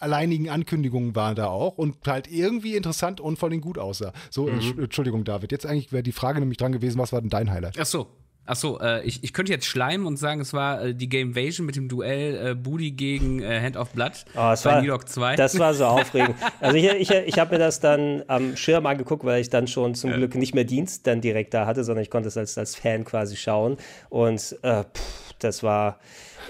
alleinigen 0.00 0.48
Ankündigungen 0.48 1.14
war 1.14 1.34
da 1.34 1.48
auch 1.48 1.78
und 1.78 1.96
halt 2.06 2.30
irgendwie 2.30 2.74
interessant 2.74 3.20
und 3.20 3.38
vor 3.38 3.50
allem 3.50 3.60
gut 3.60 3.78
aussah. 3.78 4.12
So, 4.30 4.46
mhm. 4.46 4.80
Entschuldigung, 4.80 5.24
David. 5.24 5.52
Jetzt 5.52 5.66
eigentlich 5.66 5.92
wäre 5.92 6.02
die 6.02 6.12
Frage 6.12 6.40
nämlich 6.40 6.58
dran 6.58 6.72
gewesen, 6.72 6.98
was 6.98 7.12
war 7.12 7.20
denn 7.20 7.30
dein 7.30 7.50
Highlight? 7.50 7.76
Ach 7.78 7.86
so. 7.86 8.08
Ach 8.46 8.56
so, 8.56 8.80
äh, 8.80 9.04
ich, 9.04 9.22
ich 9.22 9.32
könnte 9.32 9.52
jetzt 9.52 9.66
schleimen 9.66 10.06
und 10.06 10.16
sagen, 10.16 10.40
es 10.40 10.52
war 10.52 10.82
äh, 10.82 10.94
die 10.94 11.08
Gamevasion 11.08 11.66
mit 11.66 11.76
dem 11.76 11.88
Duell 11.88 12.48
äh, 12.48 12.54
Booty 12.54 12.90
gegen 12.90 13.42
äh, 13.42 13.60
Hand 13.60 13.76
of 13.76 13.90
Blood 13.90 14.24
oh, 14.34 14.38
bei 14.38 14.64
war, 14.64 14.80
Nidok 14.80 15.08
2. 15.08 15.36
Das 15.36 15.58
war 15.58 15.72
so 15.74 15.84
aufregend. 15.86 16.34
Also 16.58 16.76
ich, 16.76 16.86
ich, 16.86 17.10
ich 17.10 17.38
habe 17.38 17.52
mir 17.52 17.58
das 17.58 17.78
dann 17.78 18.24
am 18.26 18.56
Schirm 18.56 18.86
angeguckt, 18.86 19.24
weil 19.24 19.40
ich 19.40 19.50
dann 19.50 19.68
schon 19.68 19.94
zum 19.94 20.10
Glück 20.12 20.34
nicht 20.34 20.54
mehr 20.54 20.64
Dienst 20.64 21.06
dann 21.06 21.20
direkt 21.20 21.54
da 21.54 21.66
hatte, 21.66 21.84
sondern 21.84 22.02
ich 22.02 22.10
konnte 22.10 22.28
es 22.28 22.36
als, 22.36 22.58
als 22.58 22.74
Fan 22.74 23.04
quasi 23.04 23.36
schauen. 23.36 23.76
Und 24.08 24.56
äh, 24.62 24.84
pff, 24.84 25.29
das 25.44 25.62
war 25.62 25.98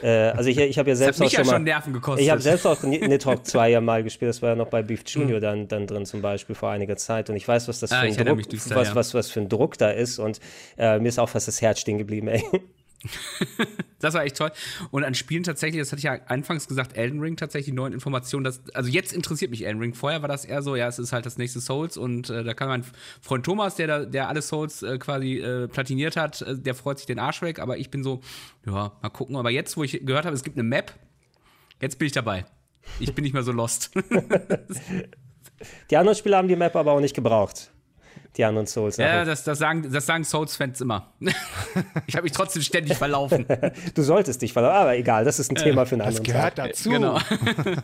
äh, 0.03 0.09
also 0.09 0.49
ich, 0.49 0.59
ich 0.59 0.79
habe 0.79 0.89
ja 0.89 0.97
selbst 0.97 1.21
auch 1.21 1.31
schon, 1.31 1.47
mal, 1.47 1.53
schon 1.53 1.65
Nerven 1.65 1.93
gekostet. 1.93 2.25
Ich 2.25 2.31
habe 2.31 2.41
selbst 2.41 2.67
auch 2.67 2.83
Nidhogg 2.83 3.45
2 3.45 3.71
ja 3.71 3.81
mal 3.81 4.03
gespielt, 4.03 4.31
das 4.31 4.43
war 4.43 4.51
ja 4.51 4.55
noch 4.57 4.69
bei 4.69 4.83
Beef 4.83 5.03
Junior 5.07 5.39
mhm. 5.39 5.43
dann, 5.43 5.69
dann 5.69 5.87
drin 5.87 6.07
zum 6.07 6.23
Beispiel 6.23 6.55
vor 6.55 6.71
einiger 6.71 6.97
Zeit 6.97 7.31
und 7.31 7.37
ich 7.37 7.47
weiß, 7.47 7.69
was 7.69 7.81
das 7.81 7.93
ah, 7.93 8.01
für 8.01 8.07
ein 8.07 8.27
Druck, 8.27 8.49
düster, 8.49 8.75
was, 8.75 8.89
ja. 8.89 8.95
was, 8.95 9.15
was 9.15 9.31
für 9.31 9.41
ein 9.41 9.49
Druck 9.49 9.79
da 9.79 9.91
ist 9.91 10.19
und 10.19 10.41
äh, 10.79 10.99
mir 10.99 11.09
ist 11.09 11.19
auch 11.19 11.29
fast 11.29 11.49
das 11.49 11.61
Herz 11.61 11.81
stehen 11.81 11.99
geblieben, 11.99 12.29
ey. 12.29 12.43
Das 13.99 14.15
war 14.15 14.25
echt 14.25 14.37
toll. 14.37 14.51
Und 14.91 15.05
an 15.05 15.15
Spielen 15.15 15.43
tatsächlich, 15.43 15.81
das 15.81 15.93
hatte 15.93 16.01
ich 16.01 16.05
ja 16.05 16.19
anfangs 16.27 16.69
gesagt, 16.69 16.97
Elden 16.97 17.21
Ring 17.21 17.37
tatsächlich 17.37 17.67
die 17.67 17.73
neuen 17.73 17.93
Informationen. 17.93 18.45
Dass, 18.45 18.63
also 18.75 18.91
jetzt 18.91 19.13
interessiert 19.13 19.51
mich 19.51 19.65
Elden 19.65 19.81
Ring. 19.81 19.95
Vorher 19.95 20.23
war 20.23 20.29
das 20.29 20.45
eher 20.45 20.63
so, 20.63 20.77
ja, 20.77 20.87
es 20.89 20.99
ist 20.99 21.13
halt 21.13 21.27
das 21.27 21.39
nächste 21.39 21.61
Souls 21.61 21.97
und 21.97 22.31
äh, 22.31 22.45
da 22.45 22.55
kann 22.55 22.69
mein 22.69 22.85
Freund 23.21 23.45
Thomas, 23.45 23.77
der, 23.77 24.07
der 24.07 24.29
alle 24.29 24.43
Souls 24.43 24.83
äh, 24.83 24.99
quasi 24.99 25.39
äh, 25.39 25.69
platiniert 25.69 26.17
hat, 26.17 26.43
äh, 26.43 26.59
der 26.59 26.75
freut 26.75 26.99
sich 26.99 27.07
den 27.07 27.19
Arsch 27.19 27.43
weg. 27.43 27.59
Aber 27.59 27.79
ich 27.79 27.91
bin 27.91 28.03
so, 28.03 28.21
ja, 28.67 28.93
mal 29.01 29.11
gucken. 29.11 29.37
Aber 29.37 29.51
jetzt, 29.51 29.77
wo 29.77 29.85
ich 29.85 30.05
gehört 30.05 30.27
habe, 30.27 30.37
es 30.37 30.43
gibt 30.43 30.57
eine 30.57 30.65
Map, 30.65 30.93
jetzt 31.81 31.99
bin 31.99 32.07
ich 32.07 32.13
dabei. 32.13 32.45
Ich 32.99 33.15
bin 33.15 33.23
nicht 33.23 33.33
mehr 33.33 33.43
so 33.43 33.53
lost. 33.53 33.91
die 35.91 35.97
anderen 35.97 36.17
Spieler 36.17 36.39
haben 36.39 36.49
die 36.49 36.57
Map 36.57 36.77
aber 36.77 36.93
auch 36.93 37.01
nicht 37.01 37.15
gebraucht 37.15 37.71
die 38.37 38.45
anderen 38.45 38.67
Souls. 38.67 38.97
Ja, 38.97 39.25
das, 39.25 39.45
das, 39.45 39.59
sagen, 39.59 39.91
das 39.91 40.07
sagen 40.07 40.25
Souls-Fans 40.25 40.81
immer. 40.81 41.13
ich 42.07 42.15
habe 42.15 42.25
mich 42.25 42.33
trotzdem 42.33 42.63
ständig 42.63 42.97
verlaufen. 42.97 43.47
du 43.95 44.03
solltest 44.03 44.43
dich 44.43 44.53
verlaufen, 44.53 44.77
aber 44.77 44.97
egal, 44.97 45.25
das 45.25 45.39
ist 45.39 45.51
ein 45.51 45.57
Thema 45.57 45.85
für 45.85 45.97
einen 45.97 46.01
das 46.01 46.17
anderen 46.17 46.25
gehört 46.25 46.57
Tag. 46.57 46.69
dazu. 46.69 46.91
Genau. 46.91 47.19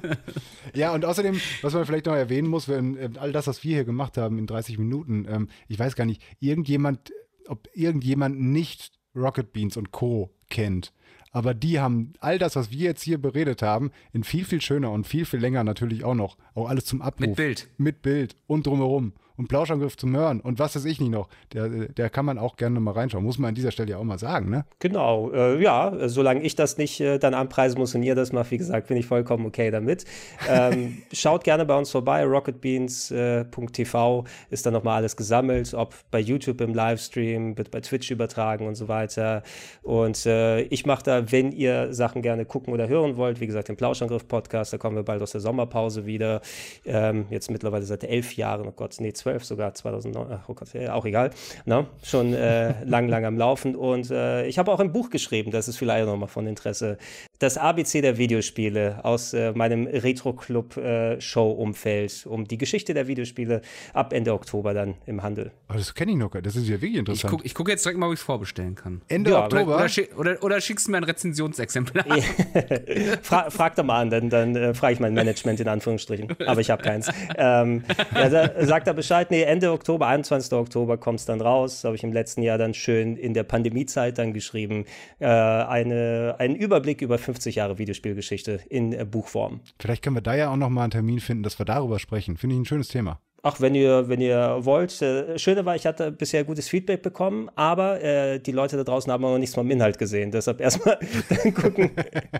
ja, 0.74 0.92
und 0.94 1.04
außerdem, 1.04 1.40
was 1.62 1.74
man 1.74 1.84
vielleicht 1.84 2.06
noch 2.06 2.14
erwähnen 2.14 2.48
muss, 2.48 2.68
wenn 2.68 2.96
äh, 2.96 3.10
all 3.18 3.32
das, 3.32 3.46
was 3.48 3.64
wir 3.64 3.74
hier 3.74 3.84
gemacht 3.84 4.16
haben 4.16 4.38
in 4.38 4.46
30 4.46 4.78
Minuten, 4.78 5.26
ähm, 5.28 5.48
ich 5.68 5.78
weiß 5.78 5.96
gar 5.96 6.04
nicht, 6.04 6.22
irgendjemand, 6.40 7.12
ob 7.48 7.68
irgendjemand 7.74 8.40
nicht 8.40 8.92
Rocket 9.16 9.52
Beans 9.52 9.76
und 9.76 9.90
Co. 9.90 10.30
kennt. 10.48 10.92
Aber 11.32 11.52
die 11.52 11.80
haben 11.80 12.14
all 12.20 12.38
das, 12.38 12.56
was 12.56 12.70
wir 12.70 12.84
jetzt 12.84 13.02
hier 13.02 13.20
beredet 13.20 13.60
haben, 13.60 13.90
in 14.12 14.24
viel, 14.24 14.44
viel 14.44 14.62
schöner 14.62 14.90
und 14.90 15.06
viel, 15.06 15.26
viel 15.26 15.40
länger 15.40 15.64
natürlich 15.64 16.02
auch 16.02 16.14
noch. 16.14 16.38
Auch 16.54 16.68
alles 16.68 16.86
zum 16.86 17.02
Abruf. 17.02 17.26
Mit 17.26 17.36
Bild. 17.36 17.68
Mit 17.76 18.00
Bild 18.00 18.36
und 18.46 18.66
drumherum 18.66 19.12
und 19.36 19.48
Plauschangriff 19.48 19.96
zum 19.96 20.16
Hören 20.16 20.40
und 20.40 20.58
was 20.58 20.76
weiß 20.76 20.84
ich 20.84 21.00
nicht 21.00 21.10
noch. 21.10 21.28
Der, 21.52 21.68
der 21.68 22.10
kann 22.10 22.24
man 22.24 22.38
auch 22.38 22.56
gerne 22.56 22.80
mal 22.80 22.92
reinschauen. 22.92 23.24
Muss 23.24 23.38
man 23.38 23.50
an 23.50 23.54
dieser 23.54 23.70
Stelle 23.70 23.90
ja 23.90 23.98
auch 23.98 24.04
mal 24.04 24.18
sagen, 24.18 24.50
ne? 24.50 24.64
Genau, 24.78 25.30
äh, 25.32 25.62
ja, 25.62 26.08
solange 26.08 26.42
ich 26.42 26.56
das 26.56 26.78
nicht 26.78 27.00
äh, 27.00 27.18
dann 27.18 27.34
anpreisen 27.34 27.78
muss 27.78 27.94
und 27.94 28.02
ihr 28.02 28.14
das 28.14 28.32
macht, 28.32 28.50
wie 28.50 28.58
gesagt, 28.58 28.88
bin 28.88 28.96
ich 28.96 29.06
vollkommen 29.06 29.46
okay 29.46 29.70
damit. 29.70 30.04
Ähm, 30.48 31.02
schaut 31.12 31.44
gerne 31.44 31.64
bei 31.64 31.76
uns 31.76 31.90
vorbei, 31.90 32.24
rocketbeans.tv 32.24 34.24
äh, 34.24 34.52
ist 34.52 34.66
dann 34.66 34.72
nochmal 34.72 34.96
alles 34.96 35.16
gesammelt, 35.16 35.74
ob 35.74 35.94
bei 36.10 36.20
YouTube 36.20 36.60
im 36.60 36.74
Livestream, 36.74 37.56
wird 37.58 37.70
bei 37.70 37.80
Twitch 37.80 38.10
übertragen 38.10 38.66
und 38.66 38.74
so 38.74 38.88
weiter. 38.88 39.42
Und 39.82 40.26
äh, 40.26 40.62
ich 40.62 40.86
mache 40.86 41.02
da, 41.02 41.32
wenn 41.32 41.52
ihr 41.52 41.92
Sachen 41.92 42.22
gerne 42.22 42.44
gucken 42.44 42.72
oder 42.72 42.88
hören 42.88 43.16
wollt, 43.16 43.40
wie 43.40 43.46
gesagt, 43.46 43.68
den 43.68 43.76
Plauschangriff-Podcast, 43.76 44.72
da 44.72 44.78
kommen 44.78 44.96
wir 44.96 45.02
bald 45.02 45.22
aus 45.22 45.32
der 45.32 45.40
Sommerpause 45.40 46.06
wieder. 46.06 46.40
Ähm, 46.84 47.26
jetzt 47.30 47.50
mittlerweile 47.50 47.84
seit 47.84 48.04
elf 48.04 48.36
Jahren, 48.36 48.66
oh 48.66 48.72
Gott, 48.72 48.96
nee, 48.98 49.12
2012 49.26 49.44
sogar, 49.44 49.74
2009, 49.74 50.40
oh 50.46 50.54
Gott, 50.54 50.68
auch 50.90 51.04
egal, 51.04 51.30
ne? 51.64 51.86
schon 52.02 52.32
äh, 52.34 52.84
lang, 52.84 53.08
lang 53.08 53.24
am 53.24 53.36
Laufen. 53.36 53.74
Und 53.74 54.10
äh, 54.10 54.46
ich 54.46 54.58
habe 54.58 54.72
auch 54.72 54.80
ein 54.80 54.92
Buch 54.92 55.10
geschrieben, 55.10 55.50
das 55.50 55.68
ist 55.68 55.76
vielleicht 55.76 56.06
nochmal 56.06 56.28
von 56.28 56.46
Interesse. 56.46 56.98
Das 57.38 57.58
ABC 57.58 58.00
der 58.02 58.18
Videospiele 58.18 59.00
aus 59.02 59.34
äh, 59.34 59.52
meinem 59.52 59.86
Retro-Club-Show-Umfeld, 59.86 62.24
äh, 62.24 62.28
um 62.28 62.46
die 62.46 62.58
Geschichte 62.58 62.94
der 62.94 63.08
Videospiele 63.08 63.62
ab 63.92 64.12
Ende 64.12 64.32
Oktober 64.32 64.74
dann 64.74 64.94
im 65.06 65.22
Handel. 65.22 65.52
Aber 65.68 65.78
das 65.78 65.94
kenne 65.94 66.10
ich 66.12 66.18
noch, 66.18 66.30
das 66.30 66.54
ist 66.56 66.68
ja 66.68 66.80
wirklich 66.80 66.98
interessant. 66.98 67.40
Ich 67.44 67.54
gucke 67.54 67.66
guck 67.66 67.70
jetzt 67.70 67.84
direkt 67.84 67.98
mal, 67.98 68.06
ob 68.06 68.12
ich 68.12 68.20
es 68.20 68.24
vorbestellen 68.24 68.76
kann. 68.76 69.02
Ende 69.08 69.32
ja, 69.32 69.42
Oktober? 69.44 69.76
Oder, 69.76 69.88
oder, 70.16 70.42
oder, 70.42 70.60
schickst 70.60 70.86
du 70.86 70.92
mir 70.92 70.98
ein 70.98 71.04
Rezensionsexemplar? 71.04 72.04
Fra 73.22 73.50
frag 73.50 73.74
da 73.74 73.82
mal 73.82 74.02
an, 74.02 74.10
dann, 74.10 74.30
dann 74.30 74.54
äh, 74.54 74.72
frage 74.74 74.92
ich 74.94 75.00
mein 75.00 75.14
Management 75.14 75.58
in 75.60 75.68
Anführungsstrichen. 75.68 76.28
Aber 76.46 76.60
ich 76.60 76.70
habe 76.70 76.82
keins. 76.82 77.10
Ähm, 77.36 77.82
ja, 78.14 78.28
da, 78.28 78.64
sagt 78.64 78.86
er 78.86 78.94
Bescheid 78.94 79.16
Bescheid, 79.16 79.30
nee, 79.30 79.42
Ende 79.42 79.70
Oktober, 79.70 80.08
21. 80.08 80.52
Oktober 80.52 80.98
kommt 80.98 81.20
es 81.20 81.26
dann 81.26 81.40
raus. 81.40 81.84
Habe 81.84 81.94
ich 81.94 82.02
im 82.02 82.12
letzten 82.12 82.42
Jahr 82.42 82.58
dann 82.58 82.74
schön 82.74 83.16
in 83.16 83.34
der 83.34 83.44
Pandemiezeit 83.44 84.18
dann 84.18 84.32
geschrieben. 84.32 84.84
Äh, 85.20 85.26
eine, 85.26 86.34
einen 86.38 86.56
Überblick 86.56 87.02
über 87.02 87.18
50 87.26 87.56
Jahre 87.56 87.78
Videospielgeschichte 87.78 88.60
in 88.68 88.92
äh, 88.92 89.04
Buchform. 89.04 89.60
Vielleicht 89.78 90.02
können 90.02 90.16
wir 90.16 90.22
da 90.22 90.34
ja 90.34 90.50
auch 90.50 90.56
nochmal 90.56 90.84
einen 90.84 90.92
Termin 90.92 91.20
finden, 91.20 91.42
dass 91.42 91.58
wir 91.58 91.66
darüber 91.66 91.98
sprechen. 91.98 92.36
Finde 92.36 92.54
ich 92.54 92.62
ein 92.62 92.64
schönes 92.64 92.88
Thema. 92.88 93.20
Ach, 93.42 93.60
wenn 93.60 93.74
ihr, 93.76 94.08
wenn 94.08 94.20
ihr 94.20 94.58
wollt. 94.62 95.00
Äh, 95.02 95.38
Schöne 95.38 95.64
war, 95.64 95.76
ich 95.76 95.86
hatte 95.86 96.10
bisher 96.10 96.42
gutes 96.42 96.68
Feedback 96.68 97.02
bekommen, 97.02 97.48
aber 97.54 98.02
äh, 98.02 98.40
die 98.40 98.50
Leute 98.50 98.76
da 98.76 98.82
draußen 98.84 99.12
haben 99.12 99.22
noch 99.22 99.38
nichts 99.38 99.54
vom 99.54 99.70
Inhalt 99.70 99.98
gesehen. 99.98 100.30
Deshalb 100.30 100.60
erstmal 100.60 100.98
dann 101.28 101.54
gucken, 101.54 101.90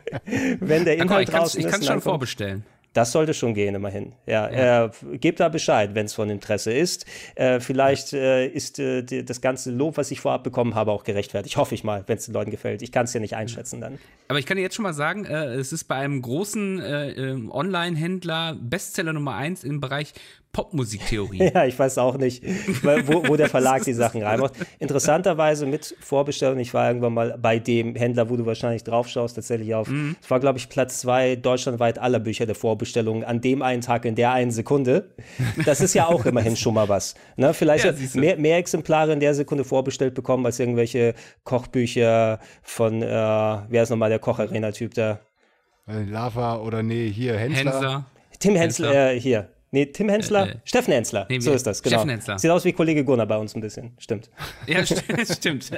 wenn 0.60 0.84
der 0.84 0.96
Inhalt 0.96 1.28
ja, 1.28 1.38
draußen 1.38 1.60
ich 1.60 1.66
ist. 1.66 1.70
Ich 1.70 1.72
kann 1.72 1.80
es 1.80 1.86
schon 1.86 2.00
vorbestellen. 2.00 2.64
Das 2.96 3.12
sollte 3.12 3.34
schon 3.34 3.52
gehen, 3.52 3.74
immerhin. 3.74 4.12
Ja, 4.24 4.50
ja. 4.50 4.84
Äh, 4.86 5.18
gebt 5.18 5.38
da 5.40 5.50
Bescheid, 5.50 5.94
wenn 5.94 6.06
es 6.06 6.14
von 6.14 6.30
Interesse 6.30 6.72
ist. 6.72 7.04
Äh, 7.34 7.60
vielleicht 7.60 8.14
äh, 8.14 8.46
ist 8.46 8.78
äh, 8.78 9.02
die, 9.02 9.22
das 9.22 9.42
ganze 9.42 9.70
Lob, 9.70 9.98
was 9.98 10.10
ich 10.10 10.20
vorab 10.20 10.42
bekommen 10.42 10.74
habe, 10.74 10.92
auch 10.92 11.04
gerechtfertigt. 11.04 11.58
Hoffe 11.58 11.74
ich 11.74 11.84
mal, 11.84 12.04
wenn 12.06 12.16
es 12.16 12.24
den 12.24 12.32
Leuten 12.32 12.50
gefällt. 12.50 12.80
Ich 12.80 12.92
kann 12.92 13.04
es 13.04 13.12
ja 13.12 13.20
nicht 13.20 13.36
einschätzen 13.36 13.82
dann. 13.82 13.98
Aber 14.28 14.38
ich 14.38 14.46
kann 14.46 14.56
dir 14.56 14.62
jetzt 14.62 14.76
schon 14.76 14.82
mal 14.82 14.94
sagen, 14.94 15.26
äh, 15.26 15.44
es 15.56 15.74
ist 15.74 15.84
bei 15.84 15.96
einem 15.96 16.22
großen 16.22 16.80
äh, 16.80 17.10
ähm, 17.10 17.52
Online-Händler 17.52 18.56
Bestseller 18.58 19.12
Nummer 19.12 19.34
1 19.34 19.62
im 19.62 19.80
Bereich 19.80 20.14
Popmusiktheorie. 20.56 21.52
ja, 21.54 21.66
ich 21.66 21.78
weiß 21.78 21.98
auch 21.98 22.16
nicht, 22.16 22.42
wo, 22.82 23.28
wo 23.28 23.36
der 23.36 23.50
Verlag 23.50 23.84
die 23.84 23.92
Sachen 23.92 24.22
reinmacht. 24.22 24.54
Interessanterweise 24.78 25.66
mit 25.66 25.94
Vorbestellung, 26.00 26.58
ich 26.58 26.72
war 26.72 26.88
irgendwann 26.88 27.12
mal 27.12 27.36
bei 27.38 27.58
dem 27.58 27.94
Händler, 27.94 28.30
wo 28.30 28.36
du 28.36 28.46
wahrscheinlich 28.46 28.82
drauf 28.82 29.06
schaust, 29.06 29.34
tatsächlich 29.34 29.74
auf, 29.74 29.88
mhm. 29.88 30.16
es 30.20 30.30
war, 30.30 30.40
glaube 30.40 30.58
ich, 30.58 30.70
Platz 30.70 31.00
zwei 31.00 31.36
deutschlandweit 31.36 31.98
aller 31.98 32.20
Bücher 32.20 32.46
der 32.46 32.54
Vorbestellung 32.54 33.22
an 33.22 33.42
dem 33.42 33.60
einen 33.60 33.82
Tag 33.82 34.06
in 34.06 34.14
der 34.14 34.32
einen 34.32 34.50
Sekunde. 34.50 35.10
Das 35.66 35.82
ist 35.82 35.92
ja 35.92 36.06
auch 36.06 36.24
immerhin 36.24 36.56
schon 36.56 36.72
mal 36.72 36.88
was. 36.88 37.16
Ne? 37.36 37.52
Vielleicht 37.52 37.84
ja, 37.84 37.92
mehr, 38.14 38.38
mehr, 38.38 38.56
Exemplare 38.56 39.12
in 39.12 39.20
der 39.20 39.34
Sekunde 39.34 39.62
vorbestellt 39.64 40.14
bekommen 40.14 40.46
als 40.46 40.58
irgendwelche 40.58 41.12
Kochbücher 41.44 42.40
von, 42.62 43.02
äh, 43.02 43.06
wer 43.06 43.82
ist 43.82 43.90
nochmal 43.90 44.08
der 44.08 44.20
Koch-Arena-Typ 44.20 44.94
da? 44.94 45.20
Äh, 45.86 46.04
Lava 46.04 46.56
oder 46.60 46.82
nee, 46.82 47.10
hier 47.10 47.36
Hensler. 47.36 47.72
Hensler. 47.72 48.04
Tim 48.38 48.56
Hensler, 48.56 48.86
Hensler. 48.88 49.12
Äh, 49.12 49.20
hier. 49.20 49.48
Nee, 49.70 49.86
Tim 49.86 50.08
Hensler? 50.08 50.46
Äh, 50.46 50.50
äh, 50.52 50.56
Steffen 50.64 50.92
Hensler. 50.92 51.26
Nee, 51.28 51.40
so 51.40 51.52
ist 51.52 51.66
das, 51.66 51.82
genau. 51.82 51.96
Steffen 51.96 52.10
Hensler. 52.10 52.38
Sieht 52.38 52.50
aus 52.50 52.64
wie 52.64 52.72
Kollege 52.72 53.04
Gunnar 53.04 53.26
bei 53.26 53.36
uns 53.36 53.54
ein 53.54 53.60
bisschen. 53.60 53.92
Stimmt. 53.98 54.30
Ja, 54.66 54.84
st 54.84 55.04
stimmt. 55.32 55.70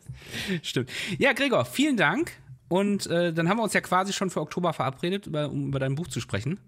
stimmt. 0.62 0.90
Ja, 1.18 1.32
Gregor, 1.32 1.64
vielen 1.64 1.96
Dank. 1.96 2.32
Und 2.68 3.06
äh, 3.06 3.32
dann 3.32 3.48
haben 3.48 3.58
wir 3.58 3.62
uns 3.62 3.74
ja 3.74 3.80
quasi 3.80 4.12
schon 4.12 4.30
für 4.30 4.40
Oktober 4.40 4.72
verabredet, 4.72 5.26
über, 5.26 5.48
um 5.48 5.68
über 5.68 5.78
dein 5.78 5.94
Buch 5.94 6.08
zu 6.08 6.20
sprechen. 6.20 6.58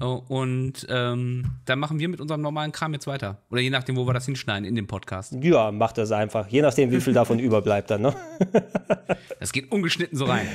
Oh, 0.00 0.22
und 0.28 0.86
ähm, 0.88 1.44
dann 1.66 1.78
machen 1.78 1.98
wir 1.98 2.08
mit 2.08 2.20
unserem 2.20 2.40
normalen 2.40 2.72
Kram 2.72 2.94
jetzt 2.94 3.06
weiter. 3.06 3.36
Oder 3.50 3.60
je 3.60 3.68
nachdem, 3.68 3.96
wo 3.96 4.06
wir 4.06 4.14
das 4.14 4.24
hinschneiden 4.24 4.64
in 4.64 4.74
dem 4.74 4.86
Podcast. 4.86 5.34
Ja, 5.42 5.70
macht 5.70 5.98
das 5.98 6.10
einfach. 6.10 6.48
Je 6.48 6.62
nachdem, 6.62 6.90
wie 6.90 7.00
viel 7.02 7.12
davon 7.12 7.38
überbleibt 7.38 7.90
dann, 7.90 8.02
ne? 8.02 8.14
das 9.38 9.52
geht 9.52 9.70
ungeschnitten 9.70 10.16
so 10.16 10.24
rein. 10.24 10.48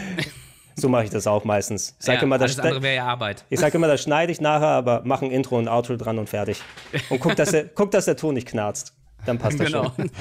So 0.78 0.90
mache 0.90 1.06
ich 1.06 1.10
das 1.10 1.26
auch 1.26 1.46
meistens. 1.46 1.96
Ich 2.00 2.06
sage 2.06 2.18
ja, 2.18 2.24
immer, 2.24 2.38
das 2.38 2.60
andere 2.60 2.82
wäre 2.82 2.96
ja 2.96 3.06
Arbeit. 3.06 3.46
Ich 3.50 3.60
sage 3.60 3.78
immer, 3.78 3.88
das 3.88 4.02
schneide 4.02 4.32
ich 4.32 4.42
nachher, 4.42 4.68
aber 4.68 5.02
mach 5.06 5.22
ein 5.22 5.32
Intro 5.32 5.58
und 5.58 5.70
Outro 5.70 5.96
dran 5.96 6.20
und 6.20 6.28
fertig. 6.28 6.62
Und 7.10 7.20
guck, 7.20 7.36
dass 7.36 7.52
der, 7.52 7.66
guck, 7.76 7.92
dass 7.92 8.06
der 8.06 8.18
Ton 8.18 8.34
nicht 8.34 8.48
knarzt. 8.48 8.94
Dann 9.26 9.40
passt 9.40 9.60
das 9.60 9.68
genau. 9.68 9.92
schon. 9.96 10.12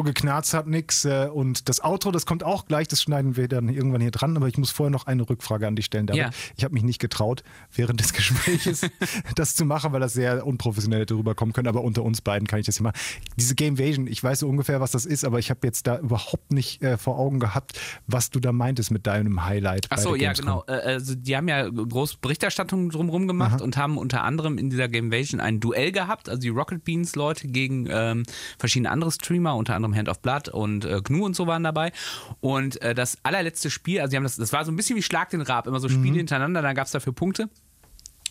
So 0.00 0.04
geknarzt 0.04 0.54
hat 0.54 0.66
nix. 0.66 1.04
Äh, 1.04 1.28
und 1.30 1.68
das 1.68 1.84
Outro, 1.84 2.10
das 2.10 2.24
kommt 2.24 2.42
auch 2.42 2.64
gleich, 2.64 2.88
das 2.88 3.02
schneiden 3.02 3.36
wir 3.36 3.48
dann 3.48 3.68
irgendwann 3.68 4.00
hier 4.00 4.10
dran. 4.10 4.34
Aber 4.34 4.48
ich 4.48 4.56
muss 4.56 4.70
vorher 4.70 4.90
noch 4.90 5.06
eine 5.06 5.28
Rückfrage 5.28 5.66
an 5.66 5.76
dich 5.76 5.84
stellen. 5.84 6.06
David. 6.06 6.22
Ja. 6.22 6.30
Ich 6.56 6.64
habe 6.64 6.72
mich 6.72 6.82
nicht 6.82 7.00
getraut, 7.00 7.42
während 7.74 8.00
des 8.00 8.14
Gesprächs 8.14 8.80
das 9.36 9.54
zu 9.54 9.66
machen, 9.66 9.92
weil 9.92 10.00
das 10.00 10.14
sehr 10.14 10.46
unprofessionell 10.46 11.04
darüber 11.04 11.34
kommen 11.34 11.52
könnte. 11.52 11.68
Aber 11.68 11.84
unter 11.84 12.02
uns 12.02 12.22
beiden 12.22 12.48
kann 12.48 12.60
ich 12.60 12.64
das 12.64 12.78
hier 12.78 12.84
machen. 12.84 12.98
Diese 13.36 13.54
Gamevasion, 13.54 14.06
ich 14.06 14.24
weiß 14.24 14.38
so 14.38 14.48
ungefähr, 14.48 14.80
was 14.80 14.90
das 14.90 15.04
ist, 15.04 15.26
aber 15.26 15.38
ich 15.38 15.50
habe 15.50 15.60
jetzt 15.64 15.86
da 15.86 15.98
überhaupt 15.98 16.50
nicht 16.50 16.82
äh, 16.82 16.96
vor 16.96 17.18
Augen 17.18 17.38
gehabt, 17.38 17.78
was 18.06 18.30
du 18.30 18.40
da 18.40 18.52
meintest 18.52 18.90
mit 18.90 19.06
deinem 19.06 19.44
Highlight. 19.44 19.86
Ach 19.90 19.96
bei 19.96 20.02
so, 20.02 20.14
der 20.14 20.22
ja, 20.22 20.32
Gamescom. 20.32 20.62
genau. 20.66 20.78
Äh, 20.78 20.94
Also 20.94 21.14
die 21.14 21.36
haben 21.36 21.48
ja 21.48 21.68
groß 21.68 22.16
Berichterstattung 22.16 22.88
drumherum 22.88 23.28
gemacht 23.28 23.60
und 23.60 23.76
haben 23.76 23.98
unter 23.98 24.24
anderem 24.24 24.56
in 24.56 24.70
dieser 24.70 24.88
Gamevasion 24.88 25.40
ein 25.42 25.60
Duell 25.60 25.92
gehabt, 25.92 26.30
also 26.30 26.40
die 26.40 26.48
Rocket 26.48 26.84
Beans 26.84 27.16
Leute 27.16 27.48
gegen 27.48 27.86
ähm, 27.90 28.22
verschiedene 28.58 28.90
andere 28.90 29.10
Streamer, 29.12 29.56
unter 29.56 29.74
anderem 29.74 29.89
Hand 29.94 30.08
of 30.08 30.20
Blood 30.20 30.48
und 30.48 30.84
äh, 30.84 31.00
Gnu 31.02 31.24
und 31.24 31.34
so 31.36 31.46
waren 31.46 31.62
dabei. 31.64 31.92
Und 32.40 32.80
äh, 32.82 32.94
das 32.94 33.18
allerletzte 33.22 33.70
Spiel, 33.70 34.00
also 34.00 34.10
die 34.10 34.16
haben 34.16 34.24
das, 34.24 34.36
das 34.36 34.52
war 34.52 34.64
so 34.64 34.72
ein 34.72 34.76
bisschen 34.76 34.96
wie 34.96 35.02
Schlag 35.02 35.30
den 35.30 35.40
Rab, 35.40 35.66
immer 35.66 35.80
so 35.80 35.88
Spiele 35.88 36.16
hintereinander, 36.18 36.62
dann 36.62 36.74
gab 36.74 36.86
es 36.86 36.92
dafür 36.92 37.12
Punkte. 37.12 37.48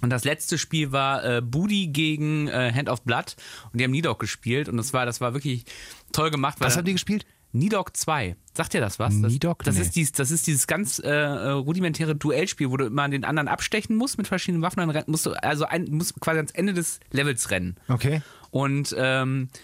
Und 0.02 0.10
das 0.12 0.24
letzte 0.24 0.58
Spiel 0.58 0.92
war 0.94 1.26
äh, 1.26 1.42
Booty 1.42 1.88
gegen 1.88 2.48
äh, 2.48 2.72
Hand 2.74 2.88
of 2.90 3.02
Blood 3.02 3.36
und 3.74 3.80
die 3.80 3.84
haben 3.84 3.92
Nidok 3.92 4.20
gespielt 4.20 4.70
und 4.70 4.78
das 4.78 4.94
war, 4.94 5.06
das 5.06 5.20
war 5.20 5.34
wirklich 5.34 5.66
toll 6.14 6.32
gemacht. 6.32 6.58
Was 6.60 6.78
haben 6.78 6.86
die 6.86 6.94
gespielt? 6.94 7.26
Nidok 7.52 7.98
2. 7.98 8.36
Sagt 8.54 8.74
dir 8.74 8.80
das 8.80 9.00
was? 9.00 9.20
Das, 9.22 9.32
Nidok? 9.34 9.64
Das, 9.64 9.76
Nee. 9.76 9.82
ist 9.82 9.96
dieses, 9.96 10.12
das 10.12 10.30
ist 10.32 10.46
dieses 10.48 10.68
ganz 10.68 11.00
äh, 11.00 11.10
äh, 11.10 11.50
rudimentäre 11.50 12.16
Duellspiel, 12.16 12.70
wo 12.70 12.78
du 12.78 12.86
immer 12.86 13.10
den 13.10 13.26
anderen 13.26 13.48
abstechen 13.48 13.96
musst 13.96 14.18
mit 14.20 14.28
verschiedenen 14.28 14.62
Waffen. 14.62 14.88
Dann 14.88 15.04
musst 15.08 15.26
du 15.26 15.32
also 15.32 15.66
ein, 15.66 15.86
musst 15.90 16.18
quasi 16.22 16.38
ans 16.38 16.52
Ende 16.52 16.74
des 16.74 17.00
Levels 17.12 17.50
rennen. 17.50 17.76
Okay. 17.88 18.22
Und 18.52 18.96
ähm, 18.98 19.50
äh, 19.54 19.58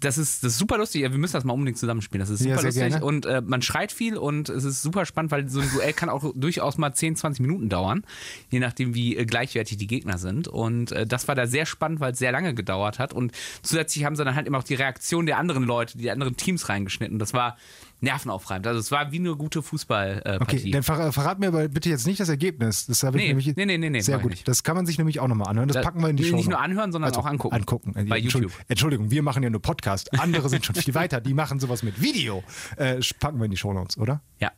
das 0.00 0.18
ist, 0.18 0.44
das 0.44 0.52
ist 0.52 0.58
super 0.58 0.78
lustig. 0.78 1.02
Wir 1.02 1.10
müssen 1.10 1.32
das 1.34 1.44
mal 1.44 1.52
unbedingt 1.52 1.78
zusammenspielen. 1.78 2.20
Das 2.20 2.30
ist 2.30 2.40
Ja, 2.44 2.56
super 2.58 2.70
sehr 2.72 2.84
lustig. 2.86 3.00
gerne. 3.00 3.04
Und 3.04 3.26
äh, 3.26 3.40
man 3.40 3.62
schreit 3.62 3.92
viel 3.92 4.16
und 4.16 4.48
es 4.48 4.64
ist 4.64 4.82
super 4.82 5.06
spannend, 5.06 5.32
weil 5.32 5.48
so 5.48 5.60
ein 5.60 5.70
Duell 5.72 5.92
kann 5.92 6.08
auch 6.08 6.32
durchaus 6.34 6.78
mal 6.78 6.92
10, 6.92 7.16
20 7.16 7.40
Minuten 7.40 7.68
dauern, 7.68 8.02
je 8.50 8.60
nachdem, 8.60 8.94
wie 8.94 9.16
äh, 9.16 9.24
gleichwertig 9.24 9.76
die 9.78 9.86
Gegner 9.86 10.18
sind. 10.18 10.48
Und 10.48 10.92
äh, 10.92 11.06
das 11.06 11.28
war 11.28 11.34
da 11.34 11.46
sehr 11.46 11.66
spannend, 11.66 12.00
weil 12.00 12.12
es 12.12 12.18
sehr 12.18 12.32
lange 12.32 12.54
gedauert 12.54 12.98
hat. 12.98 13.12
Und 13.12 13.32
zusätzlich 13.62 14.04
haben 14.04 14.16
sie 14.16 14.24
dann 14.24 14.34
halt 14.34 14.46
immer 14.46 14.58
auch 14.58 14.64
die 14.64 14.74
Reaktion 14.74 15.26
der 15.26 15.38
anderen 15.38 15.64
Leute, 15.64 15.98
die 15.98 16.10
anderen 16.10 16.36
Teams 16.36 16.68
reingeschnitten. 16.68 17.18
Das 17.18 17.32
war 17.32 17.56
nervenaufreibend. 18.02 18.66
Also 18.66 18.80
es 18.80 18.90
war 18.90 19.12
wie 19.12 19.18
eine 19.18 19.36
gute 19.36 19.62
Fußballpartie. 19.62 20.56
Okay, 20.56 20.70
dann 20.70 20.82
ver 20.82 21.12
verrat 21.12 21.38
mir 21.38 21.48
aber 21.48 21.68
bitte 21.68 21.90
jetzt 21.90 22.06
nicht 22.06 22.18
das 22.18 22.28
Ergebnis. 22.30 22.86
Das 22.86 23.02
habe 23.02 23.18
ich 23.18 23.22
Nee, 23.24 23.28
nämlich. 23.28 23.54
nee, 23.56 23.66
nee, 23.66 23.76
nee, 23.78 23.90
nee, 23.90 24.00
Sehr 24.00 24.18
gut. 24.18 24.40
Das 24.46 24.62
kann 24.62 24.74
man 24.74 24.86
sich 24.86 24.96
nämlich 24.96 25.20
auch 25.20 25.28
nochmal 25.28 25.48
anhören. 25.48 25.68
Das 25.68 25.74
Da- 25.76 25.82
packen 25.82 26.00
wir 26.00 26.08
in 26.08 26.16
die 26.16 26.24
Show. 26.24 26.36
nicht 26.36 26.48
nur 26.48 26.58
anhören, 26.60 26.92
sondern 26.92 27.12
auch 27.14 27.26
angucken. 27.26 27.54
Angucken. 27.56 27.92
Bei 28.08 28.16
YouTube. 28.16 28.52
Entschuldigung, 28.68 29.10
wir 29.10 29.22
machen 29.22 29.39
ja 29.42 29.50
nur 29.50 29.62
Podcast. 29.62 30.18
Andere 30.20 30.48
sind 30.48 30.64
schon 30.64 30.74
viel 30.74 30.94
weiter. 30.94 31.20
Die 31.20 31.34
machen 31.34 31.60
sowas 31.60 31.82
mit 31.82 32.00
Video. 32.00 32.42
Äh, 32.76 33.00
packen 33.18 33.38
wir 33.38 33.44
in 33.44 33.50
die 33.50 33.56
Show 33.56 33.72
Notes, 33.72 33.98
oder? 33.98 34.22
ja. 34.38 34.50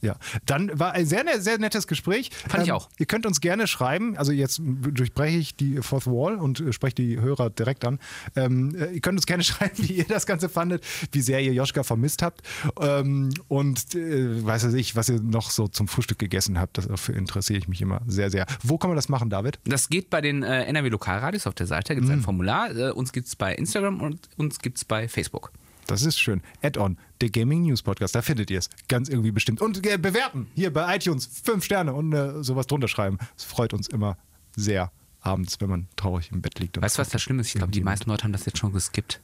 Ja, 0.00 0.16
dann 0.46 0.78
war 0.78 0.92
ein 0.92 1.06
sehr, 1.06 1.24
ne- 1.24 1.40
sehr 1.40 1.58
nettes 1.58 1.86
Gespräch. 1.88 2.30
Ähm, 2.44 2.50
Fand 2.50 2.62
ich 2.64 2.72
auch. 2.72 2.88
Ihr 2.98 3.06
könnt 3.06 3.26
uns 3.26 3.40
gerne 3.40 3.66
schreiben. 3.66 4.16
Also 4.16 4.30
jetzt 4.32 4.60
durchbreche 4.62 5.38
ich 5.38 5.56
die 5.56 5.82
Fourth 5.82 6.06
Wall 6.06 6.36
und 6.36 6.60
äh, 6.60 6.72
spreche 6.72 6.94
die 6.94 7.20
Hörer 7.20 7.50
direkt 7.50 7.84
an. 7.84 7.98
Ähm, 8.36 8.74
äh, 8.76 8.92
ihr 8.92 9.00
könnt 9.00 9.18
uns 9.18 9.26
gerne 9.26 9.42
schreiben, 9.44 9.76
wie 9.78 9.94
ihr 9.94 10.04
das 10.04 10.24
Ganze 10.26 10.48
fandet, 10.48 10.84
wie 11.12 11.20
sehr 11.20 11.40
ihr 11.40 11.52
Joschka 11.52 11.82
vermisst 11.82 12.22
habt 12.22 12.42
ähm, 12.80 13.30
und 13.48 13.94
äh, 13.94 14.44
weiß 14.44 14.64
was 14.66 14.74
ich, 14.74 14.94
was 14.96 15.08
ihr 15.08 15.20
noch 15.20 15.50
so 15.50 15.66
zum 15.68 15.88
Frühstück 15.88 16.18
gegessen 16.18 16.58
habt. 16.60 16.78
Dafür 16.78 17.16
interessiere 17.16 17.58
ich 17.58 17.66
mich 17.68 17.80
immer 17.82 18.00
sehr, 18.06 18.30
sehr. 18.30 18.46
Wo 18.62 18.78
kann 18.78 18.90
man 18.90 18.96
das 18.96 19.08
machen, 19.08 19.30
David? 19.30 19.58
Das 19.64 19.88
geht 19.88 20.10
bei 20.10 20.20
den 20.20 20.42
äh, 20.42 20.64
NRW 20.64 20.88
Lokalradios 20.90 21.46
auf 21.46 21.54
der 21.54 21.66
Seite, 21.66 21.88
da 21.88 21.94
gibt 21.94 22.04
es 22.04 22.10
Mhm. 22.12 22.18
ein 22.20 22.22
Formular. 22.22 22.74
Äh, 22.76 22.90
uns 22.92 23.12
gibt 23.12 23.26
es 23.26 23.34
bei 23.36 23.54
Instagram 23.54 24.00
und 24.00 24.28
uns 24.36 24.58
gibt 24.60 24.76
es 24.78 24.84
bei 24.84 25.08
Facebook. 25.08 25.50
Das 25.88 26.02
ist 26.02 26.20
schön. 26.20 26.42
Add-on, 26.62 26.98
der 27.22 27.30
Gaming 27.30 27.62
News 27.62 27.82
Podcast, 27.82 28.14
da 28.14 28.20
findet 28.22 28.50
ihr 28.50 28.58
es. 28.58 28.68
Ganz 28.88 29.08
irgendwie 29.08 29.30
bestimmt. 29.32 29.60
Und 29.62 29.84
äh, 29.86 29.96
bewerten 29.96 30.46
hier 30.54 30.70
bei 30.72 30.94
iTunes 30.96 31.26
fünf 31.42 31.64
Sterne 31.64 31.94
und 31.94 32.12
äh, 32.12 32.44
sowas 32.44 32.66
drunter 32.66 32.88
schreiben. 32.88 33.18
Es 33.36 33.44
freut 33.44 33.72
uns 33.72 33.88
immer 33.88 34.18
sehr 34.54 34.92
abends, 35.20 35.60
wenn 35.60 35.70
man 35.70 35.88
traurig 35.96 36.30
im 36.30 36.42
Bett 36.42 36.58
liegt. 36.60 36.76
und 36.76 36.84
Weißt 36.84 36.98
du, 36.98 37.00
was 37.00 37.08
das 37.08 37.22
Schlimme 37.22 37.40
ist? 37.40 37.48
Ich 37.48 37.54
glaube, 37.54 37.72
die 37.72 37.80
meisten 37.80 38.08
Leute 38.10 38.24
haben 38.24 38.32
das 38.32 38.44
jetzt 38.44 38.58
schon 38.58 38.72
geskippt. 38.72 39.20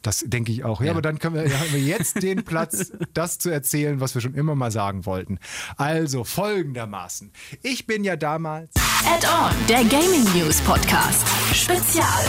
Das 0.00 0.24
denke 0.26 0.52
ich 0.52 0.64
auch. 0.64 0.80
Ja, 0.80 0.86
Ja. 0.86 0.92
aber 0.92 1.02
dann 1.02 1.18
können 1.18 1.34
wir, 1.34 1.42
haben 1.60 1.72
wir 1.72 1.80
jetzt 1.80 2.22
den 2.22 2.44
Platz, 2.44 2.92
das 3.12 3.38
zu 3.38 3.50
erzählen, 3.50 4.00
was 4.00 4.14
wir 4.14 4.22
schon 4.22 4.34
immer 4.34 4.54
mal 4.54 4.70
sagen 4.70 5.04
wollten. 5.04 5.38
Also 5.76 6.24
folgendermaßen. 6.24 7.30
Ich 7.62 7.86
bin 7.86 8.04
ja 8.04 8.16
damals 8.16 8.70
Add-on, 9.04 9.52
der 9.68 9.84
Gaming 9.84 10.24
News 10.34 10.60
Podcast. 10.62 11.26
Spezial. 11.54 12.24